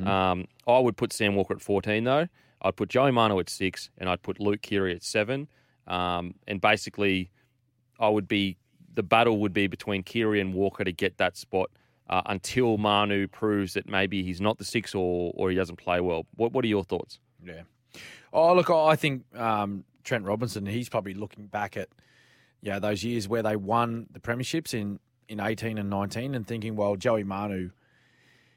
[0.07, 2.29] Um, I would put Sam Walker at 14 though.
[2.63, 5.49] I'd put Joey Manu at six, and I'd put Luke Keary at seven.
[5.87, 7.31] Um, and basically,
[7.99, 8.57] I would be
[8.95, 11.71] the battle would be between Keary and Walker to get that spot
[12.09, 16.01] uh, until Manu proves that maybe he's not the six or or he doesn't play
[16.01, 16.27] well.
[16.37, 17.19] What What are your thoughts?
[17.45, 17.63] Yeah.
[18.33, 21.89] Oh, look, I think um, Trent Robinson, he's probably looking back at
[22.61, 26.77] yeah those years where they won the premierships in, in 18 and 19 and thinking,
[26.77, 27.71] well, Joey Manu,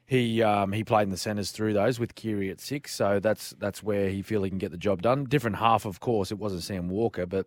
[0.06, 3.54] he um, he played in the centres through those with Keary at six, so that's
[3.58, 5.24] that's where he feel he can get the job done.
[5.24, 6.30] Different half, of course.
[6.30, 7.46] It wasn't Sam Walker, but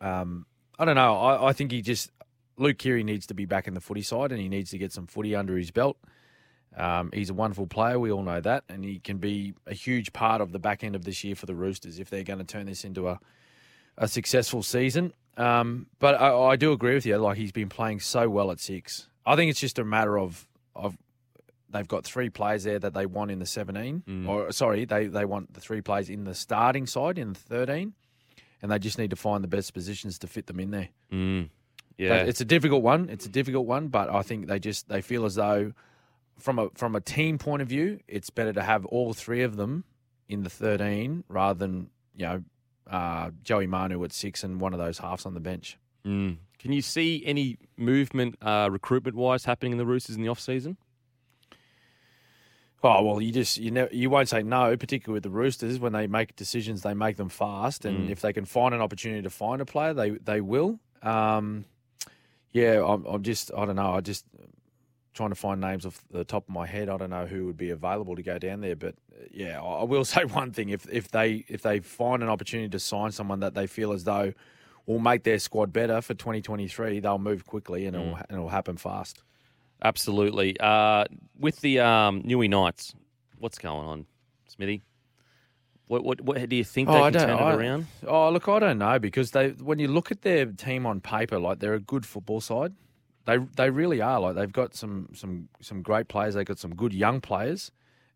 [0.00, 0.46] um,
[0.78, 1.16] I don't know.
[1.16, 2.12] I, I think he just
[2.56, 4.92] Luke Keary needs to be back in the footy side, and he needs to get
[4.92, 5.96] some footy under his belt.
[6.76, 7.98] Um, he's a wonderful player.
[7.98, 10.94] We all know that, and he can be a huge part of the back end
[10.94, 13.18] of this year for the Roosters if they're going to turn this into a
[13.98, 15.12] a successful season.
[15.36, 17.16] Um, but I, I do agree with you.
[17.16, 19.08] Like he's been playing so well at six.
[19.26, 20.96] I think it's just a matter of of
[21.70, 24.02] they've got three players there that they want in the seventeen.
[24.08, 24.28] Mm.
[24.28, 27.94] Or sorry, they they want the three players in the starting side in the thirteen,
[28.62, 30.88] and they just need to find the best positions to fit them in there.
[31.12, 31.48] Mm.
[31.98, 32.14] But Yeah.
[32.24, 33.08] it's a difficult one.
[33.10, 35.72] It's a difficult one, but I think they just they feel as though
[36.38, 39.56] from a from a team point of view, it's better to have all three of
[39.56, 39.84] them
[40.28, 42.42] in the thirteen rather than you know
[42.86, 45.78] uh, Joey Manu at six and one of those halves on the bench.
[46.06, 46.38] Mm.
[46.58, 50.40] Can you see any movement uh, recruitment wise happening in the Roosters in the off
[50.40, 50.76] season?
[52.82, 55.92] Oh well, you just you never you won't say no, particularly with the Roosters when
[55.92, 58.10] they make decisions, they make them fast, and Mm.
[58.10, 60.80] if they can find an opportunity to find a player, they they will.
[61.02, 61.66] Um,
[62.52, 64.24] yeah, I'm, I'm just I don't know, I just
[65.12, 66.88] trying to find names off the top of my head.
[66.88, 69.84] I don't know who would be available to go down there, but uh, yeah, I
[69.84, 73.40] will say one thing: if if they if they find an opportunity to sign someone
[73.40, 74.32] that they feel as though
[74.86, 78.76] will make their squad better for 2023, they'll move quickly and it'll and it'll happen
[78.78, 79.22] fast.
[79.82, 80.58] Absolutely.
[80.60, 81.04] Uh,
[81.38, 82.94] with the um, Newey Knights,
[83.38, 84.06] what's going on,
[84.48, 84.82] Smithy?
[85.86, 87.86] What, what, what do you think they Oh, I can don't- turn it I- around?
[88.06, 91.38] Oh, look, I don't know because they when you look at their team on paper,
[91.38, 92.74] like they're a good football side.
[93.24, 94.20] They they really are.
[94.20, 96.34] Like they've got some some some great players.
[96.34, 97.72] They've got some good young players.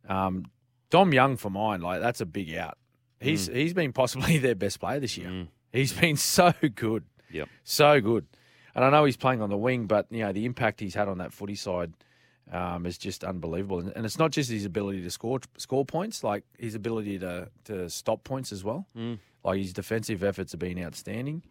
[0.09, 0.45] Um,
[0.91, 2.79] Dom Young for mine, like that's a big out.
[3.21, 5.29] He's he's been possibly their best player this year.
[5.29, 5.49] Mm.
[5.73, 7.05] He's been so good.
[7.33, 7.49] Yep.
[7.65, 8.27] So good.
[8.75, 11.09] And I know he's playing on the wing, but you know the impact he's had
[11.09, 11.93] on that footy side
[12.53, 13.81] um, is just unbelievable.
[13.81, 17.49] And, and it's not just his ability to score score points, like his ability to
[17.65, 18.87] to stop points as well.
[18.97, 19.19] Mm.
[19.45, 21.43] Like his defensive efforts have been outstanding.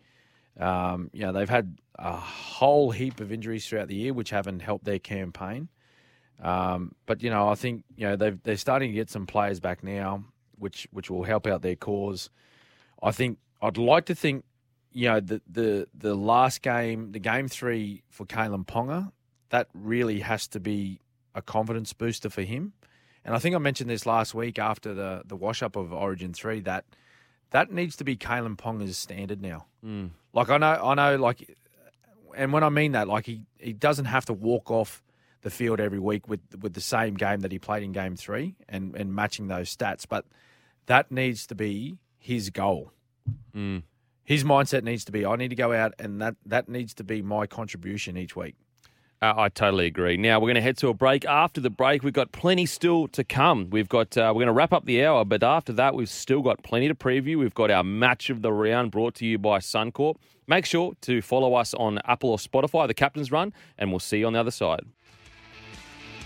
[0.60, 4.62] Um, you know they've had a whole heap of injuries throughout the year, which haven't
[4.62, 5.70] helped their campaign.
[6.42, 9.60] Um, but you know I think you know they've they're starting to get some players
[9.60, 10.26] back now,
[10.60, 12.30] which which will help out their cause.
[13.02, 14.46] I think I'd like to think
[14.94, 19.12] you know the the the last game, the game three for Kalyn Ponga,
[19.50, 21.00] that really has to be
[21.36, 22.74] a confidence booster for him.
[23.26, 26.34] And I think I mentioned this last week after the the wash up of Origin
[26.34, 26.86] three that
[27.52, 29.68] that needs to be Kalyn Ponga's standard now.
[29.86, 30.12] Mm.
[30.34, 31.56] Like I know, I know, like,
[32.36, 35.04] and when I mean that, like he he doesn't have to walk off
[35.42, 38.56] the field every week with with the same game that he played in game three
[38.68, 40.26] and and matching those stats, but
[40.88, 42.92] that needs to be his goal.
[43.56, 43.84] Mm.
[44.26, 47.04] His mindset needs to be, I need to go out, and that that needs to
[47.04, 48.56] be my contribution each week.
[49.22, 50.18] Uh, I totally agree.
[50.18, 51.24] Now we're going to head to a break.
[51.24, 53.70] After the break, we've got plenty still to come.
[53.70, 56.42] We've got uh, we're going to wrap up the hour, but after that, we've still
[56.42, 57.38] got plenty to preview.
[57.38, 60.16] We've got our match of the round brought to you by Suncorp.
[60.46, 64.20] Make sure to follow us on Apple or Spotify, the Captain's Run, and we'll see
[64.20, 64.86] you on the other side.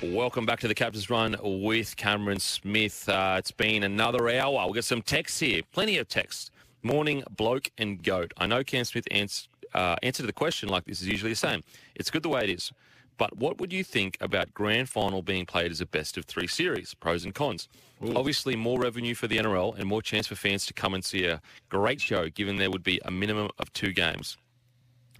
[0.01, 3.07] Welcome back to the Captain's Run with Cameron Smith.
[3.07, 4.65] Uh, it's been another hour.
[4.65, 6.49] We've got some texts here, plenty of texts.
[6.87, 8.33] Morning, bloke and goat.
[8.37, 11.35] I know Cam Smith ans- uh, answer to the question like this is usually the
[11.35, 11.61] same.
[11.95, 12.71] It's good the way it is.
[13.17, 16.47] But what would you think about grand final being played as a best of three
[16.47, 16.93] series?
[16.93, 17.67] Pros and cons.
[18.15, 21.25] Obviously, more revenue for the NRL and more chance for fans to come and see
[21.25, 24.37] a great show, given there would be a minimum of two games.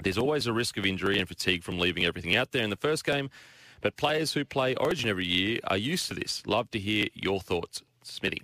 [0.01, 2.77] There's always a risk of injury and fatigue from leaving everything out there in the
[2.77, 3.29] first game,
[3.81, 6.43] but players who play Origin every year are used to this.
[6.47, 8.41] Love to hear your thoughts, Smithy.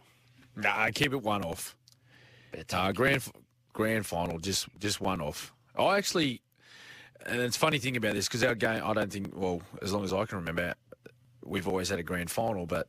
[0.58, 1.74] Nah, keep it one off.
[2.72, 3.24] Uh, grand
[3.74, 5.54] grand final, just just one off.
[5.78, 6.42] I actually,
[7.26, 10.04] and it's funny thing about this because our game, I don't think, well, as long
[10.04, 10.76] as I can remember,
[11.44, 12.88] we've always had a grand final, but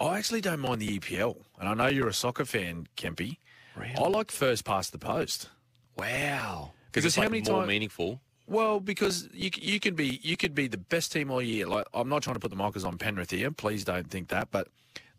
[0.00, 1.36] I actually don't mind the EPL.
[1.60, 3.36] And I know you're a soccer fan, Kempy.
[3.76, 5.50] I like first past the post.
[5.96, 6.72] Wow.
[6.86, 8.20] Because it's how like many more times- meaningful.
[8.46, 11.66] Well, because you you can be you could be the best team all year.
[11.66, 13.50] Like I'm not trying to put the markers on Penrith here.
[13.50, 14.68] Please don't think that, but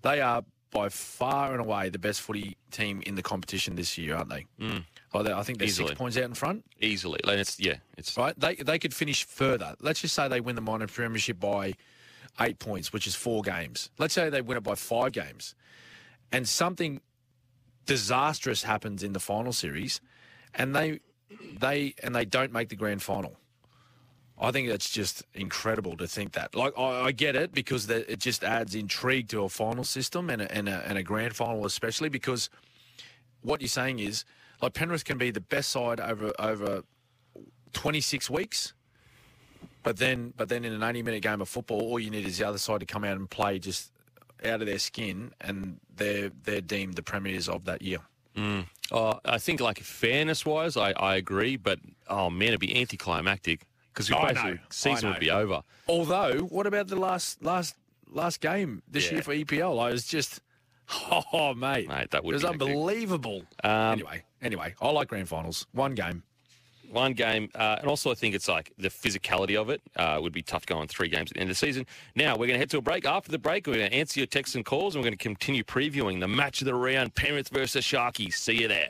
[0.01, 4.15] they are by far and away the best footy team in the competition this year,
[4.15, 4.45] aren't they?
[4.59, 4.83] Mm.
[5.13, 5.87] Like they- I think they're Easily.
[5.89, 6.63] six points out in front.
[6.79, 7.19] Easily.
[7.23, 8.39] Like it's, yeah, it's Right?
[8.39, 9.75] They they could finish further.
[9.79, 11.73] Let's just say they win the minor premiership by
[12.39, 13.89] eight points, which is four games.
[13.97, 15.55] Let's say they win it by five games,
[16.31, 17.01] and something
[17.85, 19.99] disastrous happens in the final series,
[20.53, 20.99] and they
[21.59, 23.37] they and they don't make the grand final.
[24.39, 26.55] I think that's just incredible to think that.
[26.55, 30.29] Like I, I get it because that it just adds intrigue to a final system
[30.29, 32.49] and a, and a and a grand final especially because
[33.41, 34.25] what you're saying is
[34.61, 36.83] like Penrith can be the best side over over
[37.73, 38.73] 26 weeks.
[39.81, 42.37] But then, but then in an 80 minute game of football, all you need is
[42.37, 43.91] the other side to come out and play just
[44.43, 47.99] out of their skin, and they're they're deemed the premiers of that year.
[48.91, 53.61] Uh, I think, like fairness wise, I, I agree, but oh man, it'd be anticlimactic
[54.07, 55.61] because I basically season would be over.
[55.87, 57.75] Although, what about the last last
[58.11, 59.13] last game this Yeah.
[59.15, 59.79] year for EPL?
[59.79, 60.41] I was just,
[61.33, 63.43] oh mate, Mate, that would it was be unbelievable.
[63.63, 65.67] Um, anyway, anyway, I like grand finals.
[65.73, 66.23] One game.
[66.91, 70.33] one game, uh, and also I think it's like the physicality of it uh, would
[70.33, 71.85] be tough going three games at the end of the season.
[72.15, 73.05] Now we're going to head to a break.
[73.05, 75.23] After the break, we're going to answer your texts and calls, and we're going to
[75.23, 78.33] continue previewing the match of the round: Penrith versus Sharkies.
[78.33, 78.89] See you there.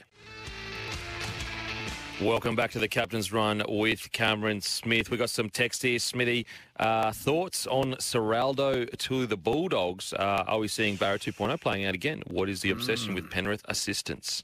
[2.21, 5.09] Welcome back to the Captain's Run with Cameron Smith.
[5.09, 6.45] We got some text here, Smithy.
[6.77, 10.11] Uh, thoughts on Ciraldo to the Bulldogs?
[10.11, 12.21] Uh, are we seeing Barrett 2.0 playing out again?
[12.27, 14.43] What is the obsession with Penrith assistance?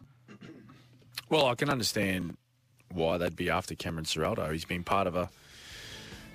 [1.28, 2.38] Well, I can understand
[2.94, 4.54] why they'd be after Cameron Ciraldo.
[4.54, 5.30] He's been part of a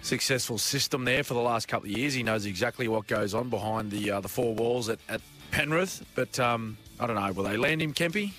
[0.02, 2.12] successful system there for the last couple of years.
[2.12, 5.22] He knows exactly what goes on behind the uh, the four walls at, at
[5.52, 6.04] Penrith.
[6.14, 7.32] But um, I don't know.
[7.32, 8.32] Will they land him, Kempy?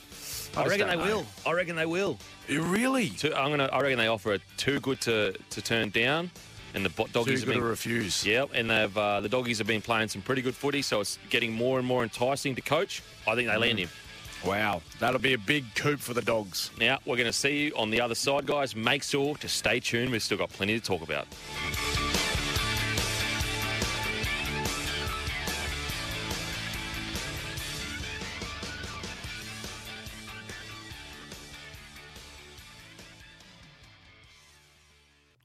[0.56, 1.18] I, just reckon they know.
[1.18, 1.26] will.
[1.46, 2.18] I reckon they will.
[2.50, 3.10] Really?
[3.10, 3.70] Too, I'm gonna.
[3.72, 6.30] I reckon they offer it too good to, to turn down,
[6.74, 7.70] and the bo- Too doggies good have to been.
[7.70, 8.26] refuse.
[8.26, 11.18] Yep, and they've uh, the doggies have been playing some pretty good footy, so it's
[11.30, 13.02] getting more and more enticing to coach.
[13.28, 13.90] I think they land him.
[14.46, 16.72] Wow, that'll be a big coup for the dogs.
[16.80, 18.76] Now we're going to see you on the other side, guys.
[18.76, 20.12] Make sure to stay tuned.
[20.12, 21.28] We've still got plenty to talk about.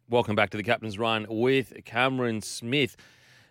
[0.08, 2.96] Welcome back to the Captain's Run with Cameron Smith.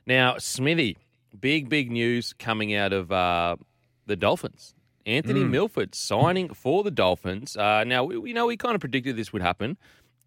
[0.07, 0.97] Now, Smithy,
[1.37, 3.57] big, big news coming out of uh,
[4.05, 4.73] the Dolphins.
[5.05, 7.57] Anthony Milford signing for the Dolphins.
[7.57, 9.75] Uh, now, we, we know we kind of predicted this would happen.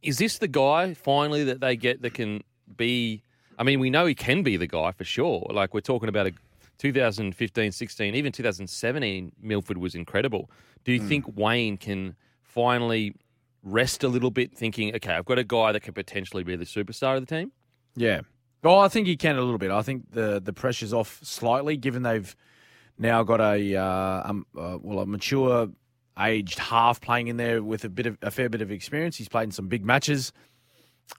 [0.02, 2.42] Is this the guy finally that they get that can
[2.76, 3.22] be?
[3.58, 5.46] I mean, we know he can be the guy for sure.
[5.48, 6.32] Like we're talking about a
[6.76, 9.32] 2015, 16, even 2017.
[9.40, 10.50] Milford was incredible.
[10.84, 13.14] Do you think Wayne can finally
[13.62, 16.64] rest a little bit, thinking, okay, I've got a guy that could potentially be the
[16.64, 17.52] superstar of the team?
[17.96, 18.20] Yeah.
[18.62, 19.70] Well, I think he can a little bit.
[19.70, 22.34] I think the the pressure's off slightly, given they've
[22.98, 25.68] now got a uh, um, uh, well a mature,
[26.18, 29.16] aged half playing in there with a bit of a fair bit of experience.
[29.16, 30.32] He's played in some big matches,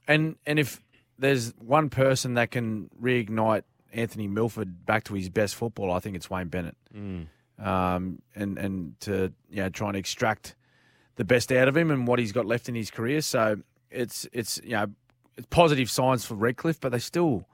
[0.06, 0.82] and and if
[1.18, 3.62] there's one person that can reignite
[3.92, 6.76] Anthony Milford back to his best football, I think it's Wayne Bennett.
[7.58, 10.56] Um, and and to yeah, try and extract
[11.20, 13.20] the best out of him and what he's got left in his career.
[13.20, 13.58] So
[13.90, 14.86] it's it's you know
[15.36, 17.46] it's positive signs for Redcliffe, but they still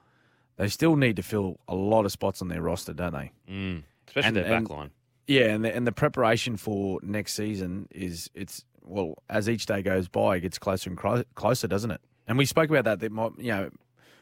[0.56, 3.32] they still need to fill a lot of spots on their roster, don't they?
[3.51, 3.82] Mm.
[4.06, 4.90] Especially And- their and- back line.
[5.26, 9.82] Yeah, and the, and the preparation for next season is it's well as each day
[9.82, 12.01] goes by, it gets closer and clo- closer, doesn't it?
[12.28, 13.01] And we spoke about that.
[13.01, 13.70] That my you know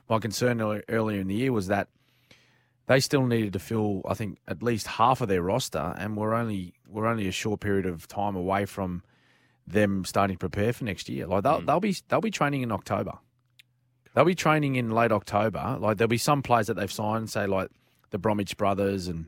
[0.09, 1.89] my concern earlier, earlier in the year was that
[2.87, 6.33] they still needed to fill, I think, at least half of their roster, and we're
[6.33, 9.03] only we're only a short period of time away from
[9.66, 11.27] them starting to prepare for next year.
[11.27, 13.12] Like they'll, they'll be they'll be training in October.
[14.15, 15.77] They'll be training in late October.
[15.81, 17.70] Like there'll be some players that they've signed, say like
[18.11, 19.27] the Bromwich brothers and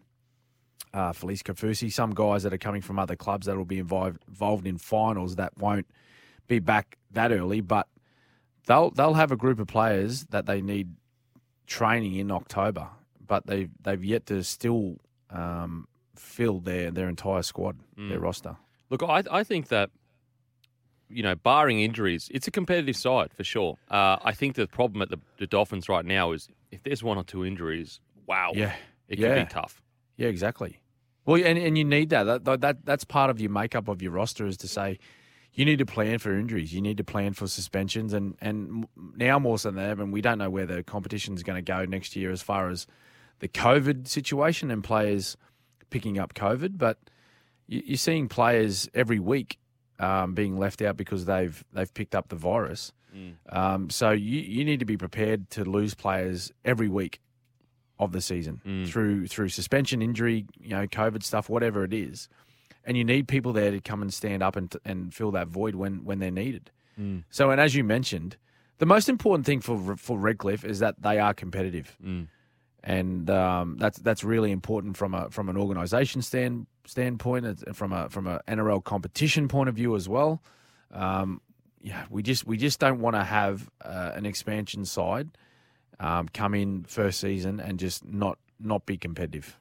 [0.94, 4.18] uh, Felise Kaufusi, some guys that are coming from other clubs that will be involved
[4.28, 5.86] involved in finals that won't
[6.46, 7.88] be back that early, but
[8.66, 10.94] they'll they'll have a group of players that they need
[11.66, 12.88] training in October,
[13.26, 14.96] but they they've yet to still
[15.30, 17.76] um, fill their their entire squad,
[18.08, 18.56] their roster.
[18.88, 19.90] Look, I, I think that,
[21.08, 23.76] you know, barring injuries, it's a competitive side for sure.
[23.90, 27.16] Uh, I think the problem at the, the Dolphins right now is if there's one
[27.16, 28.74] or two injuries, wow, Yeah,
[29.08, 29.34] it yeah.
[29.34, 29.82] could be tough.
[30.16, 30.80] Yeah, exactly.
[31.24, 32.44] Well, and, and you need that.
[32.44, 32.60] that.
[32.60, 34.98] That that's part of your makeup of your roster is to say
[35.52, 36.72] you need to plan for injuries.
[36.72, 40.20] You need to plan for suspensions, and and now more so than ever, and we
[40.20, 42.86] don't know where the competition is going to go next year as far as
[43.40, 45.36] the COVID situation and players
[45.90, 46.78] picking up COVID.
[46.78, 46.98] But
[47.66, 49.58] you- you're seeing players every week
[49.98, 52.92] um, being left out because they've they've picked up the virus.
[53.48, 57.20] Um, so you you need to be prepared to lose players every week
[57.98, 62.28] of the season through through suspension, injury, you know, COVID stuff, whatever it is,
[62.84, 65.74] and you need people there to come and stand up and and fill that void
[65.76, 66.70] when when they're needed.
[67.30, 68.36] So, and as you mentioned,
[68.78, 71.96] the most important thing for for Redcliffe is that they are competitive,
[72.84, 78.08] and um, that's that's really important from a from an organisation stand standpoint, from a
[78.08, 80.42] from a NRL competition point of view as well.
[80.92, 81.40] Um,
[81.80, 85.28] yeah, we just we just don't want to have uh, an expansion side
[86.00, 89.58] um, come in first season and just not not be competitive.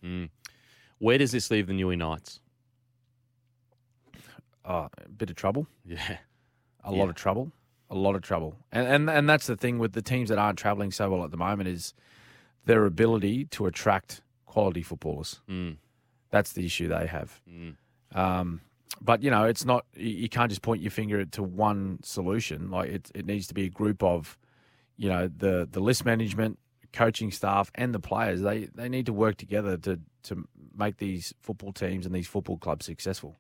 [1.00, 2.40] Where does this leave the Newey Knights?
[4.64, 6.18] Oh, a bit of trouble, Yeah.
[6.84, 7.52] a lot of trouble,
[7.90, 10.58] a lot of trouble, and and and that's the thing with the teams that aren't
[10.58, 11.94] traveling so well at the moment is
[12.66, 15.42] their ability to attract quality footballers.
[15.48, 15.78] Mm.
[16.32, 17.42] That's the issue they have.
[18.14, 18.62] Um,
[19.02, 19.86] but you know, it's not.
[19.96, 22.72] You can't just point your finger to one solution.
[22.72, 24.38] Like it, it needs to be a group of,
[24.98, 26.58] you know, the the list management,
[26.94, 28.42] coaching staff, and the players.
[28.42, 32.58] They they need to work together to to make these football teams and these football
[32.58, 33.38] clubs successful.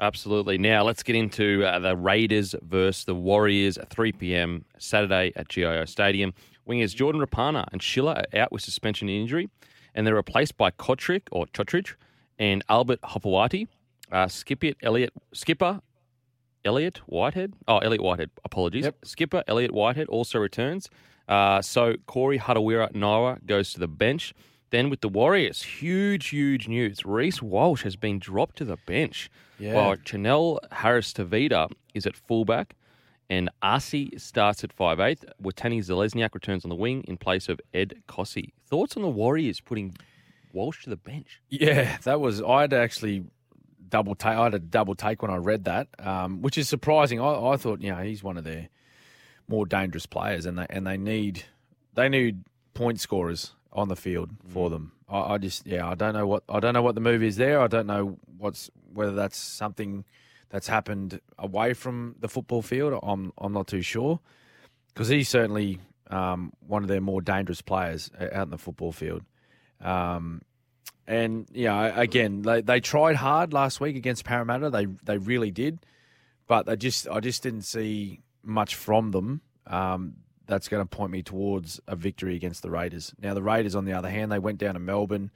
[0.00, 0.58] Absolutely.
[0.58, 4.64] Now let's get into uh, the Raiders versus the Warriors at 3 p.m.
[4.76, 6.34] Saturday at GIO Stadium.
[6.68, 9.48] Wingers Jordan Rapana and Schiller are out with suspension injury,
[9.94, 11.94] and they're replaced by Cotric or Chotridge
[12.38, 13.68] and Albert Hopoate.
[14.12, 15.80] Uh, Skipper Elliott Skipper
[16.64, 17.54] Elliott Whitehead.
[17.68, 18.30] Oh, Elliott Whitehead.
[18.44, 18.84] Apologies.
[18.84, 18.96] Yep.
[19.04, 20.88] Skipper Elliott Whitehead also returns.
[21.28, 24.34] Uh, so Corey Harawira Naera goes to the bench.
[24.70, 27.04] Then with the Warriors, huge, huge news.
[27.04, 29.30] Reece Walsh has been dropped to the bench.
[29.58, 29.74] Yeah.
[29.74, 32.74] While Chanel Harris Tavita is at fullback.
[33.30, 35.24] And Arcee starts at 5'8".
[35.42, 38.52] Watene Zelezniak returns on the wing in place of Ed Kosi.
[38.66, 39.94] Thoughts on the Warriors putting
[40.52, 41.40] Walsh to the bench?
[41.48, 42.42] Yeah, that was.
[42.42, 43.24] I had actually
[43.88, 44.36] double take.
[44.36, 47.20] I had a double take when I read that, um, which is surprising.
[47.20, 48.68] I, I thought, you know, he's one of their
[49.48, 51.44] more dangerous players, and they and they need
[51.94, 52.44] they need
[52.74, 54.92] point scorers on the field for them.
[55.08, 57.36] I, I just, yeah, I don't know what I don't know what the move is
[57.36, 57.60] there.
[57.60, 60.04] I don't know what's whether that's something
[60.54, 62.96] that's happened away from the football field.
[63.02, 64.20] I'm I'm not too sure
[64.86, 69.22] because he's certainly um, one of their more dangerous players out in the football field.
[69.80, 70.42] Um,
[71.08, 74.70] and yeah, again, they, they tried hard last week against Parramatta.
[74.70, 75.80] They they really did,
[76.46, 79.40] but they just I just didn't see much from them.
[79.66, 80.14] Um,
[80.46, 83.12] that's going to point me towards a victory against the Raiders.
[83.20, 85.32] Now the Raiders, on the other hand, they went down to Melbourne,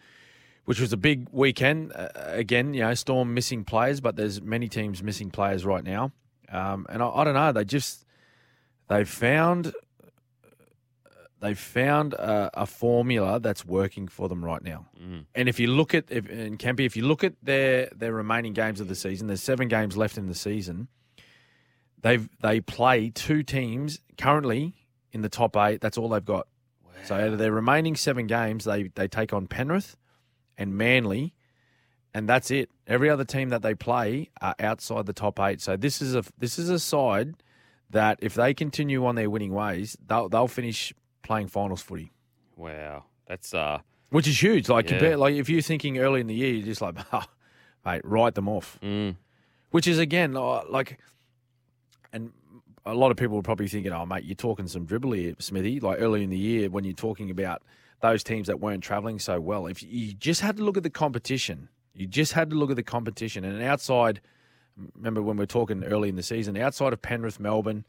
[0.68, 1.94] which was a big weekend.
[1.94, 6.12] Uh, again, you know, Storm missing players, but there's many teams missing players right now.
[6.52, 8.04] Um, and I, I don't know, they just
[8.86, 9.72] they found
[11.40, 14.84] they found a, a formula that's working for them right now.
[15.34, 18.52] And if you look at if, and Kempy, if you look at their their remaining
[18.52, 20.88] games of the season, there's seven games left in the season.
[22.02, 24.74] They've they play two teams currently
[25.12, 25.80] in the top eight.
[25.80, 26.46] That's all they've got.
[27.04, 29.96] So out of their remaining seven games, they they take on Penrith
[30.58, 31.32] and Manly,
[32.12, 32.68] and that's it.
[32.86, 35.60] Every other team that they play are outside the top eight.
[35.62, 37.34] So this is a this is a side
[37.90, 42.10] that if they continue on their winning ways, they'll they'll finish playing finals footy
[42.56, 43.04] Wow.
[43.26, 43.78] That's uh
[44.10, 44.68] which is huge.
[44.68, 44.98] Like Yeah.
[44.98, 47.24] compare, like if you're thinking early in the year, you're just like, oh,
[47.86, 48.78] mate, write them off.
[48.82, 49.14] mm,
[49.70, 50.98] Which is again like,
[52.12, 52.32] and
[52.86, 55.80] a lot of people are probably thinking, oh, mate, you're talking some dribble here, Smithy.
[55.80, 57.62] Like early in the year when you're talking about
[58.00, 59.66] those teams that weren't travelling so well.
[59.66, 62.76] If you just had to look at the competition, you just had to look at
[62.76, 64.20] the competition, and outside.
[64.94, 67.84] Remember when we were talking early in the season, outside of Penrith, Melbourne,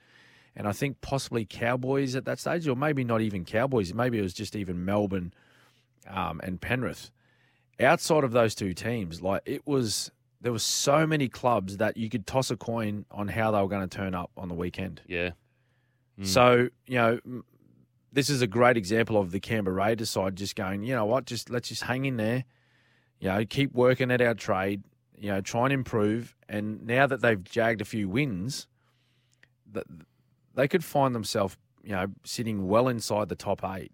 [0.56, 3.94] and I think possibly Cowboys at that stage, or maybe not even Cowboys.
[3.94, 5.31] Maybe it was just even Melbourne
[6.07, 7.11] um, and Penrith.
[7.80, 10.11] Outside of those two teams, like it was,
[10.41, 13.68] there were so many clubs that you could toss a coin on how they were
[13.68, 15.02] going to turn up on the weekend.
[15.07, 15.31] yeah.
[16.19, 16.26] Mm.
[16.26, 17.19] So you know,
[18.11, 21.26] this is a great example of the Canberra Raiders side just going, you know what,
[21.26, 22.44] just let's just hang in there,
[23.19, 24.84] you know, keep working at our trade,
[25.18, 26.36] you know, try and improve.
[26.48, 28.68] And now that they've jagged a few wins,
[29.72, 29.86] that
[30.56, 33.91] they could find themselves, you know, sitting well inside the top eight,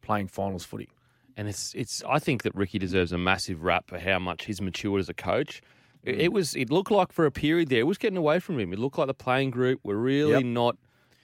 [0.00, 0.88] playing finals footy.
[1.36, 2.02] And it's it's.
[2.08, 5.14] I think that Ricky deserves a massive rap for how much he's matured as a
[5.14, 5.62] coach.
[6.02, 6.20] It, mm.
[6.20, 6.56] it was.
[6.56, 8.72] It looked like for a period there, it was getting away from him.
[8.72, 10.44] It looked like the playing group were really Yep.
[10.44, 10.76] not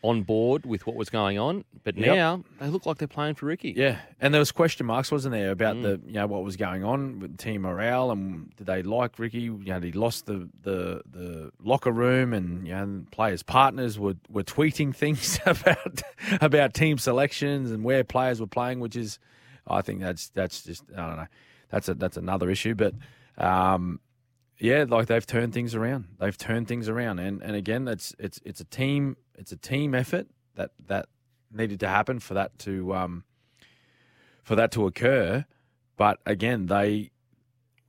[0.04, 1.64] on board with what was going on.
[1.82, 2.14] But Yep.
[2.14, 3.72] now they look like they're playing for Ricky.
[3.74, 5.82] Yeah, and there was question marks, wasn't there, about Mm.
[5.82, 9.40] the you know what was going on with team morale and did they like Ricky?
[9.40, 14.16] You know, he lost the the, the locker room, and you know, players' partners were,
[14.28, 16.02] were tweeting things about
[16.42, 19.18] about team selections and where players were playing, which is,
[19.66, 21.26] I think that's that's just I don't know,
[21.70, 22.94] that's a that's another issue, but.
[23.38, 24.00] Um,
[24.58, 26.06] yeah, like they've turned things around.
[26.18, 29.94] They've turned things around, and and again, it's it's it's a team it's a team
[29.94, 31.06] effort that that
[31.52, 33.24] needed to happen for that to um
[34.42, 35.44] for that to occur.
[35.96, 37.10] But again, they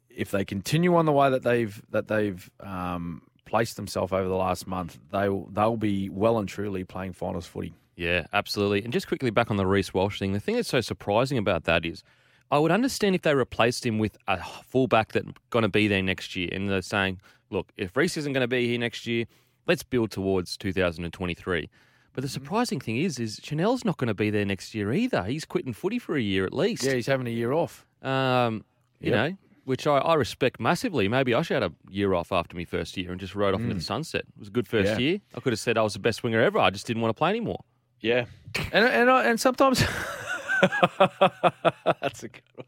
[0.09, 4.35] if they continue on the way that they've that they've um, placed themselves over the
[4.35, 7.73] last month, they will they'll be well and truly playing finals footy.
[7.95, 8.83] Yeah, absolutely.
[8.83, 11.63] And just quickly back on the Reece Walsh thing, the thing that's so surprising about
[11.65, 12.03] that is
[12.51, 16.01] I would understand if they replaced him with a fullback that's going to be there
[16.03, 16.49] next year.
[16.51, 17.19] And they're saying,
[17.49, 19.25] look, if Reece isn't going to be here next year,
[19.67, 21.69] let's build towards 2023.
[22.13, 25.23] But the surprising thing is, is Chanel's not going to be there next year either.
[25.23, 26.83] He's quitting footy for a year at least.
[26.83, 27.85] Yeah, he's having a year off.
[28.01, 28.63] Um,
[29.01, 29.31] you Yep.
[29.31, 31.07] know, which I, I respect massively.
[31.09, 33.59] Maybe I should have a year off after my first year and just rode off
[33.61, 34.21] into the sunset.
[34.21, 34.99] It was a good first Mm.
[34.99, 34.99] Yeah.
[34.99, 35.19] year.
[35.35, 36.59] I could have said I was the best winger ever.
[36.59, 37.65] I just didn't want to play anymore.
[37.99, 38.25] Yeah,
[38.71, 39.83] and and I- and sometimes
[42.01, 42.65] that's a good one.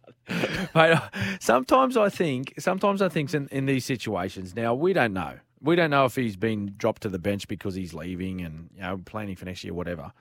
[0.76, 1.02] Mate, uh,
[1.40, 4.56] sometimes I think, sometimes I think in, in these situations.
[4.56, 5.36] Now we don't know.
[5.62, 8.82] We don't know if he's been dropped to the bench because he's leaving and you
[8.82, 10.12] know planning for next year, whatever.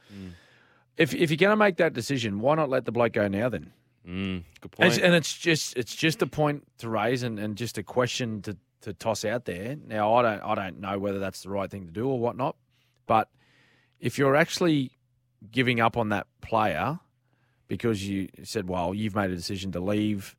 [0.97, 3.49] If if you're going to make that decision, why not let the bloke go now
[3.49, 3.73] then?
[4.09, 4.93] Mm, good And point.
[4.95, 8.41] it's, and it's just it's just a point to raise and, and just a question
[8.43, 9.77] to, to toss out there.
[9.87, 12.57] Now I don't I don't know whether that's the right thing to do or whatnot,
[13.07, 13.29] but
[14.01, 14.93] if you're actually
[15.51, 16.99] giving up on that player
[17.69, 20.37] because you said, well, you've made a decision to leave.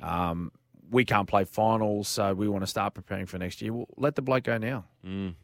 [0.00, 0.52] Um,
[0.90, 3.72] we can't play finals, so we want to start preparing for next year.
[3.72, 4.84] Well, let the bloke go now.
[5.04, 5.34] Mm.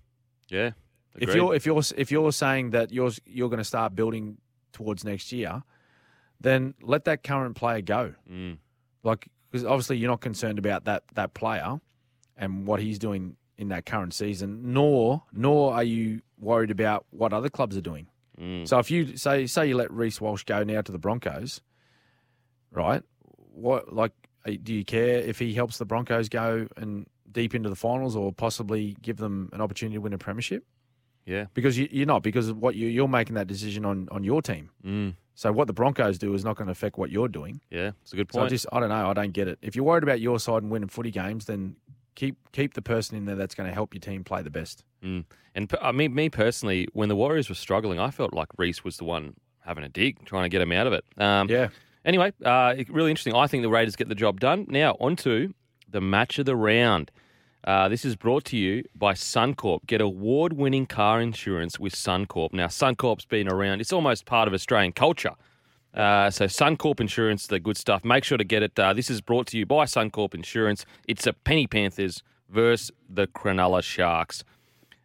[0.49, 0.71] Yeah.
[1.17, 4.39] If you're if you're if you're saying that you're you're going to start building
[4.73, 5.63] towards next year,
[6.41, 8.15] then let that current player go.
[8.31, 8.59] Mm.
[9.05, 11.81] Like because obviously you're not concerned about that that player
[12.37, 17.33] and what he's doing in that current season, nor nor are you worried about what
[17.33, 18.09] other clubs are doing.
[18.41, 18.67] Mm.
[18.67, 21.61] So if you say say you let Reece Walsh go now to the Broncos,
[22.71, 23.03] right?
[23.53, 24.13] What like
[24.47, 28.17] uh, do you care if he helps the Broncos go and deep into the finals
[28.17, 30.65] or possibly give them an opportunity to win a premiership?
[31.27, 31.47] Yeah.
[31.55, 34.71] Because you, you're not because what you, you're making that decision on on your team.
[34.85, 35.15] Mm.
[35.37, 37.61] So what the Broncos do is not going to affect what you're doing.
[37.71, 37.93] Yeah.
[38.03, 38.51] It's a good So I point.
[38.51, 39.11] just I don't know.
[39.11, 39.59] I don't get it.
[39.63, 41.77] If you're worried about your side and winning footy games, then
[42.15, 44.85] keep keep the person in there that's going to help your team play the best.
[45.03, 45.25] Mm.
[45.55, 48.97] And I mean, me personally, when the Warriors were struggling, I felt like Reece was
[48.97, 51.05] the one having a dig, trying to get him out of it.
[51.19, 51.69] Um, Yeah.
[52.05, 53.35] Anyway, uh, really interesting.
[53.35, 54.67] I think the Raiders get the job done.
[54.69, 55.55] Now, on to
[55.89, 57.11] the match of the round.
[57.67, 59.87] Uh, this is brought to you by Suncorp.
[59.87, 62.53] Get award winning car insurance with Suncorp.
[62.53, 65.33] Now, Suncorp's been around, it's almost part of Australian culture.
[65.95, 68.05] Uh, so, Suncorp Insurance, the good stuff.
[68.05, 68.77] Make sure to get it.
[68.79, 70.85] Uh, this is brought to you by Suncorp Insurance.
[71.07, 74.43] It's a Penny Panthers versus the Cronulla Sharks.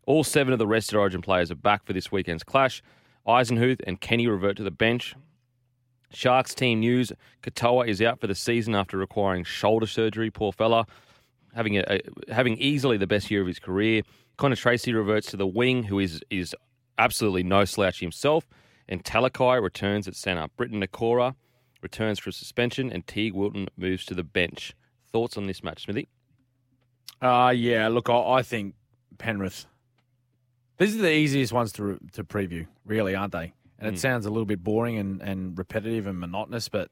[0.07, 2.81] All seven of the rested Origin players are back for this weekend's clash.
[3.27, 5.13] Eisenhuth and Kenny revert to the bench.
[6.11, 7.11] Sharks team news:
[7.43, 10.31] Katoa is out for the season after requiring shoulder surgery.
[10.31, 10.87] Poor fella,
[11.53, 14.01] having a, a- having easily the best year of his career.
[14.37, 16.55] Connor Tracey reverts to the wing, who is is
[16.97, 18.47] absolutely no slouch himself.
[18.89, 20.47] And Talakai returns at centre.
[20.57, 21.35] Briton Nikora
[21.81, 24.73] returns for suspension, and Teig Wilton moves to the bench.
[25.11, 26.09] Thoughts on this match, Smithy?
[27.21, 27.87] Uh yeah.
[27.87, 28.75] Look, I, I think
[29.17, 29.65] Penrith.
[30.77, 33.53] These are the easiest ones to to preview, really, aren't they?
[33.77, 33.99] And it Mm.
[33.99, 36.89] sounds a little bit boring and, and repetitive and monotonous, but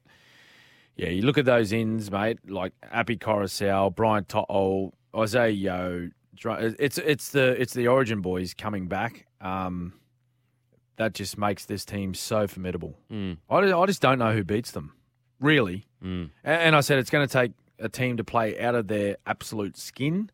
[0.95, 6.09] yeah, you look at those ins, mate, like Api Koroisau, Brian To'o, Isaah Yeo.
[6.43, 9.25] It's it's the it's the Origin boys coming back.
[9.41, 9.93] Um,
[10.97, 12.97] that just makes this team so formidable.
[13.11, 14.93] Mm, I, just- I just don't know who beats them,
[15.39, 15.85] really.
[16.03, 18.87] mm, A- And I said it's going to take a team to play out of
[18.87, 20.29] their absolute skin,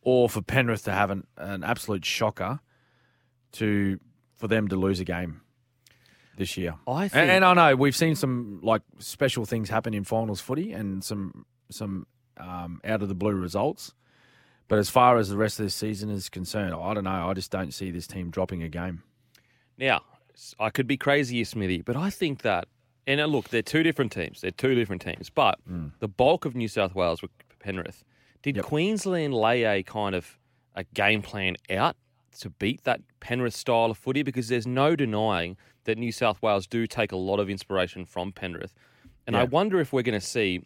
[0.00, 2.60] or for Penrith to have an, an absolute shocker
[3.52, 4.00] to
[4.36, 5.40] for them to lose a game
[6.36, 6.74] this year.
[6.88, 10.72] I And, and I know we've seen some like special things happen in finals footy
[10.72, 12.06] and some some
[12.38, 13.92] um, out of the blue results.
[14.68, 17.28] But as far as the rest of this season is concerned, I don't know.
[17.28, 19.02] I just don't see this team dropping a game.
[19.82, 20.02] Now,
[20.58, 22.68] I could be crazy here, Smithy, but I think that,
[23.06, 24.40] and uh, look, they're two different teams.
[24.40, 25.58] They're two different teams, but
[25.98, 27.28] the bulk of New South Wales were
[27.58, 28.04] Penrith.
[28.42, 28.64] Did Yep.
[28.64, 30.38] Queensland lay a kind of
[30.74, 31.96] a game plan out
[32.38, 34.22] to beat that Penrith style of footy?
[34.22, 38.32] Because there's no denying that New South Wales do take a lot of inspiration from
[38.32, 38.74] Penrith.
[39.26, 40.62] And I wonder if we're going to see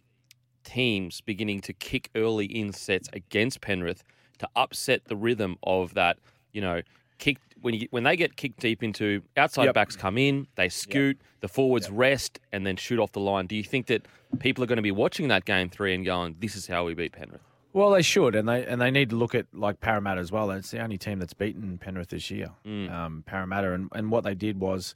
[0.63, 4.03] teams beginning to kick early in sets against Penrith
[4.39, 6.17] to upset the rhythm of that,
[6.51, 6.81] you know,
[7.17, 9.75] kick when you when they get kicked deep into outside Yep.
[9.75, 13.47] backs come in, they scoot, the forwards rest and then shoot off the line.
[13.47, 14.05] Do you think that
[14.39, 16.93] people are going to be watching that game 3 and going, this is how we
[16.93, 17.41] beat Penrith?
[17.73, 20.49] Well, they should, and they and they need to look at like Parramatta as well.
[20.51, 22.49] It's the only team that's beaten Penrith this year.
[22.65, 24.95] Um, Parramatta, and, and what they did was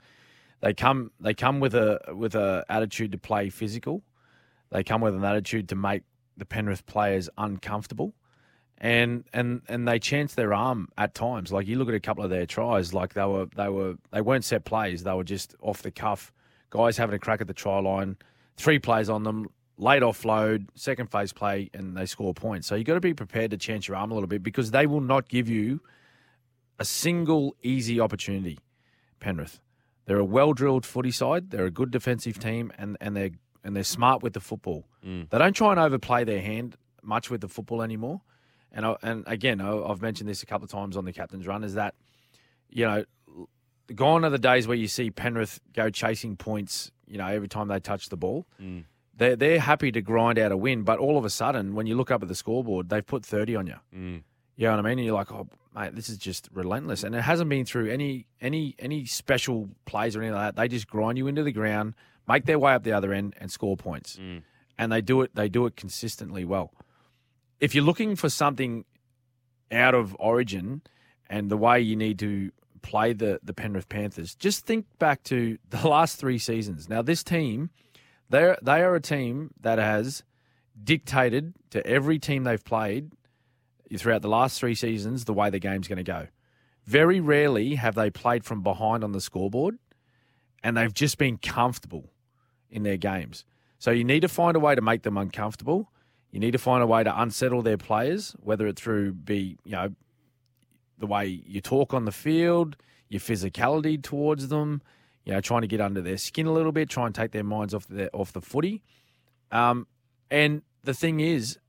[0.61, 4.01] they come they come with a with a attitude to play physical.
[4.71, 6.03] They come with an attitude to make
[6.37, 8.13] the Penrith players uncomfortable,
[8.81, 11.51] and and and they chance their arm at times.
[11.51, 14.21] Like you look at a couple of their tries, like they were they were they
[14.21, 15.03] weren't set plays.
[15.03, 16.33] They were just off the cuff.
[16.71, 18.17] Guys having a crack at the try line,
[18.57, 19.47] three plays on them,
[19.77, 22.65] late offload, second phase play, and they score points.
[22.67, 24.87] So you've got to be prepared to chance your arm a little bit because they
[24.87, 25.81] will not give you
[26.79, 28.57] a single easy opportunity.
[29.19, 29.59] Penrith,
[30.05, 31.51] they're a well drilled footy side.
[31.51, 33.31] They're a good defensive team, and and they're
[33.63, 34.87] and they're smart with the football.
[35.05, 35.29] Mm.
[35.29, 38.21] They don't try and overplay their hand much with the football anymore.
[38.71, 41.45] And I, and again, I- I've mentioned this a couple of times on the captain's
[41.47, 41.63] run.
[41.63, 41.95] Is that
[42.69, 43.03] you know
[43.93, 46.91] gone are the days where you see Penrith go chasing points.
[47.07, 48.47] You know, every time they touch the ball,
[49.17, 50.83] they're they're happy to grind out a win.
[50.83, 53.55] But all of a sudden, when you look up at the scoreboard, they've put thirty
[53.55, 53.75] on you.
[53.93, 54.23] Mm.
[54.55, 54.99] You know what I mean?
[54.99, 57.03] And you're like, oh mate, this is just relentless.
[57.03, 60.61] And it hasn't been through any any any special plays or anything like that.
[60.61, 61.95] They just grind you into the ground,
[62.27, 64.17] make their way up the other end, and score points.
[64.77, 65.35] And they do it.
[65.35, 66.71] They do it consistently well.
[67.61, 68.83] If you're looking for something
[69.71, 70.81] out of Origin
[71.29, 72.51] and the way you need to
[72.81, 76.89] play the the Penrith Panthers, just think back to the last three seasons.
[76.89, 77.69] Now, this team,
[78.29, 80.23] they they are a team that has
[80.83, 83.11] dictated to every team they've played
[83.97, 86.27] throughout the last three seasons the way the game's going to go.
[86.85, 89.77] Very rarely have they played from behind on the scoreboard,
[90.63, 92.09] and they've just been comfortable
[92.69, 93.45] in their games.
[93.77, 95.91] So you need to find a way to make them uncomfortable.
[96.31, 99.73] You need to find a way to unsettle their players, whether it through be you
[99.73, 99.93] know
[100.97, 102.77] the way you talk on the field,
[103.09, 104.81] your physicality towards them,
[105.25, 107.43] you know, trying to get under their skin a little bit, try and take their
[107.43, 108.81] minds off the off the footy.
[109.51, 109.87] Um,
[110.29, 111.59] and the thing is,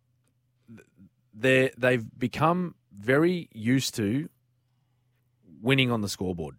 [1.35, 4.29] they they've become very used to
[5.61, 6.57] winning on the scoreboard.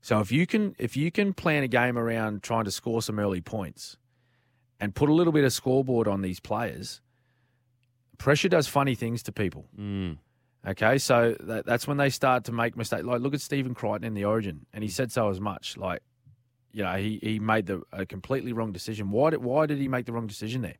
[0.00, 3.20] So if you can if you can plan a game around trying to score some
[3.20, 3.96] early points
[4.82, 7.00] and put a little bit of scoreboard on these players,
[8.18, 9.64] pressure does funny things to people.
[9.78, 10.18] Mm.
[10.66, 13.04] Okay, so that, that's when they start to make mistakes.
[13.04, 14.92] Like, look at Stephen Crichton in the Origin, and he mm.
[14.92, 15.76] said so as much.
[15.76, 16.02] Like,
[16.72, 19.10] you know, he, he made the a completely wrong decision.
[19.10, 20.78] Why did why did he make the wrong decision there?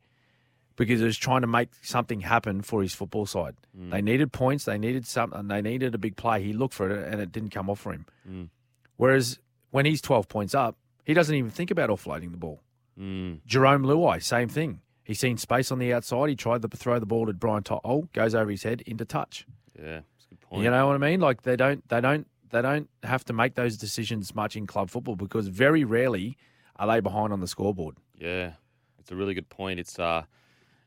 [0.75, 3.55] Because he was trying to make something happen for his football side.
[3.77, 3.91] Mm.
[3.91, 4.65] They needed points.
[4.65, 5.47] They needed something.
[5.47, 6.43] They needed a big play.
[6.43, 8.05] He looked for it, and it didn't come off for him.
[8.29, 8.49] Mm.
[8.97, 9.39] Whereas
[9.71, 10.75] when he's twelve points up,
[11.05, 12.61] he doesn't even think about offloading the ball.
[12.99, 13.41] Mm.
[13.47, 14.81] Jarome Luai, same thing.
[15.03, 16.29] He's seen space on the outside.
[16.29, 19.45] He tried to throw the ball to Brian To'o, goes over his head into touch.
[19.77, 20.63] Yeah, that's a good point.
[20.63, 21.19] You know what I mean?
[21.19, 24.89] Like they don't they don't they don't have to make those decisions much in club
[24.89, 26.37] football because very rarely
[26.77, 27.97] are they behind on the scoreboard.
[28.17, 28.53] Yeah,
[28.99, 29.79] it's a really good point.
[29.79, 30.23] It's uh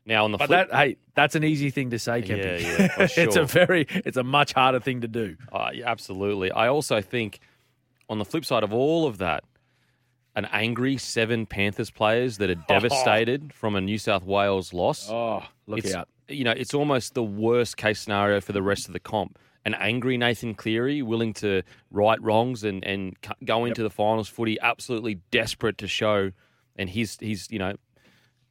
[0.05, 0.69] now on the But flip.
[0.71, 2.61] that hey, that's an easy thing to say, Kempy.
[2.61, 5.35] Yeah, yeah, for it's a very it's a much harder thing to do.
[5.51, 6.49] Uh, yeah, absolutely.
[6.51, 7.39] I also think
[8.09, 9.43] on the flip side of all of that,
[10.37, 15.09] an angry seven Panthers players that are devastated from a New South Wales loss.
[15.09, 16.07] Oh, look it's, out.
[16.29, 19.39] You know, it's almost the worst case scenario for the rest of the comp.
[19.65, 24.57] An angry Nathan Cleary, willing to right wrongs and and go into the finals footy,
[24.61, 26.31] absolutely desperate to show,
[26.77, 27.75] and his his you know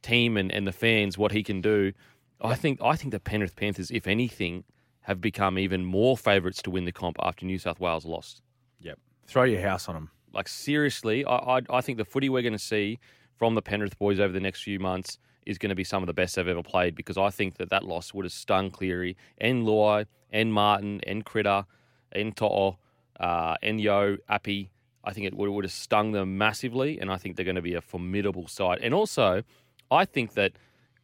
[0.03, 1.93] team and, and the fans what he can do.
[2.41, 4.65] I think I think the Penrith Panthers, if anything,
[5.01, 8.43] have become even more favourites to win the comp after New South Wales lost.
[8.81, 8.99] Yep.
[9.25, 10.11] Throw your house on them.
[10.33, 12.99] Like seriously, I I, I think the footy we're going to see
[13.37, 16.07] from the Penrith boys over the next few months is going to be some of
[16.07, 19.15] the best they've ever played because I think that that loss would have stung Cleary
[19.37, 21.65] and Luai and Martin and Critter
[22.11, 22.77] and To'o
[23.19, 24.71] uh, and Yeo Api.
[25.03, 27.61] I think it would, would have stung them massively, and I think they're going to
[27.61, 28.79] be a formidable side.
[28.81, 29.43] And also,
[29.89, 30.53] I think that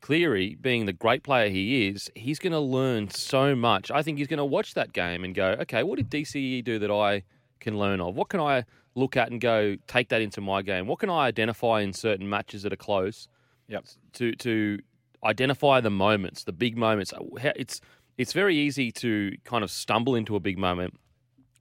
[0.02, 3.90] Cleary, being the great player he is, he's going to learn so much.
[3.92, 6.80] I think he's going to watch that game and go, okay, what did DCE do
[6.80, 7.24] that I
[7.62, 8.14] can learn of?
[8.16, 8.66] What can I
[8.96, 10.88] look at and go, take that into my game?
[10.88, 13.28] What can I identify in certain matches that are close
[13.68, 13.86] Yep.
[14.14, 14.80] to to
[15.24, 17.14] identify the moments, the big moments?
[17.56, 17.82] It's
[18.18, 20.94] it's very easy to kind of stumble into a big moment,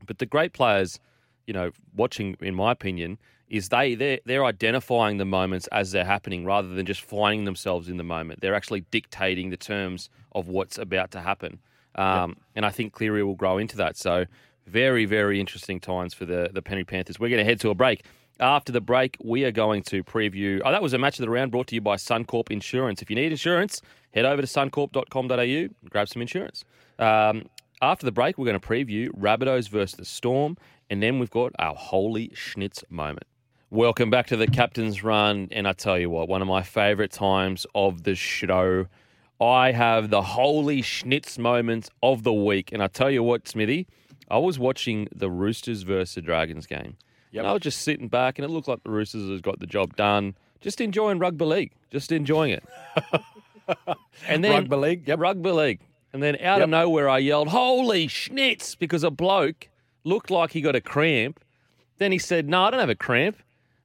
[0.07, 1.01] but the great players,
[1.47, 3.19] you know, watching, in my opinion,
[3.49, 7.89] is they they're, they're identifying the moments as they're happening rather than just finding themselves
[7.89, 8.41] in the moment.
[8.41, 11.61] They're actually dictating the terms of what's about to happen.
[11.95, 13.97] Um, And I think Cleary will grow into that.
[13.97, 14.25] So
[14.67, 17.19] very, very interesting times for the, the Penny Panthers.
[17.19, 18.05] We're going to head to a break.
[18.41, 20.61] After the break, we are going to preview.
[20.65, 23.03] Oh, that was a match of the round brought to you by Suncorp Insurance.
[23.03, 23.83] If you need insurance,
[24.15, 26.65] head over to suncorp.com.au and grab some insurance.
[26.99, 27.49] Um,
[27.81, 30.57] after the break, we're going to preview Rabbitohs versus the Storm,
[30.89, 33.27] and then we've got our holy schnitz moment.
[33.71, 37.11] Welcome back to the Captain's Run, and I tell you what, one of my favourite
[37.11, 38.87] times of the show.
[39.41, 43.89] I have the holy schnitz moment of the week, and I tell you what, Smithy,
[44.33, 46.97] I was watching the Roosters versus the Dragons game.
[47.33, 47.41] Yep.
[47.43, 49.67] And I was just sitting back, and it looked like the Roosters has got the
[49.67, 50.35] job done.
[50.61, 52.65] Just enjoying rugby league, just enjoying it.
[54.29, 55.19] and then Rugby league, yep.
[55.19, 55.81] rugby league,
[56.13, 56.63] and then out Yep.
[56.65, 59.69] of nowhere, I yelled, "Holy schnitz!" because a bloke
[60.05, 61.41] looked like he got a cramp.
[61.99, 63.39] Then he said, "No, I don't have a cramp.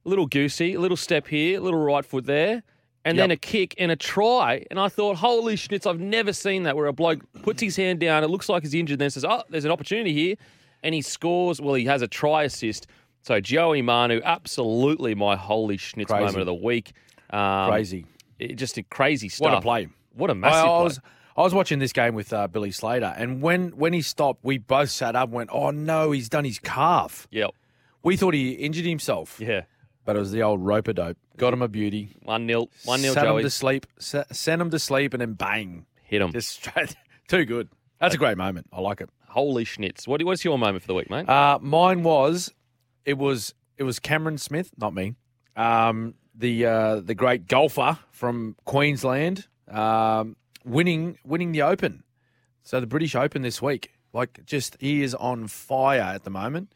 [0.04, 2.62] A little goosey, a little step here, a little right foot there."
[3.04, 4.64] And then a kick and a try.
[4.70, 8.00] And I thought, holy schnitz, I've never seen that where a bloke puts his hand
[8.00, 10.36] down, it looks like he's injured, then says, oh, there's an opportunity here.
[10.82, 11.60] And he scores.
[11.60, 12.86] Well, he has a try assist.
[13.22, 16.24] So Joey Manu, absolutely my holy schnitz Crazy.
[16.24, 16.92] moment of the week.
[17.30, 18.04] Um, Crazy.
[18.38, 19.44] it- just a crazy stuff.
[19.52, 19.88] What a play.
[20.14, 20.84] What a I, massive I play.
[20.84, 21.00] was
[21.36, 24.58] I was watching this game with uh, Billy Slater, and when when he stopped, we
[24.58, 27.50] both sat up and went, "Oh no, he's done his calf." Yep.
[28.02, 29.62] We thought he injured himself, Yeah.
[30.08, 31.18] But it was the old rope a dope.
[31.36, 32.16] Got him a beauty.
[32.22, 32.68] 1 0.
[32.86, 33.36] 1 0 Sent Joey.
[33.42, 33.86] him to sleep.
[33.98, 36.32] se- Sent him to sleep, and then bang, Hit him.
[36.32, 36.96] just straight.
[37.28, 37.68] Too good.
[38.00, 38.68] That's a great moment.
[38.72, 39.10] I like it.
[39.28, 40.08] Holy schnitz.
[40.08, 41.28] What, what's your moment for the week, mate?
[41.28, 42.50] Uh, mine was
[43.04, 45.14] it was it was Cameron Smith, not me.
[45.56, 52.02] Um, the uh, the great golfer from Queensland, um, winning winning the Open.
[52.62, 56.72] So the British Open this week, like just he is on fire at the moment.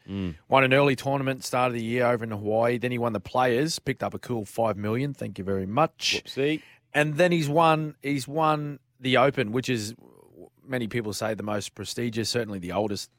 [0.49, 2.77] Won an early tournament, start of the year over in Hawaii.
[2.77, 5.13] Then he won the Players, picked up a cool five million.
[5.13, 6.61] Thank you very much See?
[6.93, 9.93] and then he's won he's won the Open, which is
[10.65, 13.09] many people say the most prestigious, certainly the oldest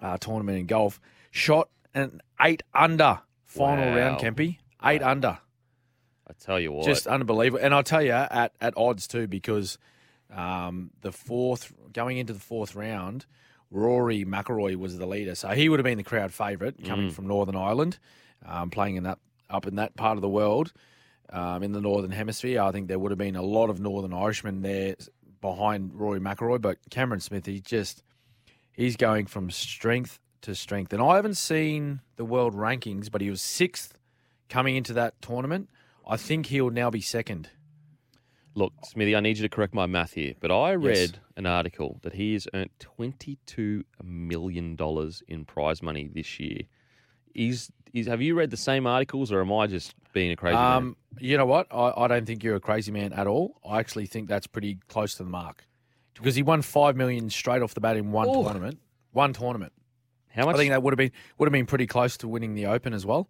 [0.00, 1.00] uh, tournament in golf.
[1.30, 3.96] Shot an eight under final Wow.
[3.96, 4.58] round, Kempy.
[4.84, 5.38] Eight under.
[6.26, 7.62] I tell you what, Just unbelievable.
[7.64, 9.76] And I'll tell you, at, at odds too, because
[10.34, 13.26] um, the fourth, going into the fourth round,
[13.70, 15.34] Rory McIlroy was the leader.
[15.34, 17.98] So he would have been the crowd favourite coming from Northern Ireland,
[18.46, 19.18] um, playing in that
[19.50, 20.72] up in that part of the world,
[21.30, 22.62] um, in the Northern Hemisphere.
[22.62, 24.96] I think there would have been a lot of Northern Irishmen there
[25.40, 26.60] behind Rory McIlroy.
[26.60, 28.02] But Cameron Smith, he just,
[28.72, 30.92] he's going from strength to strength.
[30.92, 33.98] And I haven't seen the world rankings, but he was sixth
[34.48, 35.68] coming into that tournament.
[36.06, 37.48] I think he'll now be second.
[38.54, 41.12] Look, Smithy, I need you to correct my math here, but I read Yes.
[41.36, 46.62] an article that he has earned twenty-two million dollars in prize money this year.
[47.34, 50.56] Is is have you read the same articles, or am I just being a crazy
[50.56, 50.76] man?
[50.76, 51.66] Um, you know what?
[51.72, 53.60] I, I don't think you're a crazy man at all.
[53.68, 55.66] I actually think that's pretty close to the mark
[56.14, 58.42] because he won five million straight off the bat in one Ooh.
[58.42, 58.78] tournament.
[59.12, 59.72] One tournament.
[60.30, 60.56] How much?
[60.56, 62.92] I think that would have been would have been pretty close to winning the Open
[62.92, 63.28] as well.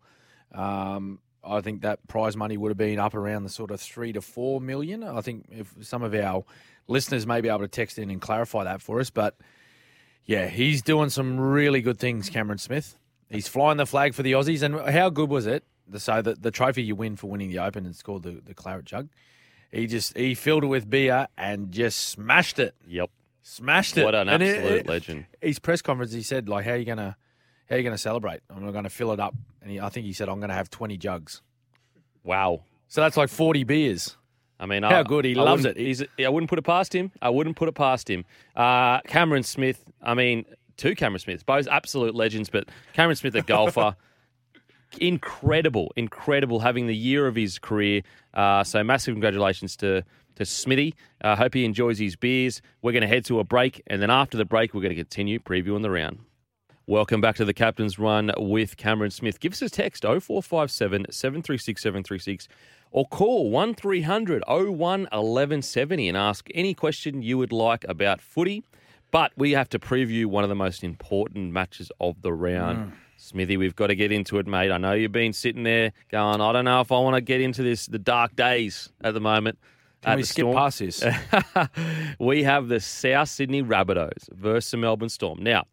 [0.53, 4.13] Um, I think that prize money would have been up around the sort of three
[4.13, 5.03] to four million.
[5.03, 6.45] I think if some of our
[6.89, 9.37] listeners may be able to text in and clarify that for us, but
[10.27, 12.97] yeah, he's doing some really good things, Cameron Smith.
[13.31, 15.65] He's flying the flag for the Aussies, and how good was it?
[15.97, 18.85] So the, the trophy you win for winning the Open, it's called the, the Claret
[18.87, 19.09] Jug.
[19.71, 23.11] He just he filled it with beer and just smashed it, yep.
[23.43, 24.05] smashed it.
[24.05, 25.27] What an And it- absolute it- legend.
[25.43, 27.17] his press conference, he said, like, how are you gonna,
[27.69, 28.41] how are you gonna celebrate?
[28.49, 29.35] I'm not going to fill it up,
[29.65, 31.43] and he, I think he said, I'm going to have 20 jugs.
[32.23, 32.63] Wow.
[32.87, 34.17] So that's like 40 beers.
[34.61, 35.77] I mean, How I, good, he I loves it.
[35.77, 37.11] He's, I wouldn't put it past him.
[37.21, 38.25] I wouldn't put it past him.
[38.55, 39.83] Uh, Cameron Smith.
[40.01, 40.45] I mean,
[40.77, 43.97] two Cameron Smiths, both absolute legends, but Cameron Smith, a golfer.
[45.01, 48.03] incredible, incredible having the year of his career.
[48.33, 50.05] Uh, so massive congratulations to
[50.37, 50.95] to Smithy.
[51.21, 52.61] I hope he enjoys his beers.
[52.83, 55.01] We're going to head to a break, and then after the break, we're going to
[55.01, 56.19] continue previewing the round.
[56.87, 59.41] Welcome back to the Captain's Run with Cameron Smith.
[59.41, 62.47] Give us a text 0457 736 736
[62.91, 68.65] or call 1300 01 1170 and ask any question you would like about footy.
[69.11, 72.79] But we have to preview one of the most important matches of the round.
[72.79, 72.93] Mm.
[73.17, 74.71] Smithy, we've got to get into it, mate.
[74.71, 77.41] I know you've been sitting there going, I don't know if I want to get
[77.41, 79.59] into this, the dark days at the moment.
[80.03, 80.55] Can we skip Storm.
[80.55, 81.03] past this?
[82.19, 85.43] we have the South Sydney Rabbitohs versus the Melbourne Storm.
[85.43, 85.65] Now,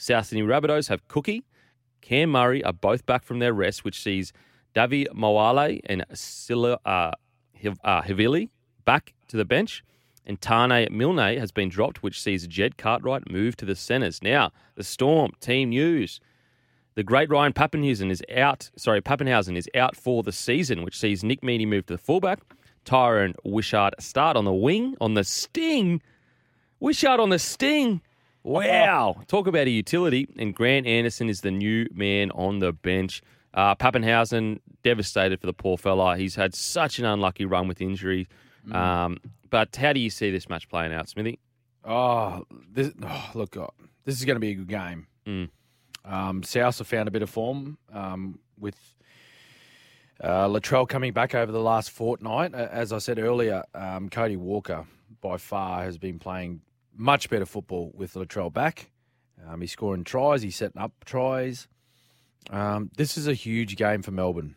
[0.00, 1.44] South Sydney Rabbitohs have Cookie,
[2.00, 4.32] Cam Murray are both back from their rest, which sees
[4.74, 7.10] Davvy Moale and Silla uh,
[7.60, 8.02] Hiv- uh,
[8.84, 9.82] back to the bench.
[10.24, 14.22] And Taane Milne has been dropped, which sees Jed Cartwright move to the centres.
[14.22, 16.20] Now, the Storm team news.
[16.94, 18.70] The great Ryan Papenhuyzen is out.
[18.76, 22.40] Sorry, Papenhuyzen is out for the season, which sees Nick Meaney move to the fullback.
[22.84, 26.02] Tyron Wishart start on the wing on the sting.
[26.78, 28.02] Wishart on the sting.
[28.42, 29.22] Wow.
[29.26, 30.28] Talk about a utility.
[30.38, 33.22] And Grant Anderson is the new man on the bench.
[33.54, 36.16] Uh, Papenhuyzen, devastated for the poor fella.
[36.16, 38.28] He's had such an unlucky run with injury.
[38.70, 41.38] Um, but how do you see this match playing out, Smithy?
[41.84, 43.70] Oh, this, oh look, oh,
[44.04, 45.06] this is going to be a good game.
[45.26, 45.48] Mm.
[46.04, 48.76] Um, South have found a bit of form um, with
[50.22, 52.54] uh, Latrell coming back over the last fortnight.
[52.54, 54.86] As I said earlier, um, Cody Walker
[55.20, 56.60] by far has been playing
[56.98, 58.90] much better football with Latrell back.
[59.46, 60.42] Um, he's scoring tries.
[60.42, 61.68] He's setting up tries.
[62.50, 64.56] Um, this is a huge game for Melbourne.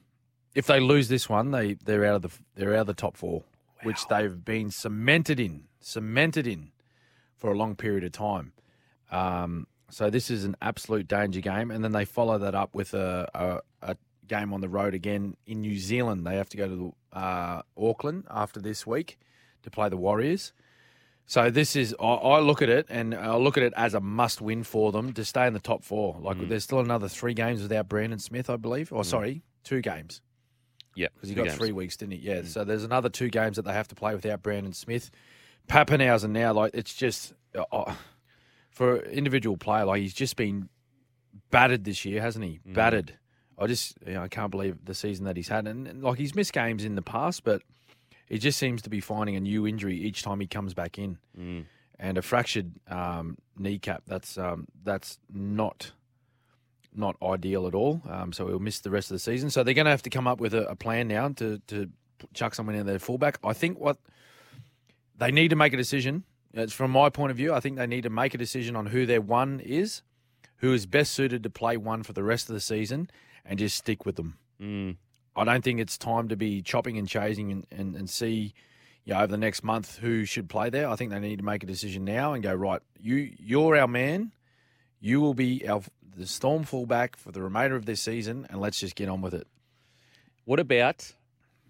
[0.56, 3.16] If they lose this one, they they're out of the they're out of the top
[3.16, 3.44] four,
[3.84, 6.72] which they've been cemented in, cemented in
[7.38, 8.54] for a long period of time.
[9.12, 12.94] Um, so this is an absolute danger game, and then they follow that up with
[12.94, 13.98] a, a, a
[14.28, 16.26] game on the road again in New Zealand.
[16.26, 19.20] They have to go to uh, Auckland after this week
[19.64, 20.54] to play the Warriors.
[21.32, 24.02] So this is I, I look at it and I look at it as a
[24.02, 26.18] must win for them to stay in the top four.
[26.20, 28.92] Like there's still another three games without Brandon Smith, I believe.
[28.92, 30.22] Or sorry, two games
[30.94, 31.56] Yeah, because he got games.
[31.56, 32.20] three weeks, didn't he?
[32.20, 32.42] Yeah.
[32.44, 35.10] So there's another two games that they have to play without Brandon Smith.
[35.70, 37.94] Papenhuyzen now, like it's just uh, uh,
[38.70, 40.68] for individual player, like he's just been
[41.50, 42.60] battered this year, hasn't he?
[42.68, 42.74] Mm.
[42.74, 43.18] Battered.
[43.58, 46.18] I just, you know, I can't believe the season that he's had, and, and like
[46.18, 47.62] he's missed games in the past, but
[48.32, 51.18] he just seems to be finding a new injury each time he comes back in,
[51.38, 51.66] Mm.
[52.00, 54.04] and a fractured um, kneecap.
[54.08, 55.92] That's um, that's not
[56.94, 58.02] not ideal at all.
[58.10, 59.50] Um, so he'll miss the rest of the season.
[59.50, 61.90] So they're going to have to come up with a, a plan now to to
[62.34, 63.38] chuck someone in their fullback.
[63.44, 63.98] I think what
[65.18, 66.24] they need to make a decision.
[66.54, 67.54] It's from my point of view.
[67.54, 70.02] I think they need to make a decision on who their one is,
[70.58, 73.10] who is best suited to play one for the rest of the season,
[73.46, 74.38] and just stick with them.
[74.62, 74.98] Mm.
[75.36, 78.54] I don't think it's time to be chopping and chasing and, and, and see,
[79.06, 80.90] you know, over the next month who should play there.
[80.90, 82.82] I think they need to make a decision now and go right.
[83.00, 84.34] You you're our man.
[85.00, 85.82] You will be our
[86.16, 89.34] the Storm fullback for the remainder of this season, and let's just get on with
[89.34, 89.48] it.
[90.44, 91.14] What about,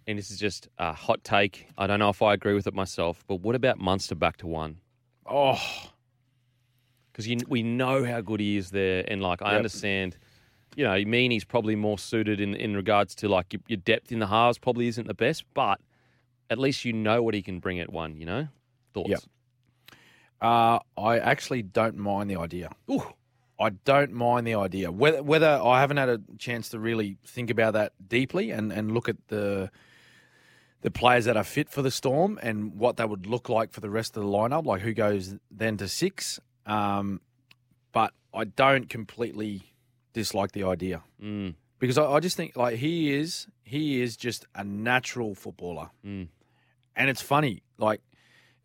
[0.08, 2.74] and this is just a hot take, I don't know if I agree with it
[2.74, 4.78] myself, but what about Munster back to one?
[5.26, 5.62] Oh,
[7.12, 9.58] Because we know how good he is there, and like I Yep.
[9.58, 10.18] understand,
[10.76, 14.20] you know, Meaney's probably more suited in in regards to like your, your depth in
[14.20, 15.80] the halves probably isn't the best, but
[16.50, 18.18] at least you know what he can bring at one.
[18.18, 18.48] You know,
[18.94, 19.10] thoughts?
[19.10, 19.22] Yep.
[20.42, 22.72] uh, I actually don't mind the idea.
[22.90, 23.14] Ooh.
[23.60, 24.92] I don't mind the idea.
[24.92, 28.92] Whether whether I haven't had a chance to really think about that deeply and, and
[28.92, 29.70] look at the
[30.82, 33.80] the players that are fit for the Storm and what that would look like for
[33.80, 36.40] the rest of the lineup, like who goes then to six.
[36.66, 37.22] Um,
[37.92, 39.71] but I don't completely
[40.14, 44.46] dislike the idea Mm, because I, I just think like he is he is just
[44.56, 46.28] a natural footballer, Mm.
[46.96, 48.02] and it's funny like.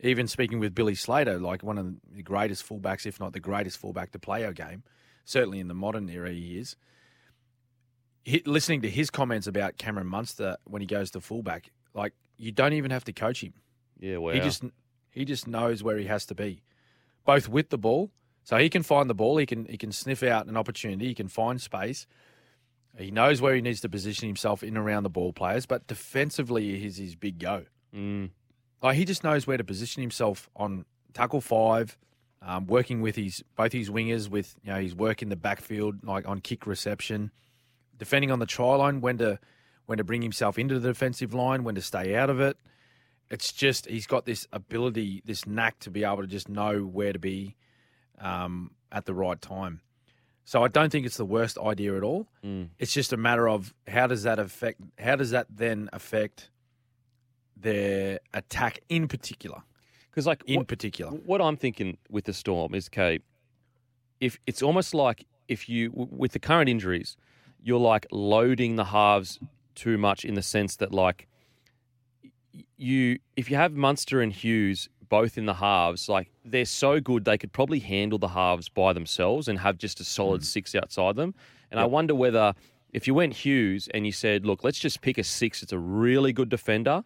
[0.00, 3.78] Even speaking with Billy Slater, like one of the greatest fullbacks, if not the greatest
[3.78, 4.82] fullback to play our game,
[5.24, 6.76] certainly in the modern era, he is.
[8.24, 12.52] He, listening to his comments about Cameron Munster when he goes to fullback, like you
[12.52, 13.54] don't even have to coach him.
[13.98, 14.64] yeah, well, He just
[15.10, 16.60] he just knows where he has to be,
[17.24, 18.10] both with the ball,
[18.46, 19.38] so he can find the ball.
[19.38, 21.08] He can he can sniff out an opportunity.
[21.08, 22.06] He can find space.
[22.96, 25.88] He knows where he needs to position himself in and around the ball players, but
[25.88, 27.64] defensively is his big go.
[27.92, 28.30] Mm,
[28.80, 31.98] Like he just knows where to position himself on tackle five,
[32.40, 36.04] um, working with his both his wingers with you know his work in the backfield,
[36.04, 37.32] like on kick reception,
[37.98, 39.40] defending on the try line, when to
[39.86, 42.56] when to bring himself into the defensive line, when to stay out of it.
[43.28, 47.12] It's just he's got this ability, this knack to be able to just know where
[47.12, 47.56] to be
[48.20, 49.80] um, at the right time.
[50.44, 52.28] So I don't think it's the worst idea at all.
[52.44, 52.68] mm.
[52.78, 54.80] It's just a matter of how does that affect?
[54.98, 56.50] How does that then affect
[57.56, 59.62] their attack in particular?
[60.10, 63.18] Because like In what, particular, what I'm thinking with the Storm is, okay,
[64.20, 67.16] if it's almost like if you w- with the current injuries,
[67.62, 69.40] you're like loading the halves
[69.74, 71.26] too much in the sense that like
[72.76, 77.24] you if you have Munster and Hughes both in the halves, like they're so good
[77.24, 80.44] they could probably handle the halves by themselves and have just a solid hmm.
[80.44, 81.34] six outside them.
[81.70, 82.54] And I wonder whether
[82.92, 85.78] if you went Hughes and you said, look, let's just pick a six, it's a
[85.78, 87.04] really good defender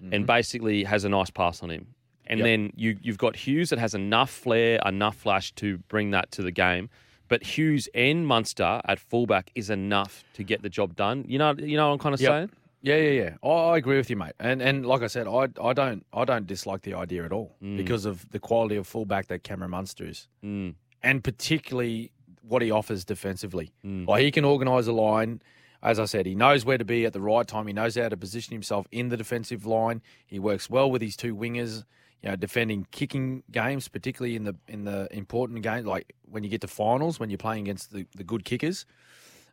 [0.00, 0.24] and mm-hmm.
[0.24, 1.86] basically has a nice pass on him.
[2.26, 2.44] And Yep.
[2.44, 6.42] then you you've got Hughes that has enough flair, enough flash to bring that to
[6.42, 6.88] the game.
[7.28, 11.24] But Hughes and Munster at fullback is enough to get the job done.
[11.28, 12.30] You know, you know what I'm kind of Yep.
[12.30, 12.50] saying.
[12.82, 13.36] Yeah, yeah, yeah.
[13.42, 14.32] I, I agree with you, mate.
[14.40, 17.56] And and like I said, I I don't I don't dislike the idea at all
[17.60, 22.10] because of the quality of fullback that Cameron Munster is, Mm, and particularly
[22.42, 23.72] what he offers defensively.
[23.84, 25.40] mm, Like he can organise a line.
[25.82, 27.66] As I said, he knows where to be at the right time.
[27.66, 30.02] He knows how to position himself in the defensive line.
[30.26, 31.84] He works well with his two wingers.
[32.22, 36.50] You know, defending kicking games, particularly in the in the important games, like when you
[36.50, 38.84] get to finals, when you're playing against the, the good kickers.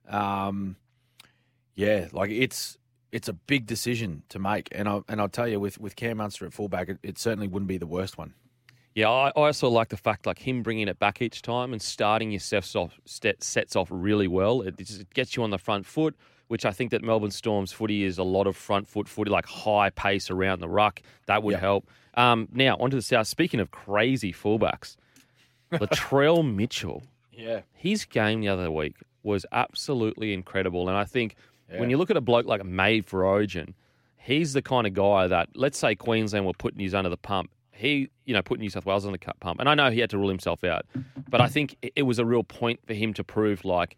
[0.09, 0.75] Um,
[1.75, 2.76] yeah, like it's
[3.11, 6.17] it's a big decision to make, and I and I'll tell you, with with Cam
[6.17, 8.33] Munster at fullback, it, it certainly wouldn't be the worst one.
[8.95, 11.81] Yeah, I, I also like the fact like him bringing it back each time and
[11.81, 14.61] starting your sets off sets off really well.
[14.61, 16.15] It, just- it gets you on the front foot,
[16.47, 19.45] which I think that Melbourne Storm's footy is a lot of front foot footy, like
[19.45, 21.01] high pace around the ruck.
[21.27, 21.61] That would Yep.
[21.61, 21.89] help.
[22.15, 23.27] Um, now onto the south.
[23.27, 24.97] Speaking of crazy fullbacks,
[25.71, 31.35] Latrell Mitchell, Yeah, his game the other week was absolutely incredible, and I think
[31.79, 32.61] when you look at a bloke like
[33.07, 33.75] for Origin,
[34.17, 37.51] he's the kind of guy that let's say Queensland were putting his under the pump.
[37.71, 40.09] He, you know, put New South Wales on the pump, and I know he had
[40.09, 40.85] to rule himself out,
[41.29, 43.95] but I think it- it was a real point for him to prove, like,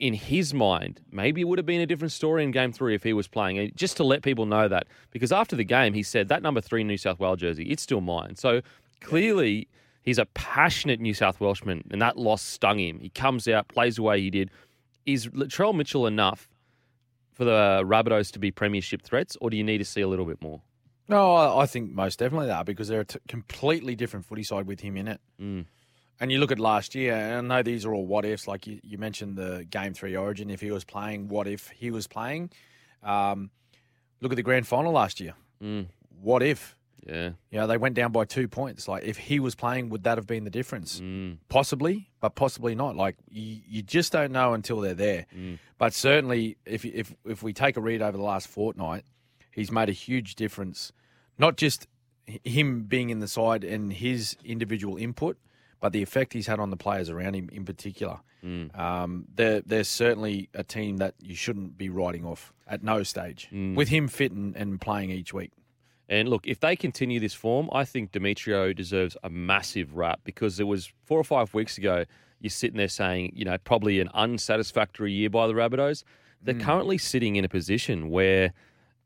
[0.00, 3.04] in his mind, maybe it would have been a different story in Game Three if
[3.04, 3.58] he was playing.
[3.58, 6.60] And Just to let people know that, because after the game, he said that number
[6.60, 8.34] three New South Wales jersey, it's still mine.
[8.34, 8.60] So
[9.00, 9.68] clearly,
[10.02, 12.98] he's a passionate New South Welshman, and that loss stung him.
[12.98, 14.50] He comes out, plays the way he did.
[15.04, 16.48] Is Latrell Mitchell enough
[17.36, 20.24] for the Rabbitohs to be premiership threats, or do you need to see a little
[20.24, 20.62] bit more?
[21.06, 24.66] No, I think most definitely they are because they're a t- completely different footy side
[24.66, 25.20] with him in it.
[25.40, 25.66] Mm.
[26.18, 28.48] And you look at last year, and I know these are all what ifs.
[28.48, 31.90] Like you, you mentioned the game three origin, if he was playing, what if he
[31.90, 32.50] was playing?
[33.02, 33.50] Um,
[34.22, 35.34] look at the grand final last year.
[35.62, 35.86] Mm.
[36.22, 36.75] What if?
[37.06, 37.30] Yeah.
[37.50, 38.88] You know, they went down by two points.
[38.88, 41.00] Like if he was playing, would that have been the difference?
[41.00, 41.38] Mm.
[41.48, 42.96] Possibly, but possibly not.
[42.96, 45.26] Like you, you just don't know until they're there.
[45.36, 45.58] Mm.
[45.78, 49.04] But certainly, if if if we take a read over the last fortnight,
[49.52, 50.92] he's made a huge difference.
[51.38, 51.86] Not just
[52.44, 55.38] him being in the side and his individual input,
[55.80, 58.18] but the effect he's had on the players around him in particular.
[58.44, 58.76] Mm.
[58.78, 63.48] Um, they're, they're certainly a team that you shouldn't be writing off at no stage
[63.52, 63.74] Mm.
[63.76, 65.52] with him fit and, and playing each week.
[66.08, 70.60] And look, if they continue this form, I think Demetriou deserves a massive rap because
[70.60, 72.04] it was four or five weeks ago.
[72.40, 76.04] You're sitting there saying, you know, probably an unsatisfactory year by the Rabbitohs.
[76.42, 76.60] They're hmm.
[76.60, 78.52] currently sitting in a position where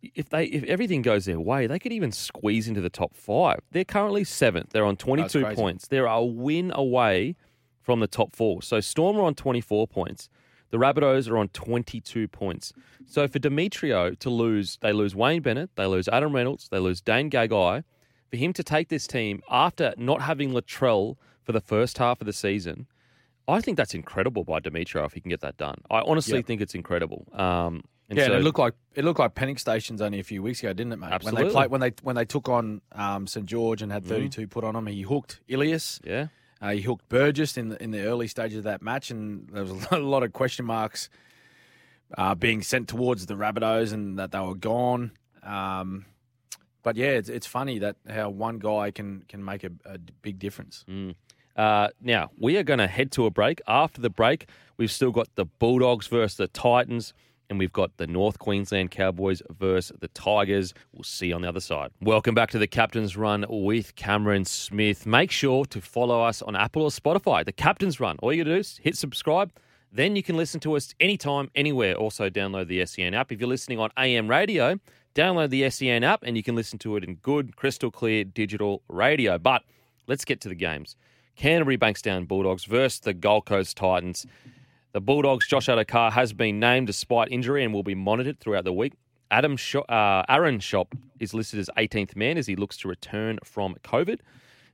[0.03, 3.61] if they if everything goes their way, they could even squeeze into the top five.
[3.71, 4.71] They're currently seventh.
[4.71, 5.89] They're on 22 points.
[5.89, 7.37] They're a win away
[7.83, 8.63] from the top four.
[8.63, 10.29] So Storm are on 24 points.
[10.71, 12.73] The Rabbitohs are on 22 points.
[13.07, 17.01] So for Demetriou to lose, they lose Wayne Bennett, they lose Adam Reynolds, they lose
[17.01, 17.83] Dane Gagai.
[18.31, 22.27] For him to take this team after not having Latrell for the first half of
[22.27, 22.87] the season,
[23.49, 25.79] I think that's incredible by Demetriou if he can get that done.
[25.91, 26.47] I honestly Yep.
[26.47, 27.27] think it's incredible.
[27.33, 30.25] Um, and Yeah, so, and it looked like it looked like panic stations only a
[30.25, 31.11] few weeks ago, didn't it, mate?
[31.11, 31.43] Absolutely.
[31.43, 34.47] When they played, when they when they took on um, St George and had 32
[34.47, 36.01] put on them, he hooked Ilias.
[36.05, 36.29] yeah.
[36.61, 39.65] Uh, he hooked Burgess in the in the early stages of that match, and there
[39.65, 41.09] was a lot of question marks
[42.17, 45.13] uh, being sent towards the Rabbitohs and that they were gone.
[45.43, 46.07] Um,
[46.83, 50.39] but yeah, it's, it's funny that how one guy can can make a, a big
[50.39, 50.85] difference.
[51.57, 53.61] Uh, now, we are going to head to a break.
[53.67, 57.13] After the break, we've still got the Bulldogs versus the Titans,
[57.51, 60.73] and we've got the North Queensland Cowboys versus the Tigers.
[60.95, 61.91] We'll see you on the other side.
[62.01, 65.05] Welcome back to the Captain's Run with Cameron Smith.
[65.05, 67.45] Make sure to follow us on Apple or Spotify.
[67.45, 68.17] The Captain's Run.
[68.21, 69.53] All you got to do is hit subscribe.
[69.93, 71.97] Then you can listen to us anytime, anywhere.
[71.97, 73.33] Also, download the SEN app.
[73.33, 74.79] If you're listening on AM radio,
[75.17, 78.83] download the SEN app and you can listen to it in good, crystal clear digital
[78.89, 79.37] radio.
[79.37, 79.65] But
[80.07, 80.95] let's get to the games.
[81.35, 84.27] Canterbury Bankstown Bulldogs versus the Gold Coast Titans.
[84.93, 88.73] The Bulldogs' Josh Addo-Carr has been named despite injury and will be monitored throughout the
[88.73, 88.95] week.
[89.31, 90.89] Adam Sho- uh, Aaron Schoupp
[91.21, 94.19] is listed as 18th man as he looks to return from COVID.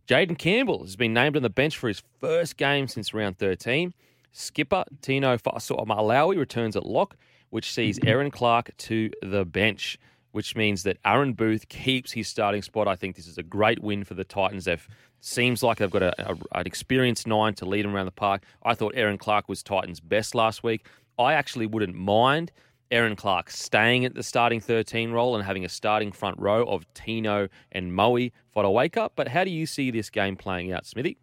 [0.08, 3.92] Jayden Campbell has been named on the bench for his first game since round 13.
[4.32, 7.16] Skipper Tino Fa'asuamaleaui returns at lock,
[7.50, 9.98] which sees Erin Clark to the bench,
[10.36, 12.86] which means that Aaron Booth keeps his starting spot.
[12.86, 14.66] I think this is a great win for the Titans.
[14.66, 14.86] They've
[15.20, 18.42] seems like they've got a, a, an experienced nine to lead them around the park.
[18.62, 20.88] I thought Erin Clark was Titans' best last week.
[21.18, 22.52] I actually wouldn't mind
[22.90, 26.84] Erin Clark staying at the starting 13 role and having a starting front row of
[26.92, 29.08] Tino and Moe Fotuaika.
[29.16, 31.16] But how do you see this game playing out, Smithy?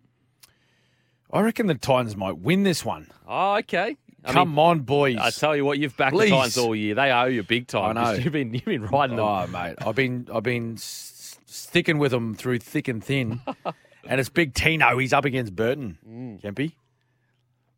[1.32, 3.12] I reckon the Titans might win this one.
[3.28, 3.96] Oh, okay.
[4.26, 5.18] I Come mean, on, boys!
[5.20, 6.30] I tell you what, you've backed Please.
[6.30, 6.96] the Titans all year.
[6.96, 7.98] They owe you big time.
[7.98, 8.20] I know.
[8.20, 9.26] You've been you've been riding them.
[9.26, 13.42] Oh, mate, I've been I've been s- sticking with them through thick and thin,
[14.08, 14.98] and it's Big Tino.
[14.98, 16.40] He's up against Burton.
[16.44, 16.74] Kempy,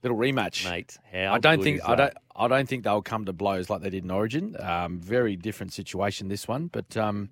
[0.03, 0.69] little rematch.
[0.69, 3.81] Mate, how I don't think I don't I don't think they'll come to blows like
[3.81, 4.55] they did in Origin.
[4.59, 7.29] Um, very different situation this one, but um,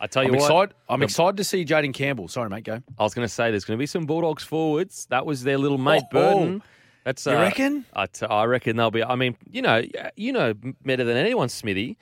[0.00, 0.74] I tell you I'm what, excited.
[0.88, 2.28] I'm the- excited to see Jayden Campbell.
[2.28, 2.80] Sorry, mate, go.
[2.98, 5.06] I was going to say there's going to be some Bulldogs forwards.
[5.10, 6.62] That was their little mate Oh, Burton.
[7.04, 7.84] That's You uh, reckon?
[7.94, 9.02] I, t- I reckon they'll be.
[9.02, 9.82] I mean, you know,
[10.16, 10.54] you know
[10.84, 11.96] better than anyone, Smithy.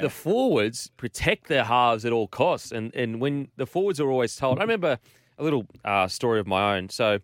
[0.00, 4.34] The forwards protect their halves at all costs, and and when the forwards are always
[4.34, 4.98] told, I remember
[5.38, 6.88] a little uh, story of my own.
[6.88, 7.18] So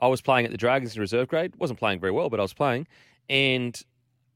[0.00, 1.54] I was playing at the Dragons in reserve grade.
[1.56, 2.86] wasn't playing very well, but I was playing,
[3.30, 3.80] and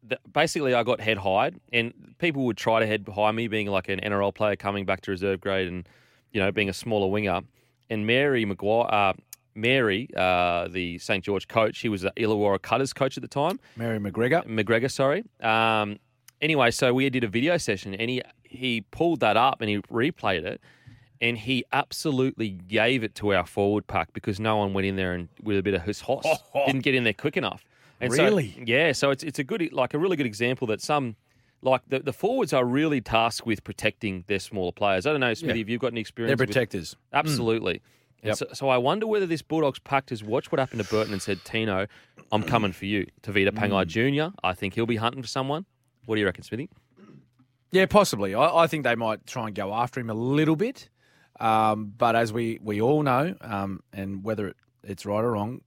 [0.02, 3.68] the, basically I got head high, and people would try to head behind me, being
[3.68, 5.86] like an NRL player coming back to reserve grade, and
[6.32, 7.40] you know being a smaller winger.
[7.90, 9.12] And Mary Maguire, uh,
[9.54, 13.60] Mary, uh, the St George coach, he was the Illawarra Cutters coach at the time.
[13.76, 14.46] Mary McGregor.
[14.46, 15.24] McGregor, sorry.
[15.40, 15.98] Um,
[16.40, 19.78] anyway, so we did a video session, and he he pulled that up and he
[19.82, 20.60] replayed it,
[21.20, 25.12] and he absolutely gave it to our forward pack because no one went in there
[25.14, 26.24] and with a bit of his hoss
[26.66, 27.64] didn't get in there quick enough.
[28.00, 28.62] And so- Really?
[28.66, 28.92] yeah.
[28.92, 31.16] So it's it's a good like a really good example that some.
[31.64, 35.06] Like the, the forwards are really tasked with protecting their smaller players.
[35.06, 35.62] I don't know, Smithy, Yeah.
[35.62, 36.40] if you've got any They're experience.
[36.40, 36.96] with- protectors.
[37.12, 37.74] Absolutely.
[37.74, 37.80] And
[38.22, 38.36] Yep.
[38.36, 41.20] So, so I wonder whether this Bulldogs pact has watched what happened to Burton and
[41.20, 41.86] said, Tino,
[42.30, 43.06] I'm coming for you.
[43.22, 45.66] Tevita Pangai Jr., I think he'll be hunting for someone.
[46.06, 46.68] What do you reckon, Smithy?
[47.72, 48.34] Yeah, possibly.
[48.34, 50.88] I, I think they might try and go after him a little bit.
[51.40, 55.62] Um, but as we, we all know, um, and whether it, it's right or wrong,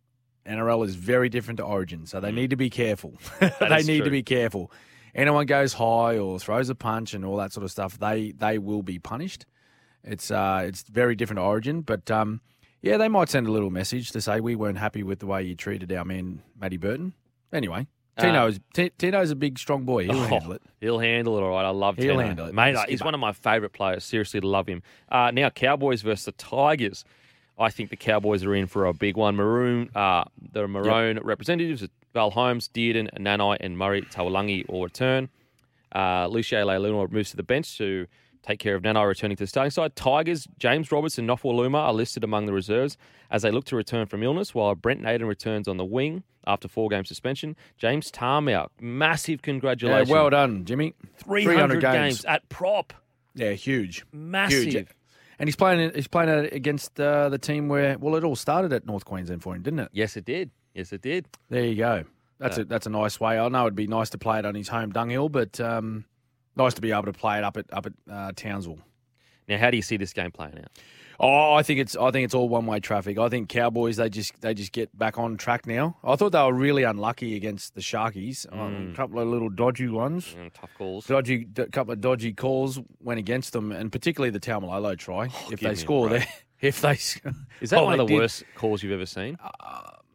[0.45, 3.13] NRL is very different to Origin, so they need to be careful.
[3.39, 3.87] they Mm.
[3.87, 4.05] need true.
[4.05, 4.71] to be careful.
[5.15, 8.59] Anyone goes high or throws a punch and all that sort of stuff, they they
[8.59, 9.45] will be punished.
[10.05, 12.41] It's uh, it's very different Origin, but um,
[12.81, 15.43] yeah, they might send a little message to say we weren't happy with the way
[15.43, 17.13] you treated our man Matty Burton.
[17.51, 17.87] Anyway,
[18.17, 20.03] Uh, Tino's T- Tino's a big, strong boy.
[20.05, 20.61] He'll Oh, handle it.
[20.79, 21.65] He'll handle it all right.
[21.65, 22.19] I love He'll Tino.
[22.27, 22.53] handle it.
[22.53, 22.91] Mate, Skipper.
[22.91, 24.03] he's one of my favourite players.
[24.03, 24.83] Seriously, love him.
[25.09, 27.03] Uh, now, Cowboys versus the Tigers.
[27.57, 29.35] I think the Cowboys are in for a big one.
[29.37, 35.29] Maroon, uh, the Maroon representatives, Val Holmes, Dearden, Nanai, and Murray Taulagi all return.
[35.95, 38.05] Uh, Lucia Leilua moves to the bench to
[38.45, 39.95] take care of Nanai returning to the starting side.
[39.95, 42.97] Tigers, James Roberts and Nofoaluma are listed among the reserves
[43.31, 46.67] as they look to return from illness, while Brent Naden returns on the wing after
[46.67, 47.55] four game suspension.
[47.77, 50.09] James Tamou, massive congratulations.
[50.09, 50.93] Yeah, well done, Jimmy.
[51.17, 52.23] 300, games.
[52.25, 52.93] at prop.
[53.33, 54.63] Yeah, huge, Massive.
[54.63, 54.87] huge.
[55.37, 55.91] And he's playing.
[55.93, 59.53] He's playing against uh, the team where well, it all started at North Queensland for
[59.53, 59.89] him, didn't it?
[59.91, 60.51] Yes, it did.
[60.73, 61.27] Yes, it did.
[61.49, 62.05] There you go.
[62.39, 63.37] That's a that's a nice way.
[63.37, 66.05] I know it'd be nice to play it on his home dunghill, but um,
[66.55, 68.79] nice to be able to play it up at up at uh, Townsville.
[69.47, 70.71] Now, how do you see this game playing out?
[71.17, 73.17] Oh, I think it's I think it's all one way traffic.
[73.17, 75.95] I think Cowboys they just they just get back on track now.
[76.03, 78.45] I thought they were really unlucky against the Sharkies.
[78.51, 80.35] Um, a couple of little dodgy ones.
[80.37, 81.05] Mm, tough calls.
[81.07, 85.25] Dodgy, a couple of dodgy calls went against them, and particularly the Taumalolo try.
[85.27, 86.27] if Oh, give they score there,
[86.59, 86.91] if they
[87.61, 88.19] Is that one of the did.
[88.19, 89.37] worst calls you've ever seen?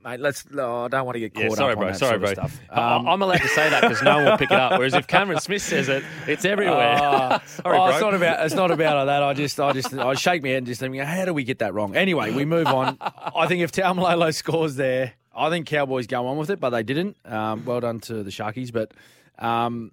[0.04, 0.48] Mate, let's.
[0.50, 1.86] No, I don't want to get caught Yeah, sorry, up bro.
[1.88, 2.44] on that Sorry, sort bro.
[2.44, 2.60] of stuff.
[2.70, 4.72] I- Um, I'm allowed to say that because no one will pick it up.
[4.72, 6.98] Whereas if Cameron Smith says it, it's everywhere.
[7.00, 7.88] Oh, sorry, oh, bro.
[7.90, 9.22] it's not about it's not about that.
[9.22, 11.58] I just I just I shake my head and just think, how do we get
[11.60, 11.96] that wrong?
[11.96, 12.96] Anyway, we move on.
[13.00, 16.82] I think if Taumalolo scores there, I think Cowboys go on with it, but they
[16.82, 17.16] didn't.
[17.24, 18.92] Um, well done to the Sharkies, but
[19.38, 19.92] um,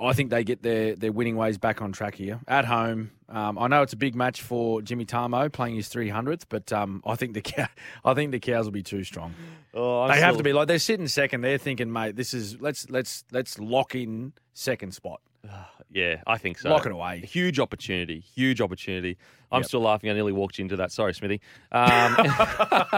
[0.00, 3.12] I think they get their their winning ways back on track here at home.
[3.28, 7.02] Um, I know it's a big match for Jimmy Tamou playing his 300th, but um,
[7.06, 7.66] I think the cow,
[8.04, 9.34] I think the cows will be too strong.
[9.72, 11.40] Oh, They have to be like they're sitting second.
[11.42, 15.20] They're thinking, mate, this is let's let's let's lock in second spot.
[15.90, 16.70] Yeah, I think so.
[16.70, 17.20] Lock it away.
[17.20, 18.18] Huge opportunity.
[18.18, 19.16] Huge opportunity.
[19.52, 19.68] I'm Yep.
[19.68, 20.10] still laughing.
[20.10, 20.90] I nearly walked into that.
[20.90, 21.40] Sorry, Smithy.
[21.70, 22.16] Um,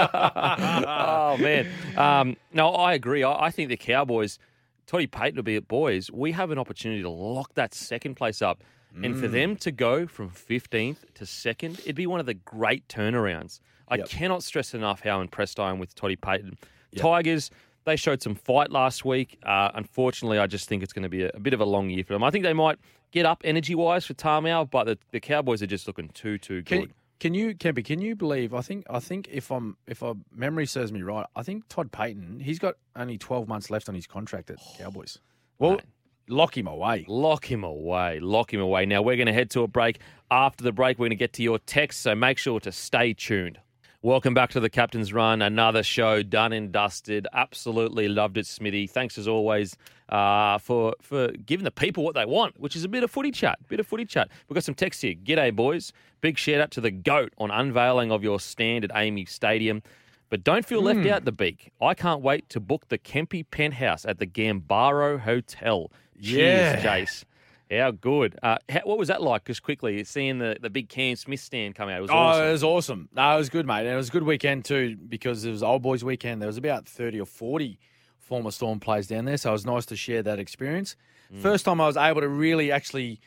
[0.01, 1.66] oh man.
[1.97, 3.23] Um, no, I agree.
[3.23, 4.39] I, I think the Cowboys,
[4.86, 6.10] Toddy Payten will be at boys.
[6.12, 8.62] We have an opportunity to lock that second place up,
[9.02, 9.20] and Mm.
[9.20, 13.60] for them to go from 15th to second, it'd be one of the great turnarounds.
[13.88, 14.08] I Yep.
[14.08, 16.56] cannot stress enough how impressed I am with Toddy Payten.
[16.96, 17.50] Tigers.
[17.84, 19.38] They showed some fight last week.
[19.44, 21.88] Uh, unfortunately, I just think it's going to be a, a bit of a long
[21.90, 22.24] year for them.
[22.24, 22.78] I think they might
[23.12, 26.62] get up energy wise for Tamou, but the, the Cowboys are just looking too, too
[26.62, 26.80] good.
[26.88, 26.92] can
[27.34, 28.55] you, Kempy, can you believe?
[28.55, 31.90] I think, I think if I'm, if I memory serves me right, I think Todd
[31.90, 35.18] Payten, he's got only 12 months left on his contract at Cowboys.
[35.59, 35.80] Well,
[36.28, 37.05] lock him away.
[37.09, 38.20] Lock him away.
[38.20, 38.86] Lock him away.
[38.86, 40.01] Now, we're going to head to a break.
[40.30, 43.14] After the break, we're going to get to your text, so make sure to stay
[43.14, 43.59] tuned.
[44.06, 45.42] Welcome back to the Captain's Run.
[45.42, 47.26] Another show done and dusted.
[47.32, 48.86] Absolutely loved it, Smithy.
[48.86, 49.76] Thanks as always
[50.10, 53.32] uh, for for giving the people what they want, which is a bit of footy
[53.32, 53.58] chat.
[53.66, 54.28] Bit of footy chat.
[54.48, 55.16] We've got some text here.
[55.16, 55.92] G'day, boys.
[56.20, 59.82] Big shout out to the GOAT on unveiling of your stand at AAMI Stadium.
[60.30, 61.72] But don't feel left out the beak.
[61.82, 65.90] I can't wait to book the Kempy penthouse at the Gambaro Hotel.
[66.22, 67.00] Cheers, Yeah.
[67.00, 67.24] Jace.
[67.70, 68.38] How good.
[68.43, 69.44] Uh, how, what was that like?
[69.44, 71.98] Just quickly, seeing the, the big Cam Smith stand come out.
[71.98, 72.44] It was Oh, awesome.
[72.47, 73.09] it was awesome.
[73.14, 73.80] No, it was good, mate.
[73.80, 76.40] And it was a good weekend too because it was old boys weekend.
[76.40, 77.78] There was about thirty or forty
[78.18, 80.97] former Storm players down there, so it was nice to share that experience.
[81.32, 81.40] Mm.
[81.43, 83.20] First time I was able to really actually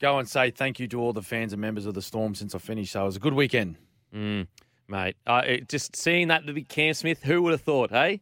[0.00, 2.54] go and say thank you to all the fans and members of the Storm since
[2.54, 2.92] I finished.
[2.92, 3.76] So it was a good weekend.
[4.14, 4.46] Mm,
[4.88, 8.20] mate, uh, it, just seeing that to be Cam Smith, who would have thought, hey?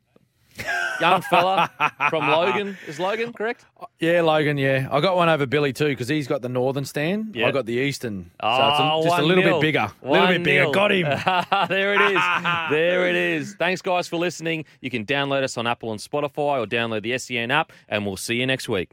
[1.01, 1.71] Young fella
[2.11, 2.77] from Logan.
[2.87, 3.65] Is Logan correct?
[3.99, 4.57] Yeah, Logan.
[4.59, 7.35] Yeah, I got one over Billy too because he's got the northern stand.
[7.37, 7.49] Yeah.
[7.49, 9.47] I got the eastern, so Oh, it's a, ah, just a little 1-0.
[9.47, 9.89] bit bigger.
[10.03, 10.65] A little bit bigger.
[10.67, 10.73] 1-0.
[10.73, 11.69] Got him.
[11.69, 12.23] there it is.
[12.71, 13.55] There it is.
[13.59, 14.65] Thanks, guys, for listening.
[14.81, 18.17] You can download us on Apple and Spotify or download the SEN app, and we'll
[18.17, 18.91] see you next week.